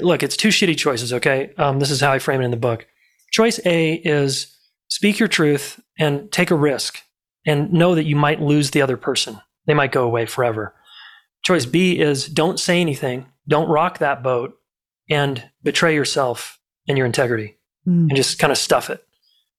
look, 0.00 0.22
it's 0.22 0.36
two 0.36 0.48
shitty 0.48 0.76
choices, 0.76 1.12
okay? 1.12 1.52
Um, 1.58 1.78
this 1.78 1.90
is 1.90 2.00
how 2.00 2.12
I 2.12 2.18
frame 2.18 2.40
it 2.40 2.44
in 2.44 2.50
the 2.50 2.56
book. 2.56 2.86
Choice 3.30 3.60
A 3.64 3.94
is 3.94 4.56
speak 4.88 5.18
your 5.18 5.28
truth 5.28 5.80
and 5.98 6.30
take 6.32 6.50
a 6.50 6.54
risk 6.54 7.00
and 7.46 7.72
know 7.72 7.94
that 7.94 8.04
you 8.04 8.16
might 8.16 8.40
lose 8.40 8.70
the 8.70 8.82
other 8.82 8.96
person. 8.96 9.40
They 9.66 9.74
might 9.74 9.92
go 9.92 10.04
away 10.04 10.26
forever. 10.26 10.74
Choice 11.42 11.66
B 11.66 11.98
is 11.98 12.26
don't 12.26 12.60
say 12.60 12.80
anything, 12.80 13.26
don't 13.48 13.68
rock 13.68 13.98
that 13.98 14.22
boat, 14.22 14.56
and 15.10 15.50
betray 15.62 15.94
yourself 15.94 16.58
and 16.88 16.96
your 16.96 17.06
integrity 17.06 17.58
mm. 17.86 18.08
and 18.08 18.16
just 18.16 18.38
kind 18.38 18.50
of 18.50 18.58
stuff 18.58 18.90
it. 18.90 19.04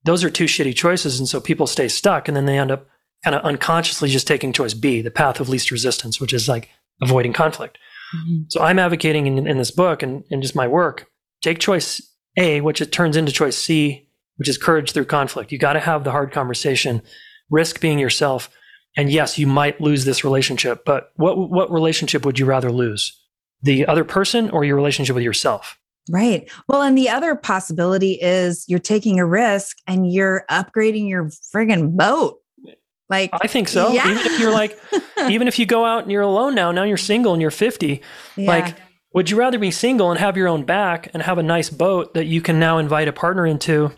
Those 0.06 0.24
are 0.24 0.30
two 0.30 0.46
shitty 0.46 0.76
choices. 0.76 1.20
And 1.20 1.28
so 1.28 1.40
people 1.40 1.68
stay 1.68 1.88
stuck 1.88 2.28
and 2.28 2.36
then 2.36 2.46
they 2.46 2.58
end 2.58 2.72
up 2.72 2.88
kind 3.24 3.36
of 3.36 3.44
unconsciously 3.44 4.10
just 4.10 4.28
taking 4.28 4.52
choice 4.54 4.74
B, 4.74 5.02
the 5.02 5.12
path 5.12 5.40
of 5.40 5.50
least 5.50 5.72
resistance, 5.72 6.20
which 6.20 6.34
is 6.34 6.50
like 6.50 6.70
avoiding 7.02 7.34
conflict. 7.34 7.78
Mm-hmm. 8.16 8.44
So 8.50 8.62
I'm 8.62 8.80
advocating 8.80 9.28
in, 9.28 9.48
in 9.48 9.58
this 9.58 9.72
book 9.72 10.04
and, 10.04 10.24
and 10.32 10.42
just 10.42 10.56
my 10.56 10.68
work, 10.68 11.10
take 11.42 11.60
choice 11.60 12.02
A, 12.38 12.62
which 12.62 12.82
it 12.82 12.92
turns 12.92 13.18
into 13.18 13.32
choice 13.32 13.58
C, 13.58 14.08
which 14.38 14.50
is 14.50 14.58
courage 14.58 14.92
through 14.92 15.06
conflict. 15.06 15.52
You 15.52 15.58
got 15.58 15.74
to 15.74 15.80
have 15.80 16.04
the 16.04 16.12
hard 16.12 16.32
conversation, 16.32 17.02
risk 17.50 17.80
being 17.80 18.00
yourself. 18.00 18.50
And 18.96 19.12
yes, 19.12 19.40
you 19.40 19.48
might 19.48 19.82
lose 19.82 20.06
this 20.06 20.24
relationship, 20.24 20.86
but 20.86 21.12
what, 21.16 21.50
what 21.50 21.72
relationship 21.72 22.26
would 22.26 22.38
you 22.38 22.46
rather 22.46 22.72
lose? 22.72 23.20
The 23.62 23.88
other 23.88 24.04
person 24.04 24.50
or 24.52 24.64
your 24.64 24.76
relationship 24.76 25.16
with 25.16 25.24
yourself? 25.24 25.80
Right. 26.10 26.52
Well, 26.68 26.82
and 26.82 26.98
the 26.98 27.10
other 27.10 27.34
possibility 27.36 28.20
is 28.22 28.66
you're 28.68 28.80
taking 28.80 29.20
a 29.20 29.26
risk 29.26 29.78
and 29.88 30.12
you're 30.12 30.46
upgrading 30.52 31.08
your 31.08 31.26
friggin' 31.26 31.96
boat 31.96 32.43
Like 33.14 33.30
I 33.42 33.48
think 33.48 33.68
so. 33.68 33.92
Yeah. 33.92 34.10
Even 34.10 34.26
if 34.26 34.40
you're 34.40 34.52
like, 34.52 34.80
even 35.30 35.48
if 35.48 35.60
you 35.60 35.66
go 35.66 35.86
out 35.86 36.04
and 36.04 36.12
you're 36.12 36.22
alone 36.24 36.56
now, 36.56 36.72
now 36.72 36.84
you're 36.84 36.98
single 36.98 37.34
and 37.34 37.42
you're 37.42 37.52
50. 37.52 38.02
Yeah. 38.36 38.48
Like, 38.48 38.76
would 39.14 39.30
you 39.30 39.38
rather 39.38 39.60
be 39.60 39.70
single 39.72 40.10
and 40.10 40.20
have 40.20 40.36
your 40.38 40.48
own 40.48 40.64
back 40.64 41.10
and 41.14 41.22
have 41.22 41.38
a 41.38 41.44
nice 41.44 41.70
boat 41.70 42.16
that 42.16 42.26
you 42.26 42.42
can 42.42 42.58
now 42.60 42.80
invite 42.80 43.08
a 43.08 43.14
partner 43.14 43.46
into? 43.46 43.92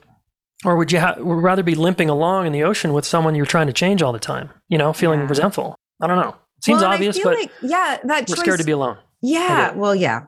Or 0.65 0.75
would 0.77 0.91
you 0.91 0.99
ha- 0.99 1.15
would 1.17 1.41
rather 1.43 1.63
be 1.63 1.75
limping 1.75 2.09
along 2.09 2.47
in 2.47 2.51
the 2.53 2.63
ocean 2.63 2.91
with 2.91 3.05
someone 3.05 3.35
you're 3.35 3.45
trying 3.45 3.67
to 3.67 3.73
change 3.73 4.01
all 4.01 4.11
the 4.11 4.19
time, 4.19 4.49
you 4.67 4.77
know, 4.77 4.91
feeling 4.93 5.19
Yeah. 5.21 5.27
resentful? 5.27 5.75
I 6.01 6.07
don't 6.07 6.17
know. 6.19 6.35
Seems 6.63 6.81
Well, 6.81 6.91
obvious, 6.93 7.17
but 7.21 7.37
like, 7.37 7.51
yeah, 7.61 7.97
that 8.03 8.27
we're 8.29 8.35
choice, 8.35 8.39
scared 8.39 8.59
to 8.59 8.65
be 8.65 8.71
alone. 8.71 8.97
Yeah, 9.21 9.71
well, 9.73 9.93
yeah, 9.95 10.25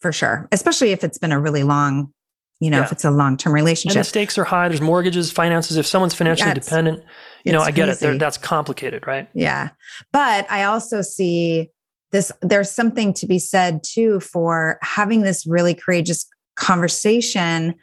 for 0.00 0.10
sure. 0.12 0.48
Especially 0.50 0.92
if 0.92 1.04
it's 1.04 1.18
been 1.18 1.32
a 1.32 1.38
really 1.40 1.62
long, 1.62 2.12
you 2.60 2.70
know, 2.70 2.78
Yeah. 2.78 2.84
if 2.84 2.92
it's 2.92 3.04
a 3.04 3.10
long 3.10 3.36
term 3.36 3.50
And 3.52 3.54
relationship. 3.56 4.00
the 4.00 4.04
stakes 4.04 4.38
are 4.38 4.44
high. 4.44 4.68
There's 4.68 4.80
mortgages, 4.80 5.30
finances. 5.30 5.76
If 5.76 5.86
someone's 5.86 6.14
financially 6.14 6.54
dependent, 6.54 7.02
you 7.44 7.52
know, 7.52 7.60
I 7.60 7.70
get 7.70 7.88
it. 7.88 7.98
They're- 8.00 8.16
That's 8.18 8.38
complicated, 8.38 9.06
right? 9.06 9.28
Yeah. 9.34 9.70
But 10.12 10.50
I 10.50 10.64
also 10.64 11.02
see 11.02 11.70
this, 12.12 12.30
there's 12.42 12.70
something 12.70 13.12
to 13.14 13.26
be 13.26 13.38
said 13.38 13.82
too 13.82 14.20
for 14.20 14.78
having 14.82 15.22
this 15.22 15.46
really 15.46 15.74
courageous 15.74 16.26
conversation 16.56 17.74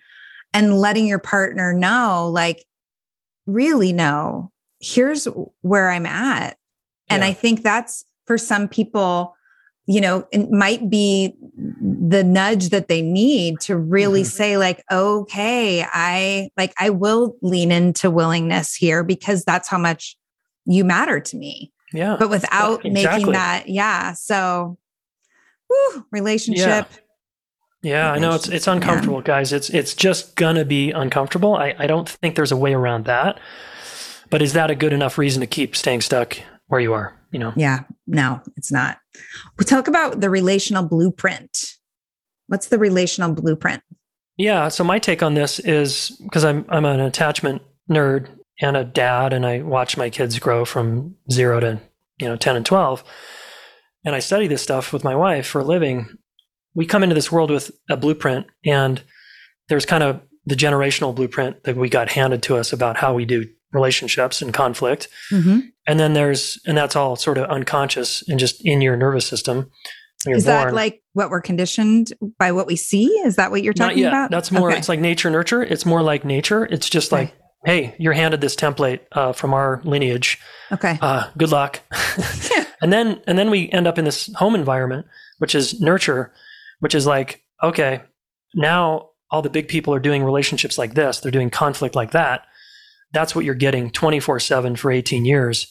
and 0.53 0.77
letting 0.79 1.05
your 1.05 1.19
partner 1.19 1.73
know, 1.73 2.29
like, 2.33 2.65
really 3.45 3.91
know, 3.93 4.51
here's 4.79 5.25
where 5.61 5.89
I'm 5.89 6.05
at. 6.05 6.57
And 7.09 7.21
Yeah. 7.23 7.29
I 7.29 7.33
think 7.33 7.61
that's 7.63 8.05
for 8.25 8.37
some 8.37 8.67
people, 8.67 9.35
you 9.87 9.99
know, 9.99 10.27
it 10.31 10.49
might 10.51 10.89
be 10.89 11.33
the 11.81 12.23
nudge 12.23 12.69
that 12.69 12.87
they 12.87 13.01
need 13.01 13.59
to 13.61 13.75
really 13.75 14.21
Mhm. 14.21 14.27
say, 14.27 14.57
like, 14.57 14.83
okay, 14.91 15.83
I 15.83 16.49
like, 16.57 16.73
I 16.77 16.91
will 16.91 17.35
lean 17.41 17.71
into 17.71 18.09
willingness 18.11 18.75
here 18.75 19.03
because 19.03 19.43
that's 19.43 19.67
how 19.67 19.77
much 19.77 20.15
you 20.65 20.85
matter 20.85 21.19
to 21.19 21.37
me. 21.37 21.71
Yeah. 21.93 22.15
But 22.17 22.29
without 22.29 22.85
exactly. 22.85 22.91
making 22.91 23.31
that, 23.33 23.67
yeah. 23.67 24.13
So, 24.13 24.77
whew, 25.67 26.05
relationship. 26.11 26.87
Yeah, 27.83 28.11
I 28.11 28.19
know 28.19 28.35
it's 28.35 28.47
it's 28.47 28.67
uncomfortable, 28.67 29.21
guys. 29.21 29.51
It's 29.51 29.69
it's 29.71 29.95
just 29.95 30.35
gonna 30.35 30.63
be 30.63 30.91
uncomfortable. 30.91 31.55
I, 31.55 31.73
I 31.79 31.87
don't 31.87 32.07
think 32.07 32.35
there's 32.35 32.51
a 32.51 32.55
way 32.55 32.73
around 32.75 33.05
that. 33.05 33.39
But 34.29 34.41
is 34.43 34.53
that 34.53 34.69
a 34.71 34.75
good 34.75 34.93
enough 34.93 35.17
reason 35.17 35.41
to 35.41 35.47
keep 35.47 35.75
staying 35.75 36.01
stuck 36.01 36.37
where 36.67 36.79
you 36.79 36.93
are? 36.93 37.13
You 37.31 37.39
know? 37.39 37.53
Yeah, 37.55 37.83
no, 38.07 38.41
it's 38.57 38.71
not. 38.71 38.97
We 39.57 39.65
talk 39.65 39.87
about 39.87 40.19
the 40.19 40.29
relational 40.29 40.83
blueprint. 40.83 41.75
What's 42.47 42.67
the 42.67 42.77
relational 42.77 43.33
blueprint? 43.33 43.83
Yeah. 44.37 44.67
So 44.67 44.83
my 44.83 44.99
take 44.99 45.23
on 45.23 45.33
this 45.33 45.59
is 45.59 46.09
because 46.23 46.43
I'm 46.43 46.65
I'm 46.69 46.85
an 46.85 46.99
attachment 46.99 47.61
nerd 47.89 48.27
and 48.61 48.75
a 48.75 48.83
dad, 48.83 49.33
and 49.33 49.45
I 49.45 49.61
watch 49.61 49.97
my 49.97 50.09
kids 50.09 50.37
grow 50.39 50.65
from 50.65 51.15
zero 51.31 51.59
to 51.59 51.79
you 52.19 52.27
know 52.27 52.35
ten 52.35 52.55
and 52.55 52.65
twelve, 52.65 53.03
and 54.05 54.15
I 54.15 54.19
study 54.19 54.47
this 54.47 54.61
stuff 54.61 54.91
with 54.91 55.03
my 55.03 55.15
wife 55.15 55.47
for 55.47 55.61
a 55.61 55.65
living. 55.65 56.07
We 56.73 56.85
come 56.85 57.03
into 57.03 57.15
this 57.15 57.31
world 57.31 57.51
with 57.51 57.71
a 57.89 57.97
blueprint, 57.97 58.47
and 58.65 59.01
there's 59.69 59.85
kind 59.85 60.03
of 60.03 60.21
the 60.45 60.55
generational 60.55 61.13
blueprint 61.13 61.63
that 61.63 61.75
we 61.77 61.89
got 61.89 62.09
handed 62.09 62.43
to 62.43 62.57
us 62.57 62.73
about 62.73 62.97
how 62.97 63.13
we 63.13 63.25
do 63.25 63.45
relationships 63.73 64.41
and 64.41 64.53
conflict. 64.53 65.07
Mm-hmm. 65.31 65.59
And 65.87 65.99
then 65.99 66.13
there's, 66.13 66.59
and 66.65 66.77
that's 66.77 66.95
all 66.95 67.15
sort 67.15 67.37
of 67.37 67.49
unconscious 67.49 68.27
and 68.27 68.39
just 68.39 68.65
in 68.65 68.81
your 68.81 68.95
nervous 68.95 69.25
system. 69.25 69.71
Is 70.27 70.45
that 70.45 70.73
like 70.73 71.01
what 71.13 71.31
we're 71.31 71.41
conditioned 71.41 72.13
by 72.37 72.51
what 72.51 72.67
we 72.67 72.75
see? 72.75 73.07
Is 73.25 73.37
that 73.37 73.49
what 73.49 73.63
you're 73.63 73.73
talking 73.73 74.05
about? 74.05 74.29
That's 74.29 74.51
more, 74.51 74.69
Okay. 74.69 74.77
it's 74.77 74.87
like 74.87 74.99
nature 74.99 75.31
nurture. 75.31 75.63
It's 75.63 75.85
more 75.85 76.03
like 76.03 76.23
nature. 76.23 76.65
It's 76.65 76.89
just 76.89 77.11
like, 77.11 77.33
hey, 77.65 77.95
you're 77.97 78.13
handed 78.13 78.39
this 78.39 78.55
template 78.55 78.99
uh, 79.13 79.33
from 79.33 79.53
our 79.53 79.81
lineage. 79.83 80.39
okay. 80.71 80.97
Uh, 81.01 81.29
good 81.37 81.51
luck. 81.51 81.81
and 82.81 82.93
then, 82.93 83.21
and 83.25 83.37
then 83.37 83.49
we 83.49 83.69
end 83.71 83.87
up 83.87 83.97
in 83.97 84.05
this 84.05 84.31
home 84.35 84.53
environment, 84.53 85.07
which 85.39 85.55
is 85.55 85.81
nurture, 85.81 86.31
which 86.81 86.93
is 86.93 87.07
like, 87.07 87.43
okay, 87.63 88.01
now 88.53 89.09
all 89.31 89.41
the 89.41 89.49
big 89.49 89.67
people 89.67 89.93
are 89.93 89.99
doing 89.99 90.23
relationships 90.23 90.77
like 90.77 90.93
this. 90.93 91.19
They're 91.19 91.31
doing 91.31 91.49
conflict 91.49 91.95
like 91.95 92.11
that. 92.11 92.45
That's 93.13 93.35
what 93.35 93.45
you're 93.45 93.55
getting 93.55 93.91
24 93.91 94.39
7 94.39 94.75
for 94.75 94.91
18 94.91 95.25
years. 95.25 95.67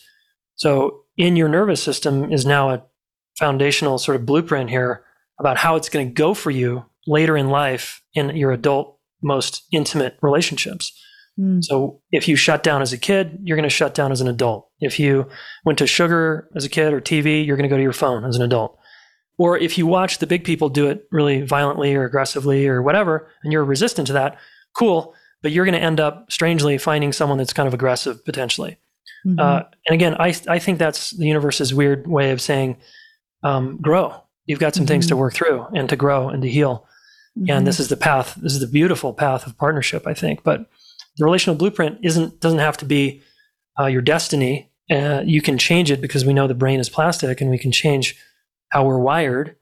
So, 0.56 1.04
in 1.16 1.36
your 1.36 1.48
nervous 1.48 1.82
system 1.82 2.32
is 2.32 2.46
now 2.46 2.70
a 2.70 2.82
foundational 3.38 3.98
sort 3.98 4.16
of 4.16 4.26
blueprint 4.26 4.70
here 4.70 5.04
about 5.38 5.56
how 5.56 5.76
it's 5.76 5.88
going 5.88 6.08
to 6.08 6.12
go 6.12 6.34
for 6.34 6.50
you 6.50 6.84
later 7.06 7.36
in 7.36 7.48
life 7.48 8.02
in 8.14 8.36
your 8.36 8.52
adult, 8.52 8.98
most 9.22 9.62
intimate 9.72 10.18
relationships. 10.20 10.92
Mm. 11.38 11.64
So, 11.64 12.00
if 12.10 12.28
you 12.28 12.36
shut 12.36 12.62
down 12.62 12.82
as 12.82 12.92
a 12.92 12.98
kid, 12.98 13.38
you're 13.42 13.56
going 13.56 13.68
to 13.68 13.74
shut 13.74 13.94
down 13.94 14.12
as 14.12 14.20
an 14.20 14.28
adult. 14.28 14.68
If 14.80 14.98
you 14.98 15.28
went 15.64 15.78
to 15.78 15.86
sugar 15.86 16.48
as 16.54 16.64
a 16.64 16.68
kid 16.68 16.92
or 16.92 17.00
TV, 17.00 17.44
you're 17.46 17.56
going 17.56 17.68
to 17.68 17.72
go 17.72 17.76
to 17.76 17.82
your 17.82 17.92
phone 17.92 18.24
as 18.24 18.36
an 18.36 18.42
adult. 18.42 18.78
Or 19.38 19.56
if 19.56 19.78
you 19.78 19.86
watch 19.86 20.18
the 20.18 20.26
big 20.26 20.44
people 20.44 20.68
do 20.68 20.88
it 20.88 21.06
really 21.10 21.40
violently 21.40 21.94
or 21.94 22.04
aggressively 22.04 22.68
or 22.68 22.82
whatever, 22.82 23.30
and 23.42 23.50
you're 23.50 23.64
resistant 23.64 24.06
to 24.08 24.12
that, 24.12 24.38
cool. 24.76 25.14
But 25.42 25.52
you're 25.52 25.64
going 25.64 25.74
to 25.78 25.82
end 25.84 26.00
up 26.00 26.30
strangely 26.30 26.76
finding 26.78 27.12
someone 27.12 27.38
that's 27.38 27.52
kind 27.52 27.66
of 27.66 27.74
aggressive 27.74 28.24
potentially. 28.24 28.78
Mhm. 29.26 29.38
Uh, 29.40 29.64
and 29.86 29.94
again, 29.94 30.14
I, 30.18 30.34
I 30.48 30.58
think 30.58 30.78
that's 30.78 31.10
the 31.10 31.26
universe's 31.26 31.74
weird 31.74 32.06
way 32.06 32.30
of 32.30 32.40
saying, 32.40 32.76
um, 33.42 33.78
grow. 33.80 34.14
You've 34.46 34.58
got 34.58 34.74
some 34.74 34.86
things 34.86 35.06
to 35.08 35.16
work 35.16 35.34
through 35.34 35.66
and 35.74 35.88
to 35.88 35.96
grow 35.96 36.28
and 36.28 36.42
to 36.42 36.48
heal. 36.48 36.86
And 37.48 37.66
this 37.66 37.78
is 37.80 37.88
the 37.88 37.96
path. 37.96 38.34
This 38.42 38.52
is 38.52 38.60
the 38.60 38.66
beautiful 38.66 39.14
path 39.14 39.46
of 39.46 39.56
partnership, 39.56 40.06
I 40.06 40.14
think. 40.14 40.42
But 40.42 40.68
the 41.16 41.24
relational 41.24 41.54
blueprint 41.56 41.98
isn't 42.02 42.40
doesn't 42.40 42.58
have 42.58 42.76
to 42.78 42.84
be 42.84 43.22
uh, 43.78 43.86
your 43.86 44.02
destiny. 44.02 44.70
Uh, 44.90 45.22
you 45.24 45.40
can 45.40 45.56
change 45.56 45.90
it 45.90 46.00
because 46.00 46.24
we 46.24 46.32
know 46.34 46.46
the 46.48 46.54
brain 46.54 46.80
is 46.80 46.88
plastic, 46.90 47.40
and 47.40 47.48
we 47.48 47.58
can 47.58 47.70
change 47.72 48.16
how 48.70 48.84
we're 48.84 48.98
wired 48.98 49.54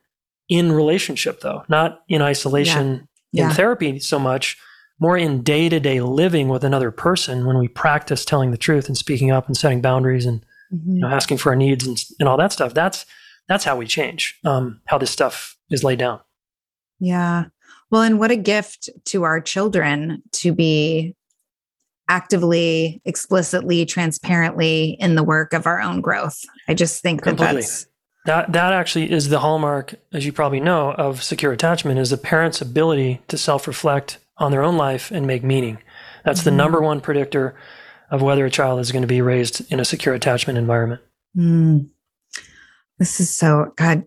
in 0.49 0.71
relationship, 0.71 1.41
though, 1.41 1.63
not 1.69 2.01
in 2.09 2.21
isolation 2.23 3.07
Yeah. 3.31 3.49
in 3.49 3.51
therapy 3.55 3.99
so 3.99 4.17
much, 4.17 4.57
more 4.99 5.17
in 5.17 5.41
day 5.43 5.69
to 5.69 5.79
day 5.79 6.01
living 6.01 6.47
with 6.49 6.63
another 6.63 6.91
person 6.91 7.45
when 7.45 7.57
we 7.57 7.67
practice 7.67 8.25
telling 8.25 8.51
the 8.51 8.57
truth 8.57 8.87
and 8.87 8.97
speaking 8.97 9.31
up 9.31 9.47
and 9.47 9.55
setting 9.57 9.81
boundaries 9.81 10.25
and 10.25 10.45
Mhm. 10.73 10.95
you 10.95 10.99
know, 11.01 11.07
asking 11.07 11.37
for 11.37 11.49
our 11.49 11.55
needs 11.55 11.87
and, 11.87 12.03
and 12.19 12.29
all 12.29 12.37
that 12.37 12.51
stuff. 12.51 12.73
That's 12.73 13.05
that's 13.47 13.63
how 13.63 13.75
we 13.75 13.87
change. 13.87 14.37
Um, 14.45 14.81
how 14.85 14.99
this 14.99 15.09
stuff 15.09 15.57
is 15.71 15.83
laid 15.83 15.97
down. 15.99 16.19
Yeah. 16.99 17.45
Well, 17.89 18.03
and 18.03 18.19
what 18.19 18.29
a 18.29 18.35
gift 18.35 18.87
to 19.05 19.23
our 19.23 19.41
children 19.41 20.21
to 20.33 20.53
be 20.53 21.15
actively, 22.07 23.01
explicitly, 23.05 23.85
transparently 23.85 24.97
in 24.99 25.15
the 25.15 25.23
work 25.23 25.53
of 25.53 25.65
our 25.67 25.81
own 25.81 26.01
growth. 26.01 26.39
I 26.67 26.73
just 26.73 27.01
think 27.01 27.21
that 27.23 27.31
Completely. 27.31 27.61
that's 27.61 27.85
That 28.25 28.51
that 28.53 28.73
actually 28.73 29.11
is 29.11 29.29
the 29.29 29.39
hallmark, 29.39 29.95
as 30.13 30.25
you 30.25 30.33
probably 30.33 30.59
know, 30.59 30.91
of 30.93 31.23
secure 31.23 31.51
attachment 31.51 31.99
is 31.99 32.11
a 32.11 32.17
parent's 32.17 32.61
ability 32.61 33.21
to 33.29 33.37
self-reflect 33.37 34.17
on 34.39 34.51
their 34.51 34.63
own 34.63 34.77
life 34.77 35.11
and 35.11 35.27
make 35.27 35.43
meaning. 35.43 35.77
That's 36.25 36.43
the 36.43 36.51
Mhm. 36.51 36.55
number 36.55 36.81
one 36.81 37.01
predictor 37.01 37.55
of 38.09 38.21
whether 38.21 38.45
a 38.45 38.49
child 38.49 38.79
is 38.79 38.91
going 38.91 39.03
to 39.03 39.07
be 39.07 39.21
raised 39.21 39.71
in 39.71 39.79
a 39.79 39.85
secure 39.85 40.15
attachment 40.15 40.57
environment. 40.57 41.01
Mm. 41.37 41.89
This 42.97 43.19
is 43.19 43.29
so 43.35 43.71
God. 43.75 44.03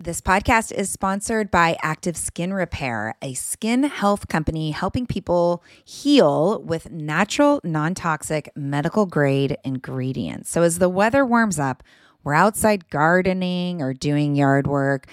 This 0.00 0.20
podcast 0.20 0.70
is 0.70 0.90
sponsored 0.90 1.50
by 1.50 1.76
Active 1.82 2.16
Skin 2.16 2.52
Repair, 2.52 3.16
a 3.20 3.34
skin 3.34 3.82
health 3.82 4.28
company 4.28 4.70
helping 4.70 5.06
people 5.06 5.64
heal 5.84 6.62
with 6.62 6.92
natural, 6.92 7.60
non 7.64 7.94
toxic, 7.94 8.48
medical 8.54 9.06
grade 9.06 9.56
ingredients. 9.64 10.50
So, 10.50 10.62
as 10.62 10.78
the 10.78 10.88
weather 10.88 11.26
warms 11.26 11.58
up, 11.58 11.82
we're 12.22 12.34
outside 12.34 12.90
gardening 12.90 13.82
or 13.82 13.92
doing 13.92 14.36
yard 14.36 14.68
work. 14.68 15.06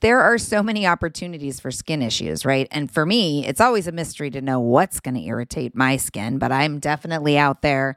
There 0.00 0.20
are 0.20 0.38
so 0.38 0.62
many 0.62 0.86
opportunities 0.86 1.58
for 1.58 1.70
skin 1.70 2.02
issues, 2.02 2.44
right? 2.44 2.68
And 2.70 2.90
for 2.90 3.06
me, 3.06 3.46
it's 3.46 3.60
always 3.60 3.86
a 3.86 3.92
mystery 3.92 4.30
to 4.30 4.40
know 4.40 4.60
what's 4.60 5.00
going 5.00 5.14
to 5.14 5.22
irritate 5.22 5.74
my 5.74 5.96
skin, 5.96 6.38
but 6.38 6.52
I'm 6.52 6.78
definitely 6.78 7.38
out 7.38 7.62
there 7.62 7.96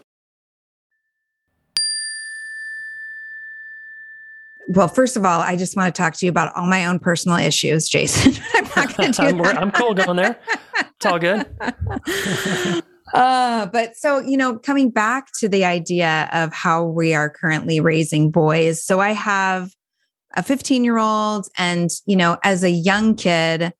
Well, 4.73 4.87
first 4.87 5.17
of 5.17 5.25
all, 5.25 5.41
I 5.41 5.57
just 5.57 5.75
want 5.75 5.93
to 5.93 6.01
talk 6.01 6.13
to 6.15 6.25
you 6.25 6.29
about 6.29 6.55
all 6.55 6.65
my 6.65 6.85
own 6.85 6.97
personal 6.99 7.37
issues, 7.37 7.89
Jayson. 7.89 8.39
I'm 8.53 8.69
not 8.75 8.95
going 8.95 9.11
to 9.11 9.21
I'm, 9.23 9.41
I'm 9.41 9.71
cool 9.71 9.93
going 9.93 10.15
there. 10.15 10.39
It's 10.79 11.05
all 11.05 11.19
good. 11.19 11.45
uh, 13.13 13.65
but 13.65 13.97
so, 13.97 14.19
you 14.19 14.37
know, 14.37 14.57
coming 14.57 14.89
back 14.89 15.27
to 15.39 15.49
the 15.49 15.65
idea 15.65 16.29
of 16.31 16.53
how 16.53 16.85
we 16.85 17.13
are 17.13 17.29
currently 17.29 17.81
raising 17.81 18.31
boys. 18.31 18.81
So 18.81 19.01
I 19.01 19.11
have 19.11 19.71
a 20.37 20.43
15 20.43 20.85
year 20.85 20.99
old, 20.99 21.49
and, 21.57 21.89
you 22.05 22.15
know, 22.15 22.37
as 22.43 22.63
a 22.63 22.71
young 22.71 23.15
kid, 23.15 23.73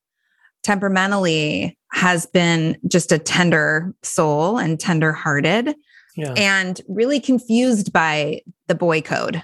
temperamentally 0.62 1.78
has 1.94 2.26
been 2.26 2.78
just 2.88 3.14
a 3.14 3.18
tender 3.18 3.94
soul 4.04 4.58
and 4.58 4.78
tender 4.78 5.14
hearted 5.14 5.74
yeah. 6.18 6.34
and 6.36 6.82
really 6.90 7.22
confused 7.22 7.94
by 7.94 8.42
the 8.68 8.76
boy 8.76 9.02
code 9.02 9.42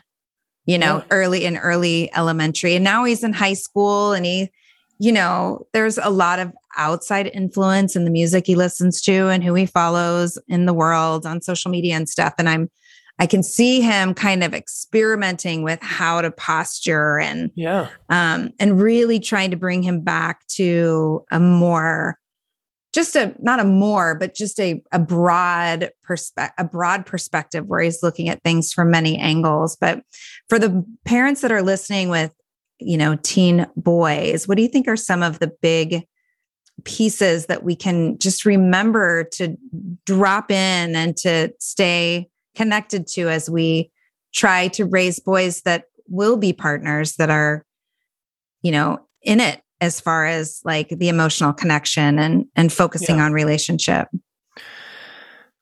you 0.68 0.78
know, 0.78 0.98
yeah. 0.98 1.04
early 1.10 1.46
in 1.46 1.58
early 1.58 2.12
elementary. 2.16 2.76
And 2.76 2.84
now 2.84 3.06
he's 3.06 3.24
in 3.24 3.34
high 3.34 3.54
school 3.54 4.12
and 4.12 4.26
he, 4.26 4.52
you 5.00 5.12
know, 5.12 5.66
there's 5.74 5.98
a 5.98 6.10
lot 6.10 6.38
of 6.40 6.52
outside 6.78 7.32
influence 7.34 7.96
in 7.96 8.04
the 8.04 8.12
music 8.12 8.46
he 8.46 8.54
listens 8.54 9.02
to 9.02 9.30
and 9.30 9.44
who 9.44 9.56
he 9.56 9.66
follows 9.66 10.38
in 10.48 10.66
the 10.66 10.74
world 10.74 11.26
on 11.26 11.42
social 11.42 11.72
media 11.72 11.96
and 11.96 12.08
stuff. 12.08 12.34
And 12.38 12.50
I'm, 12.50 12.70
I 13.18 13.26
can 13.26 13.42
see 13.42 13.82
him 13.82 14.14
kind 14.14 14.44
of 14.44 14.54
experimenting 14.54 15.64
with 15.64 15.82
how 15.82 16.22
to 16.22 16.30
posture 16.30 17.18
and 17.18 17.50
yeah, 17.56 17.88
um, 18.10 18.54
and 18.60 18.80
really 18.80 19.20
trying 19.20 19.50
to 19.52 19.58
bring 19.58 19.82
him 19.82 20.02
back 20.02 20.46
to 20.50 21.26
a 21.32 21.40
more 21.40 22.20
just 22.94 23.16
a 23.16 23.36
not 23.40 23.60
a 23.60 23.64
more 23.64 24.16
but 24.16 24.34
just 24.34 24.60
a, 24.60 24.82
a 24.92 25.00
broad 25.00 25.92
perspective 26.04 26.54
a 26.58 26.64
broad 26.64 27.06
perspective 27.06 27.66
where 27.68 27.82
he's 27.82 28.02
looking 28.02 28.30
at 28.30 28.42
things 28.44 28.74
from 28.74 28.92
many 28.92 29.18
angles. 29.18 29.76
But 29.76 30.02
for 30.50 30.58
the 30.58 30.86
parents 31.06 31.42
that 31.42 31.52
are 31.52 31.62
listening 31.62 32.10
with 32.10 32.34
you 32.80 32.98
know 32.98 33.18
teen 33.24 33.66
boys 33.76 34.48
what 34.48 34.56
do 34.56 34.62
you 34.62 34.70
think 34.70 34.88
are 34.88 34.96
some 34.96 35.24
of 35.24 35.40
the 35.40 35.52
big 35.62 36.06
pieces 36.84 37.48
that 37.48 37.64
we 37.64 37.76
can 37.76 38.18
just 38.20 38.46
remember 38.46 39.24
to 39.24 39.58
drop 40.06 40.52
in 40.52 40.96
and 40.96 41.18
to 41.18 41.52
stay 41.60 42.30
connected 42.56 43.08
to 43.08 43.30
as 43.30 43.50
we 43.50 43.92
try 44.34 44.68
to 44.68 44.86
raise 44.86 45.20
boys 45.20 45.62
that 45.62 45.86
will 46.08 46.38
be 46.38 46.54
partners 46.54 47.16
that 47.16 47.30
are 47.30 47.66
you 48.62 48.72
know 48.72 49.00
in 49.24 49.40
it 49.40 49.62
as 49.82 50.00
far 50.00 50.26
as 50.26 50.62
like 50.64 50.90
the 50.90 51.10
emotional 51.10 51.54
connection 51.54 52.20
and 52.20 52.46
and 52.56 52.72
focusing 52.72 53.18
yeah. 53.18 53.26
on 53.26 53.34
relationship 53.34 54.08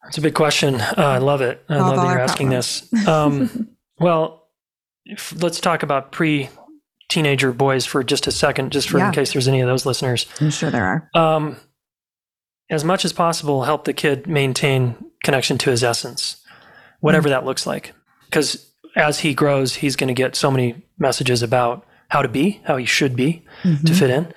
that's 0.03 0.17
a 0.17 0.21
big 0.21 0.33
question 0.33 0.75
uh, 0.75 0.93
i 0.97 1.17
love 1.17 1.41
it 1.41 1.63
i 1.69 1.77
love 1.77 1.95
that 1.95 2.07
you're 2.07 2.19
asking 2.19 2.47
problems. 2.47 2.89
this 2.91 3.07
um, 3.07 3.69
well 3.99 4.47
if, 5.05 5.33
let's 5.41 5.59
talk 5.59 5.83
about 5.83 6.11
pre 6.11 6.49
teenager 7.09 7.51
boys 7.51 7.85
for 7.85 8.03
just 8.03 8.27
a 8.27 8.31
second 8.31 8.71
just 8.71 8.89
for 8.89 8.97
yeah. 8.97 9.07
in 9.07 9.13
case 9.13 9.33
there's 9.33 9.47
any 9.47 9.61
of 9.61 9.67
those 9.67 9.85
listeners 9.85 10.25
i'm 10.39 10.49
sure 10.49 10.71
there 10.71 10.85
are 10.85 11.09
um, 11.13 11.57
as 12.69 12.83
much 12.83 13.05
as 13.05 13.13
possible 13.13 13.63
help 13.63 13.85
the 13.85 13.93
kid 13.93 14.27
maintain 14.27 14.95
connection 15.23 15.57
to 15.57 15.69
his 15.69 15.83
essence 15.83 16.41
whatever 17.01 17.27
mm-hmm. 17.27 17.33
that 17.33 17.45
looks 17.45 17.67
like 17.67 17.93
because 18.25 18.71
as 18.95 19.19
he 19.19 19.33
grows 19.33 19.75
he's 19.75 19.95
going 19.95 20.07
to 20.07 20.13
get 20.13 20.35
so 20.35 20.49
many 20.49 20.81
messages 20.97 21.43
about 21.43 21.85
how 22.09 22.21
to 22.21 22.27
be, 22.27 22.61
how 22.65 22.77
he 22.77 22.85
should 22.85 23.15
be 23.15 23.43
mm-hmm. 23.63 23.85
to 23.85 23.93
fit 23.93 24.09
in. 24.09 24.33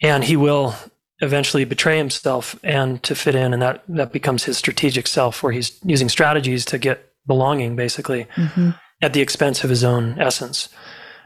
And 0.00 0.24
he 0.24 0.36
will 0.36 0.74
eventually 1.20 1.64
betray 1.64 1.98
himself 1.98 2.58
and 2.62 3.02
to 3.02 3.14
fit 3.14 3.34
in. 3.34 3.52
And 3.52 3.62
that, 3.62 3.82
that 3.88 4.12
becomes 4.12 4.44
his 4.44 4.56
strategic 4.56 5.06
self, 5.06 5.42
where 5.42 5.52
he's 5.52 5.78
using 5.84 6.08
strategies 6.08 6.64
to 6.66 6.78
get 6.78 7.12
belonging, 7.26 7.76
basically, 7.76 8.26
mm-hmm. 8.36 8.70
at 9.02 9.12
the 9.12 9.20
expense 9.20 9.64
of 9.64 9.70
his 9.70 9.84
own 9.84 10.18
essence. 10.18 10.68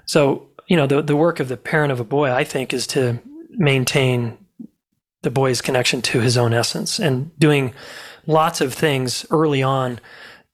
So, 0.07 0.49
you 0.67 0.77
know, 0.77 0.87
the, 0.87 1.03
the 1.03 1.17
work 1.17 1.41
of 1.41 1.49
the 1.49 1.57
parent 1.57 1.93
of 1.93 2.01
a 2.01 2.05
boy, 2.05 2.31
I 2.31 2.45
think, 2.45 2.73
is 2.73 2.87
to 2.89 3.21
maintain 3.51 4.39
the 5.23 5.31
boy's 5.31 5.61
connection 5.61 6.03
to 6.03 6.21
his 6.21 6.37
own 6.37 6.53
essence 6.53 6.99
and 6.99 7.37
doing 7.39 7.75
lots 8.27 8.61
of 8.61 8.75
things 8.75 9.25
early 9.31 9.63
on 9.63 10.01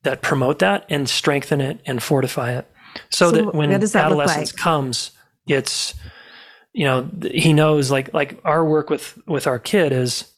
that 0.03 0.23
promote 0.23 0.59
that 0.59 0.85
and 0.89 1.09
strengthen 1.09 1.61
it 1.61 1.81
and 1.87 2.03
fortify 2.03 2.53
it 2.53 2.71
so, 3.11 3.30
so 3.30 3.32
that 3.32 3.55
when 3.55 3.70
that 3.70 3.95
adolescence 3.95 4.53
like? 4.53 4.61
comes, 4.61 5.11
it's 5.47 5.95
you 6.72 6.84
know 6.84 7.11
he 7.22 7.53
knows 7.53 7.91
like 7.91 8.12
like 8.12 8.41
our 8.45 8.64
work 8.64 8.91
with 8.91 9.18
with 9.26 9.47
our 9.47 9.59
kid 9.59 9.93
is 9.93 10.30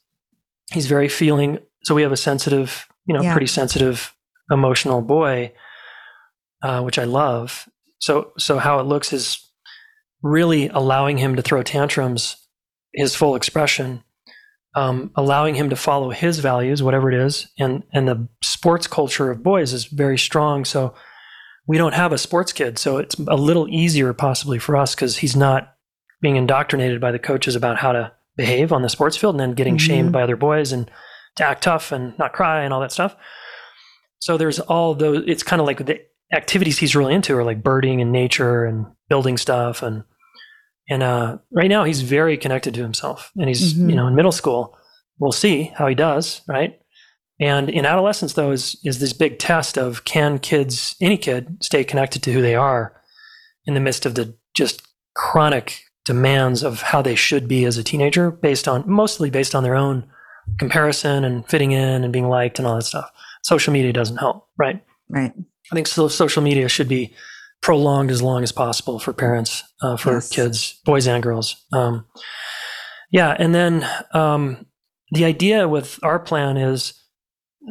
he's 0.72 0.86
very 0.86 1.08
feeling. 1.08 1.58
So 1.84 1.94
we 1.94 2.02
have 2.02 2.12
a 2.12 2.16
sensitive, 2.16 2.86
you 3.06 3.14
know, 3.14 3.22
yeah. 3.22 3.32
pretty 3.32 3.46
sensitive, 3.46 4.14
emotional 4.50 5.00
boy, 5.00 5.52
uh, 6.62 6.82
which 6.82 6.98
I 6.98 7.04
love. 7.04 7.68
So 7.98 8.32
so 8.38 8.58
how 8.58 8.80
it 8.80 8.84
looks 8.84 9.12
is 9.12 9.46
really 10.22 10.68
allowing 10.68 11.18
him 11.18 11.36
to 11.36 11.42
throw 11.42 11.62
tantrums, 11.62 12.36
his 12.94 13.14
full 13.14 13.34
expression, 13.34 14.04
um, 14.74 15.10
allowing 15.16 15.54
him 15.54 15.70
to 15.70 15.76
follow 15.76 16.10
his 16.10 16.38
values, 16.38 16.82
whatever 16.82 17.10
it 17.10 17.18
is, 17.18 17.48
and 17.58 17.82
and 17.92 18.06
the 18.06 18.28
sports 18.42 18.86
culture 18.86 19.30
of 19.30 19.42
boys 19.42 19.72
is 19.72 19.86
very 19.86 20.18
strong. 20.18 20.64
So 20.64 20.94
we 21.70 21.78
don't 21.78 21.94
have 21.94 22.10
a 22.12 22.18
sports 22.18 22.52
kid, 22.52 22.80
so 22.80 22.96
it's 22.96 23.14
a 23.28 23.36
little 23.36 23.68
easier 23.68 24.12
possibly 24.12 24.58
for 24.58 24.76
us 24.76 24.92
because 24.92 25.18
he's 25.18 25.36
not 25.36 25.76
being 26.20 26.34
indoctrinated 26.34 27.00
by 27.00 27.12
the 27.12 27.18
coaches 27.20 27.54
about 27.54 27.78
how 27.78 27.92
to 27.92 28.10
behave 28.36 28.72
on 28.72 28.82
the 28.82 28.88
sports 28.88 29.16
field 29.16 29.34
and 29.34 29.40
then 29.40 29.52
getting 29.52 29.76
mm-hmm. 29.76 29.86
shamed 29.86 30.10
by 30.10 30.20
other 30.20 30.34
boys 30.34 30.72
and 30.72 30.90
to 31.36 31.44
act 31.44 31.62
tough 31.62 31.92
and 31.92 32.18
not 32.18 32.32
cry 32.32 32.64
and 32.64 32.74
all 32.74 32.80
that 32.80 32.90
stuff. 32.90 33.14
So 34.18 34.36
there's 34.36 34.58
all 34.58 34.96
those. 34.96 35.22
It's 35.28 35.44
kind 35.44 35.60
of 35.60 35.66
like 35.68 35.86
the 35.86 36.00
activities 36.32 36.76
he's 36.76 36.96
really 36.96 37.14
into 37.14 37.36
are 37.36 37.44
like 37.44 37.62
birding 37.62 38.00
and 38.00 38.10
nature 38.10 38.64
and 38.64 38.86
building 39.08 39.38
stuff 39.38 39.84
and 39.84 40.02
and 40.88 41.04
uh, 41.04 41.38
right 41.52 41.68
now 41.68 41.84
he's 41.84 42.00
very 42.00 42.36
connected 42.36 42.74
to 42.74 42.82
himself 42.82 43.30
and 43.36 43.46
he's 43.46 43.74
mm-hmm. 43.74 43.90
you 43.90 43.94
know 43.94 44.08
in 44.08 44.16
middle 44.16 44.32
school. 44.32 44.76
We'll 45.20 45.30
see 45.30 45.72
how 45.76 45.86
he 45.86 45.94
does, 45.94 46.40
right? 46.48 46.79
And 47.40 47.70
in 47.70 47.86
adolescence, 47.86 48.34
though, 48.34 48.52
is 48.52 48.76
is 48.84 48.98
this 48.98 49.12
big 49.12 49.38
test 49.38 49.78
of 49.78 50.04
can 50.04 50.38
kids, 50.38 50.94
any 51.00 51.16
kid, 51.16 51.56
stay 51.62 51.82
connected 51.84 52.22
to 52.24 52.32
who 52.32 52.42
they 52.42 52.54
are 52.54 52.94
in 53.66 53.74
the 53.74 53.80
midst 53.80 54.04
of 54.06 54.14
the 54.14 54.36
just 54.54 54.86
chronic 55.14 55.82
demands 56.04 56.62
of 56.62 56.82
how 56.82 57.02
they 57.02 57.14
should 57.14 57.48
be 57.48 57.64
as 57.64 57.78
a 57.78 57.84
teenager, 57.84 58.30
based 58.30 58.68
on 58.68 58.84
mostly 58.86 59.30
based 59.30 59.54
on 59.54 59.62
their 59.62 59.74
own 59.74 60.06
comparison 60.58 61.24
and 61.24 61.46
fitting 61.48 61.72
in 61.72 62.04
and 62.04 62.12
being 62.12 62.28
liked 62.28 62.58
and 62.58 62.68
all 62.68 62.76
that 62.76 62.82
stuff. 62.82 63.10
Social 63.42 63.72
media 63.72 63.92
doesn't 63.92 64.18
help, 64.18 64.48
right? 64.58 64.84
Right. 65.08 65.32
I 65.72 65.74
think 65.74 65.86
so, 65.86 66.08
social 66.08 66.42
media 66.42 66.68
should 66.68 66.88
be 66.88 67.14
prolonged 67.62 68.10
as 68.10 68.22
long 68.22 68.42
as 68.42 68.52
possible 68.52 68.98
for 68.98 69.12
parents, 69.12 69.62
uh, 69.82 69.96
for 69.96 70.14
yes. 70.14 70.28
kids, 70.30 70.80
boys 70.84 71.06
and 71.06 71.22
girls. 71.22 71.56
Um, 71.72 72.06
yeah, 73.10 73.36
and 73.38 73.54
then 73.54 73.86
um, 74.12 74.66
the 75.12 75.24
idea 75.24 75.68
with 75.68 75.98
our 76.02 76.18
plan 76.18 76.56
is 76.56 76.94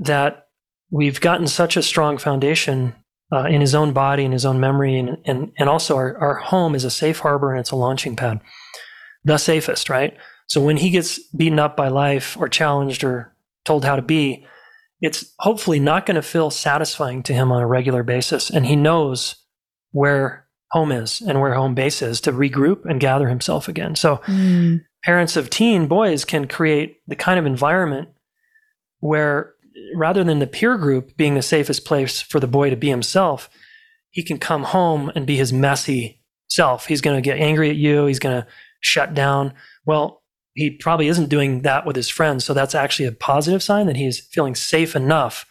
that 0.03 0.47
we've 0.91 1.21
gotten 1.21 1.47
such 1.47 1.77
a 1.77 1.83
strong 1.83 2.17
foundation 2.17 2.95
uh, 3.31 3.45
in 3.45 3.61
his 3.61 3.75
own 3.75 3.93
body 3.93 4.23
and 4.23 4.33
his 4.33 4.45
own 4.45 4.59
memory, 4.59 4.97
and 4.97 5.17
and, 5.25 5.51
and 5.57 5.69
also 5.69 5.95
our, 5.95 6.17
our 6.17 6.35
home 6.35 6.75
is 6.75 6.83
a 6.83 6.91
safe 6.91 7.19
harbor 7.19 7.51
and 7.51 7.59
it's 7.59 7.71
a 7.71 7.75
launching 7.75 8.15
pad. 8.15 8.41
the 9.23 9.37
safest, 9.37 9.89
right? 9.89 10.15
So 10.47 10.61
when 10.61 10.77
he 10.77 10.89
gets 10.89 11.19
beaten 11.29 11.59
up 11.59 11.77
by 11.77 11.89
life 11.89 12.35
or 12.39 12.49
challenged 12.49 13.03
or 13.03 13.33
told 13.65 13.85
how 13.85 13.95
to 13.95 14.01
be, 14.01 14.45
it's 15.01 15.33
hopefully 15.39 15.79
not 15.79 16.05
going 16.05 16.15
to 16.15 16.21
feel 16.21 16.49
satisfying 16.49 17.23
to 17.23 17.33
him 17.33 17.51
on 17.51 17.61
a 17.61 17.67
regular 17.67 18.03
basis. 18.03 18.49
And 18.49 18.65
he 18.65 18.75
knows 18.75 19.35
where 19.91 20.47
home 20.71 20.91
is 20.91 21.21
and 21.21 21.39
where 21.39 21.53
home 21.53 21.75
base 21.75 22.01
is 22.01 22.21
to 22.21 22.31
regroup 22.31 22.85
and 22.85 22.99
gather 22.99 23.29
himself 23.29 23.67
again. 23.67 23.95
So 23.95 24.17
mm. 24.25 24.83
parents 25.03 25.35
of 25.35 25.49
teen 25.49 25.87
boys 25.87 26.25
can 26.25 26.47
create 26.47 26.97
the 27.07 27.15
kind 27.15 27.39
of 27.39 27.45
environment 27.45 28.09
where 28.99 29.53
rather 29.95 30.23
than 30.23 30.39
the 30.39 30.47
peer 30.47 30.77
group 30.77 31.15
being 31.17 31.35
the 31.35 31.41
safest 31.41 31.85
place 31.85 32.21
for 32.21 32.39
the 32.39 32.47
boy 32.47 32.69
to 32.69 32.75
be 32.75 32.89
himself, 32.89 33.49
he 34.11 34.23
can 34.23 34.37
come 34.37 34.63
home 34.63 35.11
and 35.15 35.25
be 35.25 35.37
his 35.37 35.53
messy 35.53 36.21
self. 36.47 36.87
He's 36.87 37.01
going 37.01 37.15
to 37.15 37.21
get 37.21 37.39
angry 37.39 37.69
at 37.69 37.75
you. 37.75 38.05
He's 38.05 38.19
going 38.19 38.41
to 38.41 38.47
shut 38.81 39.13
down. 39.13 39.53
Well, 39.85 40.23
he 40.53 40.71
probably 40.71 41.07
isn't 41.07 41.29
doing 41.29 41.61
that 41.61 41.85
with 41.85 41.95
his 41.95 42.09
friends. 42.09 42.43
So 42.43 42.53
that's 42.53 42.75
actually 42.75 43.05
a 43.05 43.11
positive 43.11 43.63
sign 43.63 43.87
that 43.87 43.95
he's 43.95 44.19
feeling 44.19 44.55
safe 44.55 44.95
enough 44.95 45.45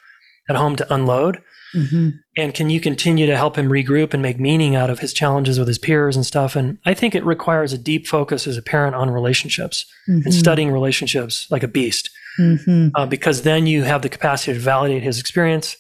at 0.49 0.57
home 0.57 0.77
to 0.77 0.95
unload. 0.95 1.43
Mm-hmm. 1.75 2.09
And 2.37 2.55
can 2.55 2.71
you 2.71 2.81
continue 2.81 3.27
to 3.27 3.37
help 3.37 3.57
him 3.57 3.69
regroup 3.69 4.15
and 4.15 4.23
make 4.23 4.41
meaning 4.41 4.75
out 4.75 4.91
of 4.91 5.01
his 5.01 5.13
challenges 5.13 5.59
with 5.59 5.69
his 5.69 5.79
peers 5.79 6.17
and 6.17 6.25
stuff? 6.25 6.57
And 6.57 6.79
I 6.85 6.95
think 6.95 7.15
it 7.15 7.25
requires 7.25 7.73
a 7.73 7.79
deep 7.79 8.07
focus 8.07 8.47
as 8.47 8.57
a 8.57 8.63
parent 8.63 8.95
on 8.95 9.11
relationships 9.11 9.87
mm-hmm. 10.09 10.23
and 10.25 10.35
studying 10.35 10.71
relationships 10.71 11.47
like 11.51 11.63
a 11.63 11.69
beast. 11.69 12.11
Mm-hmm. 12.39 12.89
Uh, 12.95 13.07
because 13.07 13.43
then 13.43 13.67
you 13.67 13.83
have 13.83 14.03
the 14.03 14.09
capacity 14.09 14.53
to 14.55 14.59
validate 14.59 15.03
his 15.03 15.19
experience, 15.19 15.77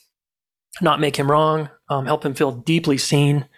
not 0.81 1.01
make 1.01 1.17
him 1.17 1.31
wrong, 1.31 1.71
um, 1.89 2.07
help 2.07 2.25
him 2.25 2.35
feel 2.35 2.53
deeply 2.53 2.99
seen, 2.99 3.49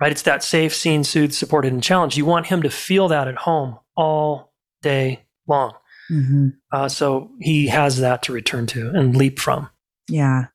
right? 0.00 0.12
It's 0.12 0.22
that 0.22 0.42
safe, 0.42 0.74
seen, 0.74 1.04
soothed, 1.04 1.34
supported, 1.34 1.72
and 1.72 1.82
challenged. 1.82 2.16
You 2.16 2.24
want 2.24 2.46
him 2.46 2.62
to 2.62 2.70
feel 2.70 3.08
that 3.08 3.28
at 3.28 3.36
home 3.36 3.78
all 3.96 4.52
day 4.82 5.26
long. 5.46 5.74
Mm-hmm. 6.10 6.48
Uh, 6.72 6.88
so 6.88 7.30
he 7.40 7.68
has 7.68 7.98
that 7.98 8.22
to 8.24 8.32
return 8.32 8.66
to 8.68 8.90
and 8.90 9.16
leap 9.16 9.38
from. 9.38 9.68
Yeah. 10.08 10.46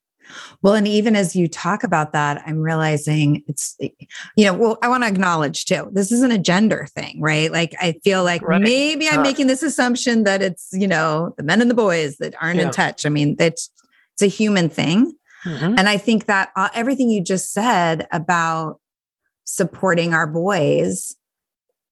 Well, 0.61 0.73
and 0.73 0.88
even 0.88 1.15
as 1.15 1.36
you 1.36 1.47
talk 1.47 1.84
about 1.84 2.13
that, 2.13 2.41
I'm 2.45 2.59
realizing 2.59 3.43
it's, 3.47 3.78
you 3.80 4.45
know, 4.45 4.53
well, 4.53 4.78
I 4.82 4.88
want 4.88 5.03
to 5.03 5.07
acknowledge 5.07 5.65
too, 5.65 5.89
this 5.91 6.11
isn't 6.11 6.32
a 6.32 6.38
gender 6.38 6.88
thing, 6.95 7.21
right? 7.21 7.51
Like, 7.51 7.76
I 7.80 7.93
feel 8.03 8.23
like 8.23 8.41
right. 8.41 8.61
maybe 8.61 9.07
I'm 9.07 9.21
making 9.21 9.47
this 9.47 9.63
assumption 9.63 10.23
that 10.23 10.41
it's, 10.41 10.69
you 10.71 10.88
know, 10.88 11.34
the 11.38 11.43
men 11.43 11.61
and 11.61 11.69
the 11.69 11.76
boys 11.76 12.17
that 12.17 12.34
aren't 12.41 12.59
yeah. 12.59 12.65
in 12.65 12.71
touch. 12.71 13.05
I 13.05 13.09
mean, 13.09 13.36
it's, 13.39 13.69
it's 14.13 14.21
a 14.23 14.28
human 14.28 14.69
thing. 14.69 15.13
Mm-hmm. 15.43 15.76
And 15.78 15.88
I 15.88 15.97
think 15.97 16.26
that 16.26 16.51
uh, 16.55 16.69
everything 16.73 17.09
you 17.09 17.23
just 17.23 17.53
said 17.53 18.07
about 18.11 18.80
supporting 19.43 20.13
our 20.13 20.26
boys 20.26 21.15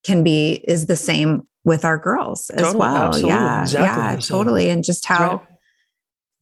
can 0.04 0.24
be, 0.24 0.64
is 0.68 0.88
the 0.88 0.96
same 0.96 1.48
with 1.64 1.86
our 1.86 1.98
girls 1.98 2.50
as 2.50 2.62
totally, 2.62 2.80
well. 2.80 3.20
Yeah. 3.20 3.62
Exactly 3.62 3.86
yeah, 3.86 4.20
totally. 4.20 4.70
And 4.70 4.84
just 4.84 5.06
how, 5.06 5.28
right 5.28 5.48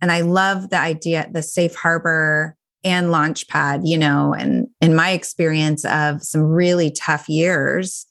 and 0.01 0.11
I 0.11 0.21
love 0.21 0.69
the 0.69 0.79
idea, 0.79 1.29
the 1.31 1.43
safe 1.43 1.75
harbor 1.75 2.55
and 2.83 3.07
launchpad, 3.07 3.81
you 3.83 3.97
know, 3.97 4.33
and 4.33 4.67
in 4.81 4.95
my 4.95 5.11
experience 5.11 5.85
of 5.85 6.23
some 6.23 6.41
really 6.41 6.91
tough 6.91 7.29
years, 7.29 8.07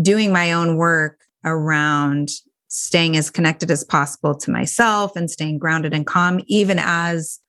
doing 0.00 0.32
my 0.32 0.52
own 0.52 0.76
work 0.76 1.20
around 1.44 2.30
staying 2.68 3.16
as 3.16 3.30
connected 3.30 3.70
as 3.70 3.84
possible 3.84 4.34
to 4.34 4.50
myself 4.50 5.14
and 5.16 5.30
staying 5.30 5.58
grounded 5.58 5.92
and 5.92 6.06
calm, 6.06 6.40
even 6.46 6.78
as 6.80 7.40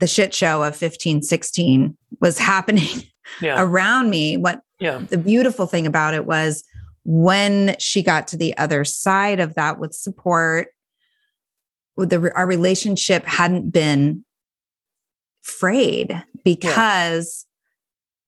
the 0.00 0.06
shit 0.06 0.34
show 0.34 0.62
of 0.62 0.76
15, 0.76 1.22
16 1.22 1.96
was 2.20 2.38
happening 2.50 3.02
yeah. 3.40 3.60
around 3.60 4.10
me. 4.10 4.36
What 4.36 4.60
yeah. 4.78 4.98
the 4.98 5.18
beautiful 5.18 5.66
thing 5.66 5.86
about 5.86 6.14
it 6.14 6.26
was 6.26 6.64
when 7.04 7.76
she 7.78 8.02
got 8.02 8.26
to 8.28 8.36
the 8.36 8.56
other 8.56 8.84
side 8.84 9.40
of 9.40 9.54
that 9.54 9.78
with 9.78 9.94
support 9.94 10.68
the 11.96 12.32
our 12.34 12.46
relationship 12.46 13.24
hadn't 13.24 13.70
been 13.70 14.24
frayed 15.42 16.22
because 16.44 17.46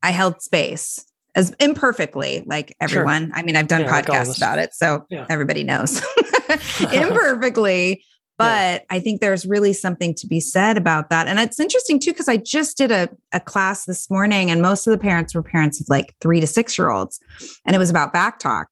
yeah. 0.03 0.09
I 0.09 0.13
held 0.13 0.43
space 0.43 1.05
as 1.35 1.55
imperfectly, 1.61 2.43
like 2.47 2.75
everyone. 2.81 3.27
Sure. 3.27 3.37
I 3.37 3.43
mean, 3.43 3.57
I've 3.57 3.69
done 3.69 3.83
yeah, 3.83 4.03
podcasts 4.03 4.29
like 4.29 4.37
about 4.37 4.59
it, 4.59 4.75
so 4.75 5.05
yeah. 5.11 5.27
everybody 5.29 5.65
knows 5.65 6.01
imperfectly. 6.93 8.05
But 8.39 8.85
I 8.91 9.01
think 9.01 9.23
there's 9.23 9.47
really 9.47 9.73
something 9.73 10.15
to 10.17 10.27
be 10.27 10.41
said 10.41 10.77
about 10.77 11.09
that. 11.09 11.27
And 11.27 11.39
it's 11.39 11.59
interesting 11.59 11.99
too, 11.99 12.13
because 12.13 12.29
I 12.29 12.37
just 12.37 12.77
did 12.77 12.93
a, 12.93 13.09
a 13.33 13.41
class 13.41 13.87
this 13.87 14.11
morning, 14.11 14.51
and 14.51 14.61
most 14.61 14.87
of 14.87 14.91
the 14.91 14.99
parents 14.99 15.35
were 15.35 15.43
parents 15.43 15.81
of 15.81 15.89
like 15.89 16.15
three 16.21 16.41
to 16.41 16.47
six 16.47 16.79
year 16.79 16.91
olds. 16.91 17.19
And 17.65 17.75
it 17.75 17.79
was 17.79 17.91
about 17.91 18.13
back 18.13 18.39
talk 18.39 18.69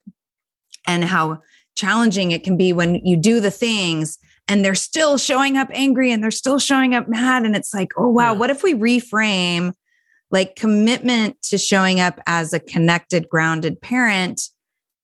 and 0.87 1.05
how 1.05 1.41
challenging 1.77 2.31
it 2.31 2.45
can 2.45 2.57
be 2.57 2.73
when 2.73 2.97
you 2.97 3.17
do 3.17 3.41
the 3.41 3.51
things 3.51 4.19
and 4.49 4.65
they're 4.65 4.75
still 4.75 5.17
showing 5.19 5.57
up 5.57 5.69
angry 5.73 6.13
and 6.13 6.23
they're 6.23 6.31
still 6.31 6.59
showing 6.59 6.95
up 6.95 7.09
mad. 7.09 7.45
And 7.45 7.57
it's 7.57 7.73
like, 7.73 7.93
oh, 7.97 8.09
wow, 8.09 8.33
yeah. 8.33 8.39
what 8.39 8.51
if 8.51 8.63
we 8.63 8.75
reframe 8.75 9.73
like 10.31 10.57
commitment 10.57 11.41
to 11.43 11.59
showing 11.59 12.01
up 12.01 12.21
as 12.27 12.53
a 12.53 12.61
connected, 12.61 13.29
grounded 13.29 13.81
parent 13.81 14.41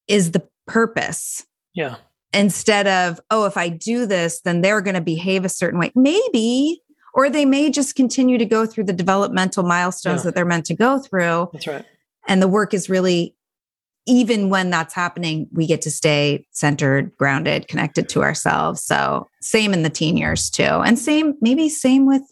is 0.09 0.32
the 0.32 0.47
purpose? 0.66 1.47
Yeah. 1.74 1.97
Instead 2.32 2.86
of, 2.86 3.20
oh, 3.30 3.47
if 3.47 3.57
I 3.57 3.68
do 3.68 4.07
this, 4.07 4.41
then 4.43 4.61
they're 4.61 4.80
going 4.80 4.95
to 4.95 5.01
behave 5.01 5.45
a 5.45 5.49
certain 5.49 5.80
way. 5.80 5.91
Maybe, 5.95 6.82
or 7.14 7.30
they 7.30 7.45
may 7.45 7.70
just 7.70 7.97
continue 7.97 8.38
to 8.38 8.45
go 8.45 8.66
through 8.66 8.84
the 8.84 8.93
developmental 8.93 9.64
milestones 9.64 10.20
yeah. 10.20 10.24
that 10.24 10.34
they're 10.34 10.45
meant 10.45 10.66
to 10.66 10.74
go 10.74 10.99
through. 10.99 11.49
That's 11.53 11.66
right. 11.66 11.84
And 12.28 12.41
the 12.41 12.49
work 12.49 12.74
is 12.74 12.88
really 12.88 13.34
even 14.07 14.48
when 14.48 14.70
that's 14.70 14.94
happening, 14.94 15.48
we 15.53 15.66
get 15.66 15.82
to 15.82 15.90
stay 15.90 16.46
centered, 16.51 17.16
grounded, 17.16 17.68
connected 17.68 18.09
to 18.11 18.22
ourselves. 18.22 18.82
So, 18.82 19.26
same 19.40 19.72
in 19.72 19.82
the 19.82 19.90
teen 19.90 20.16
years 20.16 20.51
too. 20.51 20.62
And 20.62 20.98
same, 20.98 21.34
maybe 21.40 21.68
same 21.68 22.07
with 22.07 22.22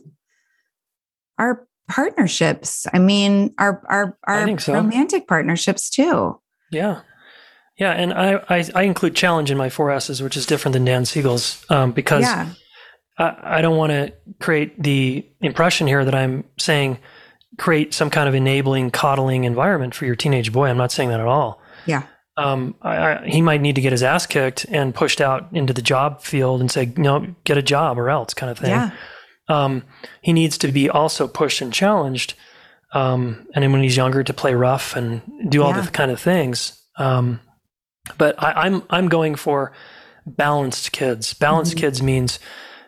our 1.39 1.67
partnerships. 1.89 2.87
I 2.93 2.99
mean, 2.99 3.55
our 3.59 3.83
our 3.89 4.19
our 4.27 4.59
so. 4.59 4.75
romantic 4.75 5.27
partnerships 5.27 5.91
too. 5.91 6.41
Yeah. 6.71 7.01
Yeah, 7.79 7.93
and 7.93 8.13
I, 8.13 8.43
I, 8.49 8.65
I 8.75 8.83
include 8.83 9.15
challenge 9.15 9.53
in 9.53 9.57
my 9.57 9.69
four 9.69 9.93
S's, 9.93 10.21
which 10.21 10.37
is 10.37 10.47
different 10.47 10.73
than 10.73 10.85
Dan 10.85 11.05
Siegel's, 11.05 11.65
um, 11.71 11.93
because 11.93 12.25
yeah. 12.25 12.51
I, 13.19 13.59
I 13.59 13.63
don't 13.63 13.77
want 13.77 13.93
to 13.93 14.13
create 14.41 14.83
the 14.83 15.25
impression 15.41 15.87
here 15.87 16.05
that 16.05 16.15
I'm 16.15 16.43
saying 16.59 16.99
create 17.57 17.95
some 17.95 18.11
kind 18.11 18.29
of 18.29 18.35
enabling, 18.35 18.91
coddling 18.91 19.45
environment 19.45 19.95
for 19.95 20.05
your 20.05 20.17
teenage 20.17 20.53
boy. 20.53 20.69
I'm 20.69 20.77
not 20.77 20.93
saying 20.93 21.09
that 21.09 21.21
at 21.21 21.27
all. 21.27 21.63
Yeah. 21.87 22.03
Um, 22.37 22.77
I, 22.83 22.97
I, 22.97 23.27
he 23.27 23.43
might 23.43 23.61
need 23.61 23.75
to 23.75 23.81
get 23.81 23.93
his 23.93 24.03
ass 24.03 24.27
kicked 24.27 24.65
and 24.69 24.95
pushed 24.95 25.21
out 25.21 25.49
into 25.53 25.73
the 25.73 25.83
job 25.83 26.23
field 26.23 26.61
and 26.61 26.71
say, 26.71 26.93
no, 26.97 27.35
get 27.45 27.59
a 27.59 27.63
job 27.63 27.99
or 27.99 28.11
else 28.11 28.35
kind 28.35 28.51
of 28.51 28.59
thing. 28.59 28.71
Yeah. 28.71 28.91
Um, 29.49 29.83
he 30.21 30.33
needs 30.33 30.59
to 30.59 30.71
be 30.71 30.89
also 30.89 31.27
pushed 31.27 31.61
and 31.61 31.73
challenged. 31.73 32.35
Um, 32.93 33.47
and 33.55 33.65
then 33.65 33.73
when 33.73 33.83
he's 33.83 33.97
younger 33.97 34.23
to 34.23 34.33
play 34.33 34.55
rough 34.55 34.95
and 34.95 35.21
do 35.49 35.63
all 35.63 35.71
yeah. 35.71 35.81
the 35.81 35.91
kind 35.91 36.11
of 36.11 36.21
things. 36.21 36.81
Um, 36.97 37.41
but 38.19 38.41
I, 38.43 38.67
am 38.67 38.75
I'm, 38.75 38.83
I'm 38.91 39.09
going 39.09 39.35
for 39.35 39.73
balanced 40.27 40.93
kids. 40.93 41.35
Balanced 41.35 41.73
mm-hmm. 41.73 41.81
kids 41.81 42.03
means 42.03 42.39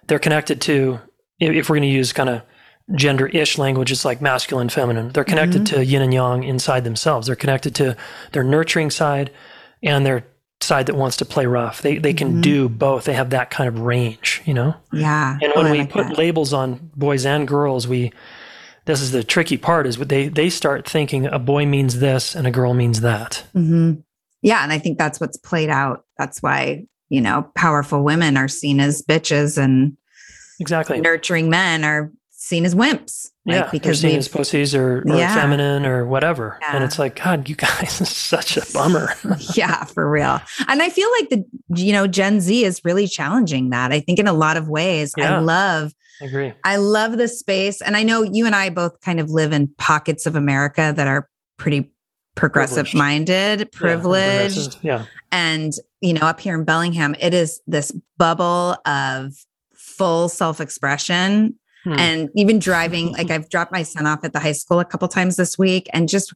they're 0.07 0.19
connected 0.19 0.61
to, 0.63 1.01
if 1.39 1.69
we're 1.69 1.77
going 1.77 1.89
to 1.89 1.95
use 1.95 2.13
kind 2.13 2.29
of 2.29 2.43
gender 2.95 3.27
ish 3.29 3.59
languages 3.59 4.05
like 4.05 4.21
masculine, 4.21 4.69
feminine. 4.69 5.11
They're 5.11 5.25
connected 5.25 5.63
mm-hmm. 5.63 5.77
to 5.77 5.85
yin 5.85 6.03
and 6.03 6.15
yang 6.15 6.45
inside 6.45 6.85
themselves. 6.85 7.27
They're 7.27 7.37
connected 7.37 7.75
to 7.77 7.97
their 8.33 8.45
nurturing 8.45 8.91
side 8.91 9.31
and 9.83 10.05
their 10.05 10.25
side 10.61 10.87
that 10.87 10.95
wants 10.95 11.17
to 11.19 11.25
play 11.25 11.47
rough. 11.47 11.83
They 11.83 11.99
they 11.99 12.15
can 12.15 12.33
mm-hmm. 12.33 12.41
do 12.41 12.69
both. 12.69 13.05
They 13.05 13.15
have 13.15 13.31
that 13.31 13.51
kind 13.51 13.69
of 13.69 13.81
range, 13.81 14.43
you 14.45 14.55
know? 14.55 14.75
Yeah. 14.93 15.39
And 15.41 15.53
when 15.55 15.67
oh, 15.67 15.73
we 15.73 15.79
like 15.79 15.91
put 15.91 16.09
that. 16.09 16.19
labels 16.19 16.53
on 16.53 16.91
boys 16.97 17.25
and 17.25 17.47
girls, 17.47 17.87
we 17.89 18.13
this 18.85 19.01
is 19.01 19.13
the 19.13 19.25
tricky 19.25 19.57
part 19.57 19.87
is 19.87 19.97
they 19.97 20.29
they 20.29 20.51
start 20.51 20.89
thinking 20.89 21.27
a 21.27 21.39
boy 21.39 21.67
means 21.67 22.01
this 22.01 22.35
and 22.35 22.47
a 22.47 22.51
girl 22.51 22.75
means 22.75 23.01
that. 23.01 23.45
Mm-hmm. 23.55 24.01
Yeah, 24.43 24.63
and 24.63 24.73
I 24.73 24.79
think 24.79 24.99
that's 24.99 25.21
what's 25.21 25.37
played 25.37 25.71
out. 25.71 26.05
That's 26.19 26.41
why 26.41 26.87
you 27.09 27.21
know 27.21 27.51
powerful 27.55 28.03
women 28.03 28.37
are 28.37 28.49
seen 28.49 28.81
as 28.81 29.03
bitches 29.03 29.59
and 29.59 29.97
exactly 30.61 31.01
nurturing 31.01 31.51
men 31.51 31.85
are 31.85 32.13
seen 32.51 32.67
as 32.67 32.75
wimps. 32.75 33.31
Right? 33.47 33.55
Yeah, 33.55 33.71
because 33.71 34.01
seen 34.01 34.19
as 34.19 34.29
pussies 34.29 34.75
or, 34.75 34.99
or 34.99 35.17
yeah. 35.17 35.35
feminine 35.35 35.87
or 35.87 36.05
whatever. 36.05 36.59
Yeah. 36.61 36.77
And 36.77 36.85
it's 36.85 36.99
like, 36.99 37.23
God, 37.23 37.49
you 37.49 37.57
guys, 37.57 38.01
is 38.01 38.11
such 38.11 38.59
a 38.59 38.73
bummer. 38.73 39.15
yeah, 39.55 39.85
for 39.85 40.11
real. 40.11 40.41
And 40.69 40.83
I 40.83 40.91
feel 40.91 41.09
like 41.19 41.31
the, 41.31 41.45
you 41.75 41.93
know, 41.93 42.07
Gen 42.07 42.41
Z 42.41 42.65
is 42.65 42.85
really 42.85 43.07
challenging 43.07 43.71
that. 43.71 43.93
I 43.93 44.01
think 44.01 44.19
in 44.19 44.27
a 44.27 44.35
lot 44.35 44.59
of 44.59 44.69
ways. 44.69 45.15
Yeah. 45.17 45.37
I 45.37 45.39
love 45.39 45.95
I 46.21 46.27
agree. 46.27 46.53
I 46.65 46.77
love 46.77 47.17
the 47.17 47.29
space. 47.29 47.81
And 47.81 47.97
I 47.97 48.03
know 48.03 48.23
you 48.23 48.45
and 48.45 48.55
I 48.55 48.69
both 48.69 49.01
kind 49.01 49.21
of 49.21 49.31
live 49.31 49.53
in 49.53 49.69
pockets 49.79 50.27
of 50.27 50.37
America 50.37 50.93
that 50.95 51.07
are 51.07 51.29
pretty 51.57 51.91
progressive 52.35 52.87
privileged. 52.87 52.95
minded, 52.95 53.73
privileged. 53.73 54.79
Yeah, 54.83 54.99
yeah. 54.99 55.05
And, 55.33 55.73
you 56.03 56.13
know, 56.13 56.27
up 56.27 56.41
here 56.41 56.55
in 56.55 56.65
Bellingham, 56.65 57.15
it 57.19 57.33
is 57.33 57.63
this 57.67 57.91
bubble 58.19 58.77
of 58.85 59.33
full 59.75 60.29
self 60.29 60.61
expression 60.61 61.55
Hmm. 61.85 61.99
And 61.99 62.31
even 62.35 62.59
driving, 62.59 63.13
like 63.13 63.31
I've 63.31 63.49
dropped 63.49 63.73
my 63.73 63.83
son 63.83 64.07
off 64.07 64.25
at 64.25 64.33
the 64.33 64.41
high 64.41 64.53
school 64.53 64.81
a 64.81 64.85
couple 64.85 65.09
times 65.09 65.37
this 65.37 65.59
week 65.59 65.89
and 65.93 66.09
just 66.09 66.33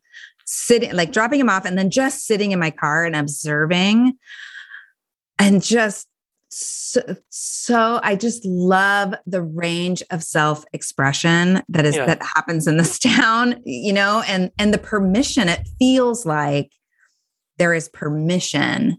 sitting, 0.47 0.93
like 0.93 1.13
dropping 1.13 1.41
him 1.41 1.51
off 1.51 1.65
and 1.65 1.77
then 1.77 1.91
just 1.91 2.27
sitting 2.27 2.53
in 2.53 2.59
my 2.59 2.71
car 2.71 3.05
and 3.05 3.15
observing 3.15 4.15
and 5.39 5.63
just 5.63 6.09
so, 6.51 7.01
so 7.31 8.01
I 8.03 8.15
just 8.15 8.45
love 8.45 9.15
the 9.27 9.43
range 9.43 10.03
of 10.11 10.23
self 10.23 10.65
expression 10.73 11.63
that 11.69 11.85
is 11.85 11.97
yeah. 11.97 12.07
that 12.07 12.23
happens 12.23 12.69
in 12.69 12.77
this 12.77 12.99
town, 13.01 13.61
you 13.65 13.93
know, 13.93 14.23
and 14.29 14.51
and 14.59 14.73
the 14.73 14.79
permission 14.79 15.49
it 15.49 15.67
feels 15.79 16.25
like 16.25 16.71
there 17.59 17.75
is 17.75 17.89
permission 17.89 18.99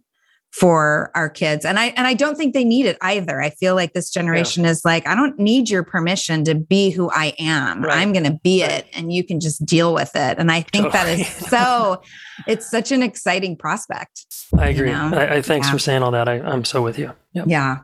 for 0.55 1.11
our 1.15 1.27
kids 1.27 1.65
and 1.65 1.77
i 1.77 1.87
and 1.97 2.07
i 2.07 2.13
don't 2.13 2.37
think 2.37 2.53
they 2.53 2.63
need 2.63 2.85
it 2.85 2.97
either 3.01 3.41
i 3.41 3.49
feel 3.49 3.75
like 3.75 3.91
this 3.91 4.09
generation 4.09 4.63
yeah. 4.63 4.69
is 4.69 4.85
like 4.85 5.05
i 5.05 5.13
don't 5.13 5.37
need 5.37 5.69
your 5.69 5.83
permission 5.83 6.45
to 6.45 6.55
be 6.55 6.89
who 6.91 7.11
i 7.11 7.33
am 7.37 7.83
right. 7.83 7.97
i'm 7.97 8.13
going 8.13 8.23
to 8.23 8.39
be 8.41 8.61
right. 8.61 8.71
it 8.71 8.87
and 8.93 9.11
you 9.11 9.21
can 9.21 9.41
just 9.41 9.65
deal 9.65 9.93
with 9.93 10.15
it 10.15 10.37
and 10.39 10.49
i 10.49 10.61
think 10.61 10.93
totally. 10.93 11.17
that 11.17 11.19
is 11.19 11.27
so 11.49 12.01
it's 12.47 12.71
such 12.71 12.93
an 12.93 13.03
exciting 13.03 13.57
prospect 13.57 14.25
i 14.57 14.69
agree 14.69 14.87
you 14.87 14.93
know? 14.93 15.11
I, 15.13 15.35
I, 15.35 15.41
thanks 15.41 15.67
yeah. 15.67 15.73
for 15.73 15.79
saying 15.79 16.03
all 16.03 16.11
that 16.11 16.29
I, 16.29 16.39
i'm 16.39 16.63
so 16.63 16.81
with 16.81 16.97
you 16.97 17.11
yep. 17.33 17.47
yeah 17.49 17.79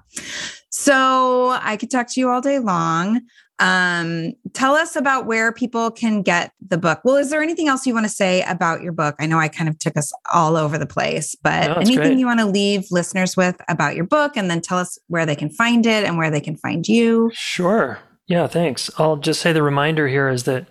so 0.69 1.49
i 1.61 1.75
could 1.75 1.91
talk 1.91 2.07
to 2.11 2.21
you 2.21 2.29
all 2.29 2.39
day 2.39 2.59
long 2.59 3.19
um, 3.61 4.33
tell 4.53 4.73
us 4.73 4.95
about 4.95 5.27
where 5.27 5.51
people 5.51 5.91
can 5.91 6.23
get 6.23 6.51
the 6.67 6.79
book. 6.79 7.01
Well, 7.03 7.15
is 7.15 7.29
there 7.29 7.43
anything 7.43 7.67
else 7.67 7.85
you 7.85 7.93
want 7.93 8.05
to 8.05 8.11
say 8.11 8.41
about 8.43 8.81
your 8.81 8.91
book? 8.91 9.15
I 9.19 9.27
know 9.27 9.37
I 9.37 9.47
kind 9.47 9.69
of 9.69 9.77
took 9.77 9.95
us 9.95 10.11
all 10.33 10.57
over 10.57 10.79
the 10.79 10.87
place, 10.87 11.35
but 11.35 11.67
no, 11.67 11.73
anything 11.75 11.95
great. 11.97 12.17
you 12.17 12.25
want 12.25 12.39
to 12.39 12.47
leave 12.47 12.87
listeners 12.89 13.37
with 13.37 13.61
about 13.69 13.95
your 13.95 14.05
book 14.05 14.35
and 14.35 14.49
then 14.49 14.61
tell 14.61 14.79
us 14.79 14.97
where 15.07 15.27
they 15.27 15.35
can 15.35 15.51
find 15.51 15.85
it 15.85 16.03
and 16.03 16.17
where 16.17 16.31
they 16.31 16.41
can 16.41 16.57
find 16.57 16.87
you? 16.87 17.29
Sure. 17.33 17.99
Yeah, 18.27 18.47
thanks. 18.47 18.89
I'll 18.97 19.17
just 19.17 19.41
say 19.41 19.53
the 19.53 19.61
reminder 19.61 20.07
here 20.07 20.27
is 20.27 20.43
that 20.45 20.65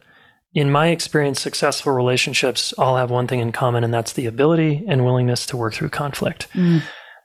in 0.53 0.73
my 0.73 0.89
experience, 0.89 1.41
successful 1.41 1.93
relationships 1.93 2.73
all 2.73 2.97
have 2.97 3.11
one 3.11 3.29
thing 3.29 3.39
in 3.39 3.53
common, 3.53 3.85
and 3.85 3.95
that's 3.95 4.15
the 4.15 4.27
ability 4.27 4.85
and 4.89 5.05
willingness 5.05 5.47
to 5.47 5.57
work 5.57 5.75
through 5.75 5.91
conflict. 5.91 6.49
Mm. 6.55 6.83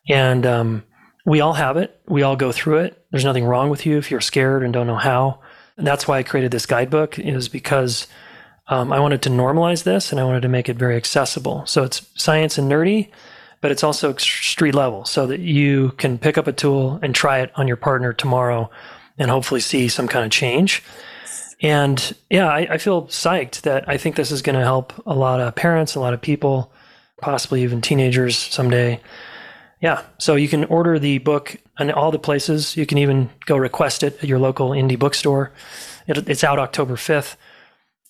And 0.07 0.45
um, 0.45 0.84
we 1.26 1.41
all 1.41 1.53
have 1.53 1.76
it. 1.76 1.99
We 2.07 2.22
all 2.22 2.36
go 2.36 2.51
through 2.51 2.80
it. 2.80 3.03
There's 3.11 3.26
nothing 3.26 3.45
wrong 3.45 3.72
with 3.72 3.88
you 3.88 3.97
if 3.97 4.11
you're 4.11 4.22
scared 4.22 4.61
and 4.61 4.72
don't 4.72 4.86
know 4.86 4.95
how. 4.95 5.39
And 5.78 5.86
that's 5.86 6.07
why 6.07 6.19
I 6.19 6.23
created 6.23 6.51
this 6.51 6.65
guidebook 6.65 7.19
is 7.19 7.49
because 7.49 8.07
um, 8.67 8.91
I 8.91 8.99
wanted 8.99 9.21
to 9.23 9.30
normalize 9.30 9.84
this 9.84 10.11
and 10.11 10.19
I 10.19 10.23
wanted 10.23 10.41
to 10.41 10.47
make 10.47 10.69
it 10.69 10.78
very 10.78 10.95
accessible. 10.95 11.65
So 11.65 11.84
it's 11.84 12.07
science 12.15 12.57
and 12.57 12.71
nerdy, 12.71 13.09
but 13.61 13.71
it's 13.71 13.84
also 13.84 14.15
street 14.15 14.73
level 14.76 15.05
so 15.05 15.28
that 15.28 15.39
you 15.39 15.91
can 15.97 16.17
pick 16.17 16.38
up 16.38 16.47
a 16.47 16.53
tool 16.53 16.99
and 17.01 17.13
try 17.13 17.39
it 17.39 17.51
on 17.55 17.67
your 17.67 17.78
partner 17.78 18.13
tomorrow 18.13 18.69
and 19.17 19.30
hopefully 19.30 19.61
see 19.61 19.88
some 19.88 20.07
kind 20.07 20.26
of 20.26 20.32
change. 20.32 20.84
And 21.61 22.15
yeah, 22.30 22.47
I, 22.47 22.67
I 22.71 22.78
feel 22.78 23.03
psyched 23.03 23.61
that 23.61 23.88
I 23.88 23.97
think 23.97 24.15
this 24.15 24.32
is 24.32 24.41
going 24.41 24.57
to 24.57 24.63
help 24.63 24.93
a 25.05 25.15
lot 25.15 25.39
of 25.39 25.55
parents, 25.55 25.95
a 25.95 25.99
lot 25.99 26.13
of 26.13 26.21
people, 26.21 26.71
possibly 27.21 27.63
even 27.63 27.82
teenagers 27.82 28.38
someday. 28.38 28.99
Yeah. 29.86 30.01
So 30.17 30.33
you 30.33 30.47
can 30.47 30.63
order 30.63 30.97
the 30.97 31.19
book 31.19 31.57
in 31.79 31.91
all 31.91 32.09
the 32.09 32.17
places. 32.17 32.75
You 32.75 32.88
can 32.88 32.97
even 32.97 33.29
go 33.45 33.55
request 33.55 34.01
it 34.01 34.17
at 34.17 34.27
your 34.27 34.39
local 34.39 34.71
indie 34.71 34.97
bookstore. 34.97 35.51
It, 36.07 36.27
it's 36.27 36.43
out 36.43 36.57
October 36.57 36.95
5th. 36.95 37.36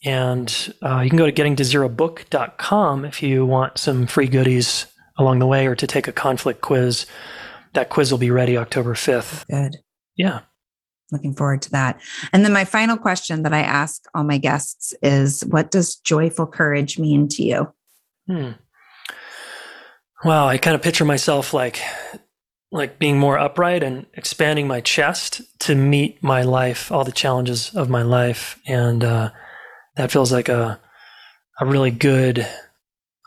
And 0.05 0.73
uh, 0.81 1.01
you 1.03 1.09
can 1.09 1.17
go 1.17 1.29
to 1.29 1.33
gettingtozerobook.com 1.33 3.03
if 3.03 3.21
you 3.21 3.45
want 3.45 3.77
some 3.77 4.07
free 4.07 4.27
goodies 4.27 4.85
along 5.17 5.39
the 5.39 5.47
way 5.47 5.67
or 5.67 5.75
to 5.75 5.85
take 5.85 6.07
a 6.07 6.13
conflict 6.13 6.61
quiz. 6.61 7.07
That 7.73 7.89
quiz 7.89 8.09
will 8.09 8.19
be 8.19 8.31
ready 8.31 8.55
October 8.57 8.93
5th. 8.93 9.45
Good. 9.47 9.75
Yeah. 10.15 10.43
Looking 11.11 11.33
forward 11.33 11.61
to 11.63 11.71
that. 11.71 11.99
And 12.31 12.45
then 12.45 12.53
my 12.53 12.63
final 12.63 12.95
question 12.95 13.43
that 13.43 13.53
I 13.53 13.59
ask 13.59 14.01
all 14.13 14.23
my 14.23 14.37
guests 14.37 14.93
is 15.01 15.43
what 15.43 15.71
does 15.71 15.97
joyful 15.97 16.47
courage 16.47 16.97
mean 16.97 17.27
to 17.27 17.43
you? 17.43 17.73
Hmm. 18.27 18.51
Wow, 20.25 20.47
I 20.47 20.57
kind 20.57 20.73
of 20.73 20.81
picture 20.81 21.05
myself 21.05 21.53
like 21.53 21.79
like 22.71 22.97
being 22.97 23.19
more 23.19 23.37
upright 23.37 23.83
and 23.83 24.07
expanding 24.15 24.67
my 24.67 24.81
chest 24.81 25.43
to 25.59 25.75
meet 25.75 26.23
my 26.23 26.41
life, 26.41 26.91
all 26.91 27.03
the 27.03 27.11
challenges 27.11 27.75
of 27.75 27.91
my 27.91 28.01
life, 28.01 28.59
and 28.65 29.03
uh, 29.03 29.29
that 29.97 30.11
feels 30.11 30.31
like 30.31 30.49
a 30.49 30.81
a 31.61 31.65
really 31.67 31.91
good 31.91 32.47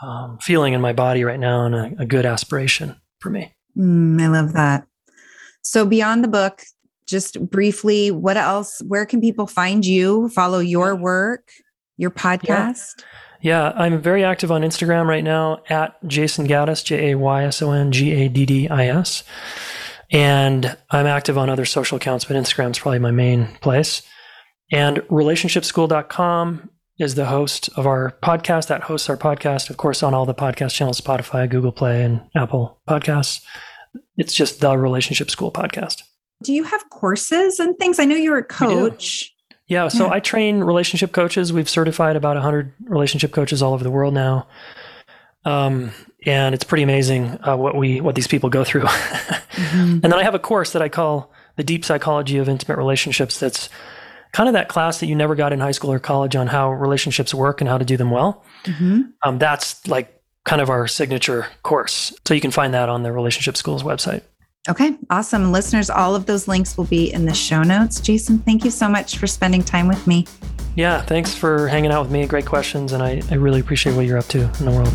um, 0.02 0.38
feeling 0.42 0.72
in 0.72 0.80
my 0.80 0.92
body 0.92 1.22
right 1.22 1.38
now, 1.38 1.66
and 1.66 1.74
a, 1.76 2.02
a 2.02 2.04
good 2.04 2.26
aspiration 2.26 3.00
for 3.20 3.30
me. 3.30 3.54
Mm, 3.76 4.20
I 4.20 4.26
love 4.26 4.52
that. 4.54 4.84
So 5.62 5.86
beyond 5.86 6.24
the 6.24 6.28
book, 6.28 6.62
just 7.06 7.40
briefly, 7.48 8.10
what 8.10 8.36
else? 8.36 8.82
Where 8.88 9.06
can 9.06 9.20
people 9.20 9.46
find 9.46 9.86
you? 9.86 10.30
Follow 10.30 10.58
your 10.58 10.96
work, 10.96 11.48
your 11.96 12.10
podcast. 12.10 12.94
Yeah. 12.98 13.04
Yeah, 13.40 13.72
I'm 13.76 14.00
very 14.00 14.24
active 14.24 14.50
on 14.50 14.62
Instagram 14.62 15.06
right 15.06 15.22
now 15.22 15.62
at 15.68 16.02
Jayson 16.04 16.48
Gaddis, 16.48 16.84
J 16.84 17.12
A 17.12 17.18
Y 17.18 17.44
S 17.44 17.62
O 17.62 17.70
N 17.72 17.92
G 17.92 18.12
A 18.12 18.28
D 18.28 18.44
D 18.46 18.68
I 18.68 18.88
S. 18.88 19.22
And 20.10 20.76
I'm 20.90 21.06
active 21.06 21.36
on 21.36 21.50
other 21.50 21.64
social 21.64 21.96
accounts, 21.96 22.24
but 22.24 22.36
Instagram's 22.36 22.78
probably 22.78 22.98
my 22.98 23.10
main 23.10 23.46
place. 23.60 24.02
And 24.72 24.98
relationshipschool.com 25.08 26.70
is 26.98 27.14
the 27.14 27.26
host 27.26 27.68
of 27.76 27.86
our 27.86 28.16
podcast 28.22 28.68
that 28.68 28.82
hosts 28.82 29.08
our 29.08 29.16
podcast, 29.16 29.70
of 29.70 29.76
course, 29.76 30.02
on 30.02 30.14
all 30.14 30.26
the 30.26 30.34
podcast 30.34 30.74
channels 30.74 31.00
Spotify, 31.00 31.48
Google 31.48 31.72
Play, 31.72 32.02
and 32.02 32.22
Apple 32.34 32.80
Podcasts. 32.88 33.42
It's 34.16 34.34
just 34.34 34.60
the 34.60 34.76
Relationship 34.76 35.30
School 35.30 35.52
podcast. 35.52 36.02
Do 36.42 36.52
you 36.52 36.64
have 36.64 36.90
courses 36.90 37.58
and 37.60 37.76
things? 37.78 37.98
I 37.98 38.04
know 38.04 38.16
you're 38.16 38.38
a 38.38 38.44
coach. 38.44 39.32
Yeah, 39.68 39.88
so 39.88 40.06
yeah. 40.06 40.14
I 40.14 40.20
train 40.20 40.64
relationship 40.64 41.12
coaches. 41.12 41.52
We've 41.52 41.68
certified 41.68 42.16
about 42.16 42.36
100 42.36 42.72
relationship 42.84 43.32
coaches 43.32 43.62
all 43.62 43.74
over 43.74 43.84
the 43.84 43.90
world 43.90 44.14
now. 44.14 44.46
Um, 45.44 45.92
and 46.26 46.54
it's 46.54 46.64
pretty 46.64 46.82
amazing 46.82 47.38
uh, 47.46 47.56
what 47.56 47.76
we 47.76 48.00
what 48.00 48.14
these 48.14 48.26
people 48.26 48.50
go 48.50 48.64
through. 48.64 48.82
mm-hmm. 48.82 49.76
And 49.76 50.02
then 50.02 50.14
I 50.14 50.22
have 50.22 50.34
a 50.34 50.38
course 50.38 50.72
that 50.72 50.82
I 50.82 50.88
call 50.88 51.32
the 51.56 51.64
Deep 51.64 51.84
Psychology 51.84 52.38
of 52.38 52.48
Intimate 52.48 52.76
Relationships. 52.76 53.38
That's 53.38 53.68
kind 54.32 54.48
of 54.48 54.54
that 54.54 54.68
class 54.68 55.00
that 55.00 55.06
you 55.06 55.14
never 55.14 55.34
got 55.34 55.52
in 55.52 55.60
high 55.60 55.72
school 55.72 55.92
or 55.92 55.98
college 55.98 56.34
on 56.34 56.46
how 56.46 56.72
relationships 56.72 57.34
work 57.34 57.60
and 57.60 57.68
how 57.68 57.78
to 57.78 57.84
do 57.84 57.96
them 57.96 58.10
well. 58.10 58.44
Mm-hmm. 58.64 59.02
Um, 59.22 59.38
that's 59.38 59.86
like 59.86 60.20
kind 60.44 60.60
of 60.62 60.70
our 60.70 60.88
signature 60.88 61.46
course. 61.62 62.12
So 62.26 62.34
you 62.34 62.40
can 62.40 62.50
find 62.50 62.74
that 62.74 62.88
on 62.88 63.02
the 63.02 63.12
Relationship 63.12 63.56
School's 63.56 63.82
website. 63.82 64.22
Okay, 64.68 64.98
awesome. 65.08 65.50
Listeners, 65.50 65.88
all 65.88 66.14
of 66.14 66.26
those 66.26 66.46
links 66.46 66.76
will 66.76 66.84
be 66.84 67.10
in 67.10 67.24
the 67.24 67.32
show 67.32 67.62
notes. 67.62 68.02
Jayson, 68.02 68.44
thank 68.44 68.66
you 68.66 68.70
so 68.70 68.86
much 68.86 69.16
for 69.16 69.26
spending 69.26 69.62
time 69.62 69.88
with 69.88 70.06
me. 70.06 70.26
Yeah, 70.76 71.00
thanks 71.00 71.34
for 71.34 71.68
hanging 71.68 71.90
out 71.90 72.02
with 72.02 72.10
me. 72.10 72.26
Great 72.26 72.44
questions, 72.44 72.92
and 72.92 73.02
I, 73.02 73.22
I 73.30 73.36
really 73.36 73.60
appreciate 73.60 73.96
what 73.96 74.04
you're 74.04 74.18
up 74.18 74.26
to 74.26 74.42
in 74.42 74.66
the 74.66 74.70
world. 74.70 74.92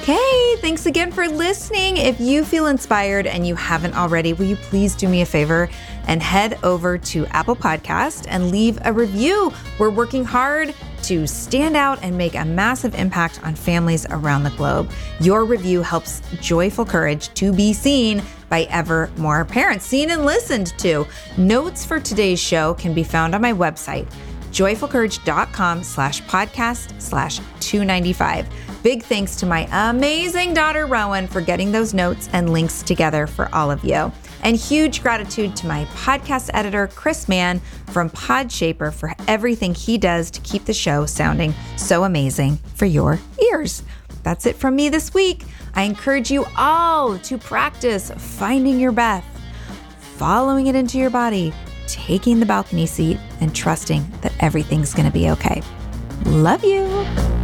Okay, 0.00 0.56
thanks 0.60 0.86
again 0.86 1.12
for 1.12 1.28
listening. 1.28 1.96
If 1.96 2.20
you 2.20 2.44
feel 2.44 2.66
inspired 2.66 3.28
and 3.28 3.46
you 3.46 3.54
haven't 3.54 3.94
already, 3.94 4.32
will 4.32 4.46
you 4.46 4.56
please 4.56 4.96
do 4.96 5.08
me 5.08 5.22
a 5.22 5.26
favor 5.26 5.70
and 6.08 6.20
head 6.20 6.58
over 6.64 6.98
to 6.98 7.24
Apple 7.26 7.54
Podcast 7.54 8.26
and 8.28 8.50
leave 8.50 8.80
a 8.84 8.92
review? 8.92 9.52
We're 9.78 9.90
working 9.90 10.24
hard 10.24 10.74
to 11.08 11.26
stand 11.26 11.76
out 11.76 11.98
and 12.02 12.16
make 12.16 12.34
a 12.34 12.44
massive 12.44 12.94
impact 12.94 13.40
on 13.44 13.54
families 13.54 14.06
around 14.10 14.42
the 14.42 14.50
globe. 14.50 14.90
Your 15.20 15.44
review 15.44 15.82
helps 15.82 16.22
Joyful 16.40 16.84
Courage 16.84 17.32
to 17.34 17.52
be 17.52 17.72
seen 17.72 18.22
by 18.48 18.62
ever 18.64 19.10
more 19.16 19.44
parents, 19.44 19.84
seen 19.84 20.10
and 20.10 20.24
listened 20.24 20.76
to. 20.78 21.06
Notes 21.36 21.84
for 21.84 22.00
today's 22.00 22.40
show 22.40 22.74
can 22.74 22.94
be 22.94 23.02
found 23.02 23.34
on 23.34 23.40
my 23.40 23.52
website, 23.52 24.06
joyfulcourage.com 24.50 25.82
slash 25.82 26.22
podcast 26.22 27.00
slash 27.00 27.38
295. 27.60 28.48
Big 28.82 29.02
thanks 29.02 29.36
to 29.36 29.46
my 29.46 29.66
amazing 29.90 30.52
daughter, 30.52 30.86
Rowan, 30.86 31.26
for 31.26 31.40
getting 31.40 31.72
those 31.72 31.94
notes 31.94 32.28
and 32.32 32.52
links 32.52 32.82
together 32.82 33.26
for 33.26 33.48
all 33.54 33.70
of 33.70 33.82
you. 33.82 34.12
And 34.42 34.56
huge 34.56 35.02
gratitude 35.02 35.56
to 35.56 35.66
my 35.66 35.84
podcast 35.86 36.50
editor, 36.52 36.88
Chris 36.88 37.28
Mann 37.28 37.60
from 37.86 38.10
Podshaper, 38.10 38.92
for 38.92 39.14
everything 39.26 39.74
he 39.74 39.96
does 39.96 40.30
to 40.32 40.40
keep 40.42 40.64
the 40.64 40.74
show 40.74 41.06
sounding 41.06 41.54
so 41.76 42.04
amazing 42.04 42.58
for 42.74 42.86
your 42.86 43.18
ears. 43.50 43.82
That's 44.22 44.46
it 44.46 44.56
from 44.56 44.76
me 44.76 44.88
this 44.88 45.14
week. 45.14 45.44
I 45.74 45.82
encourage 45.82 46.30
you 46.30 46.46
all 46.56 47.18
to 47.18 47.38
practice 47.38 48.10
finding 48.16 48.80
your 48.80 48.92
breath, 48.92 49.24
following 50.16 50.66
it 50.66 50.74
into 50.74 50.98
your 50.98 51.10
body, 51.10 51.52
taking 51.86 52.40
the 52.40 52.46
balcony 52.46 52.86
seat, 52.86 53.18
and 53.40 53.54
trusting 53.54 54.04
that 54.22 54.32
everything's 54.40 54.94
going 54.94 55.06
to 55.06 55.12
be 55.12 55.30
okay. 55.30 55.62
Love 56.24 56.64
you. 56.64 57.43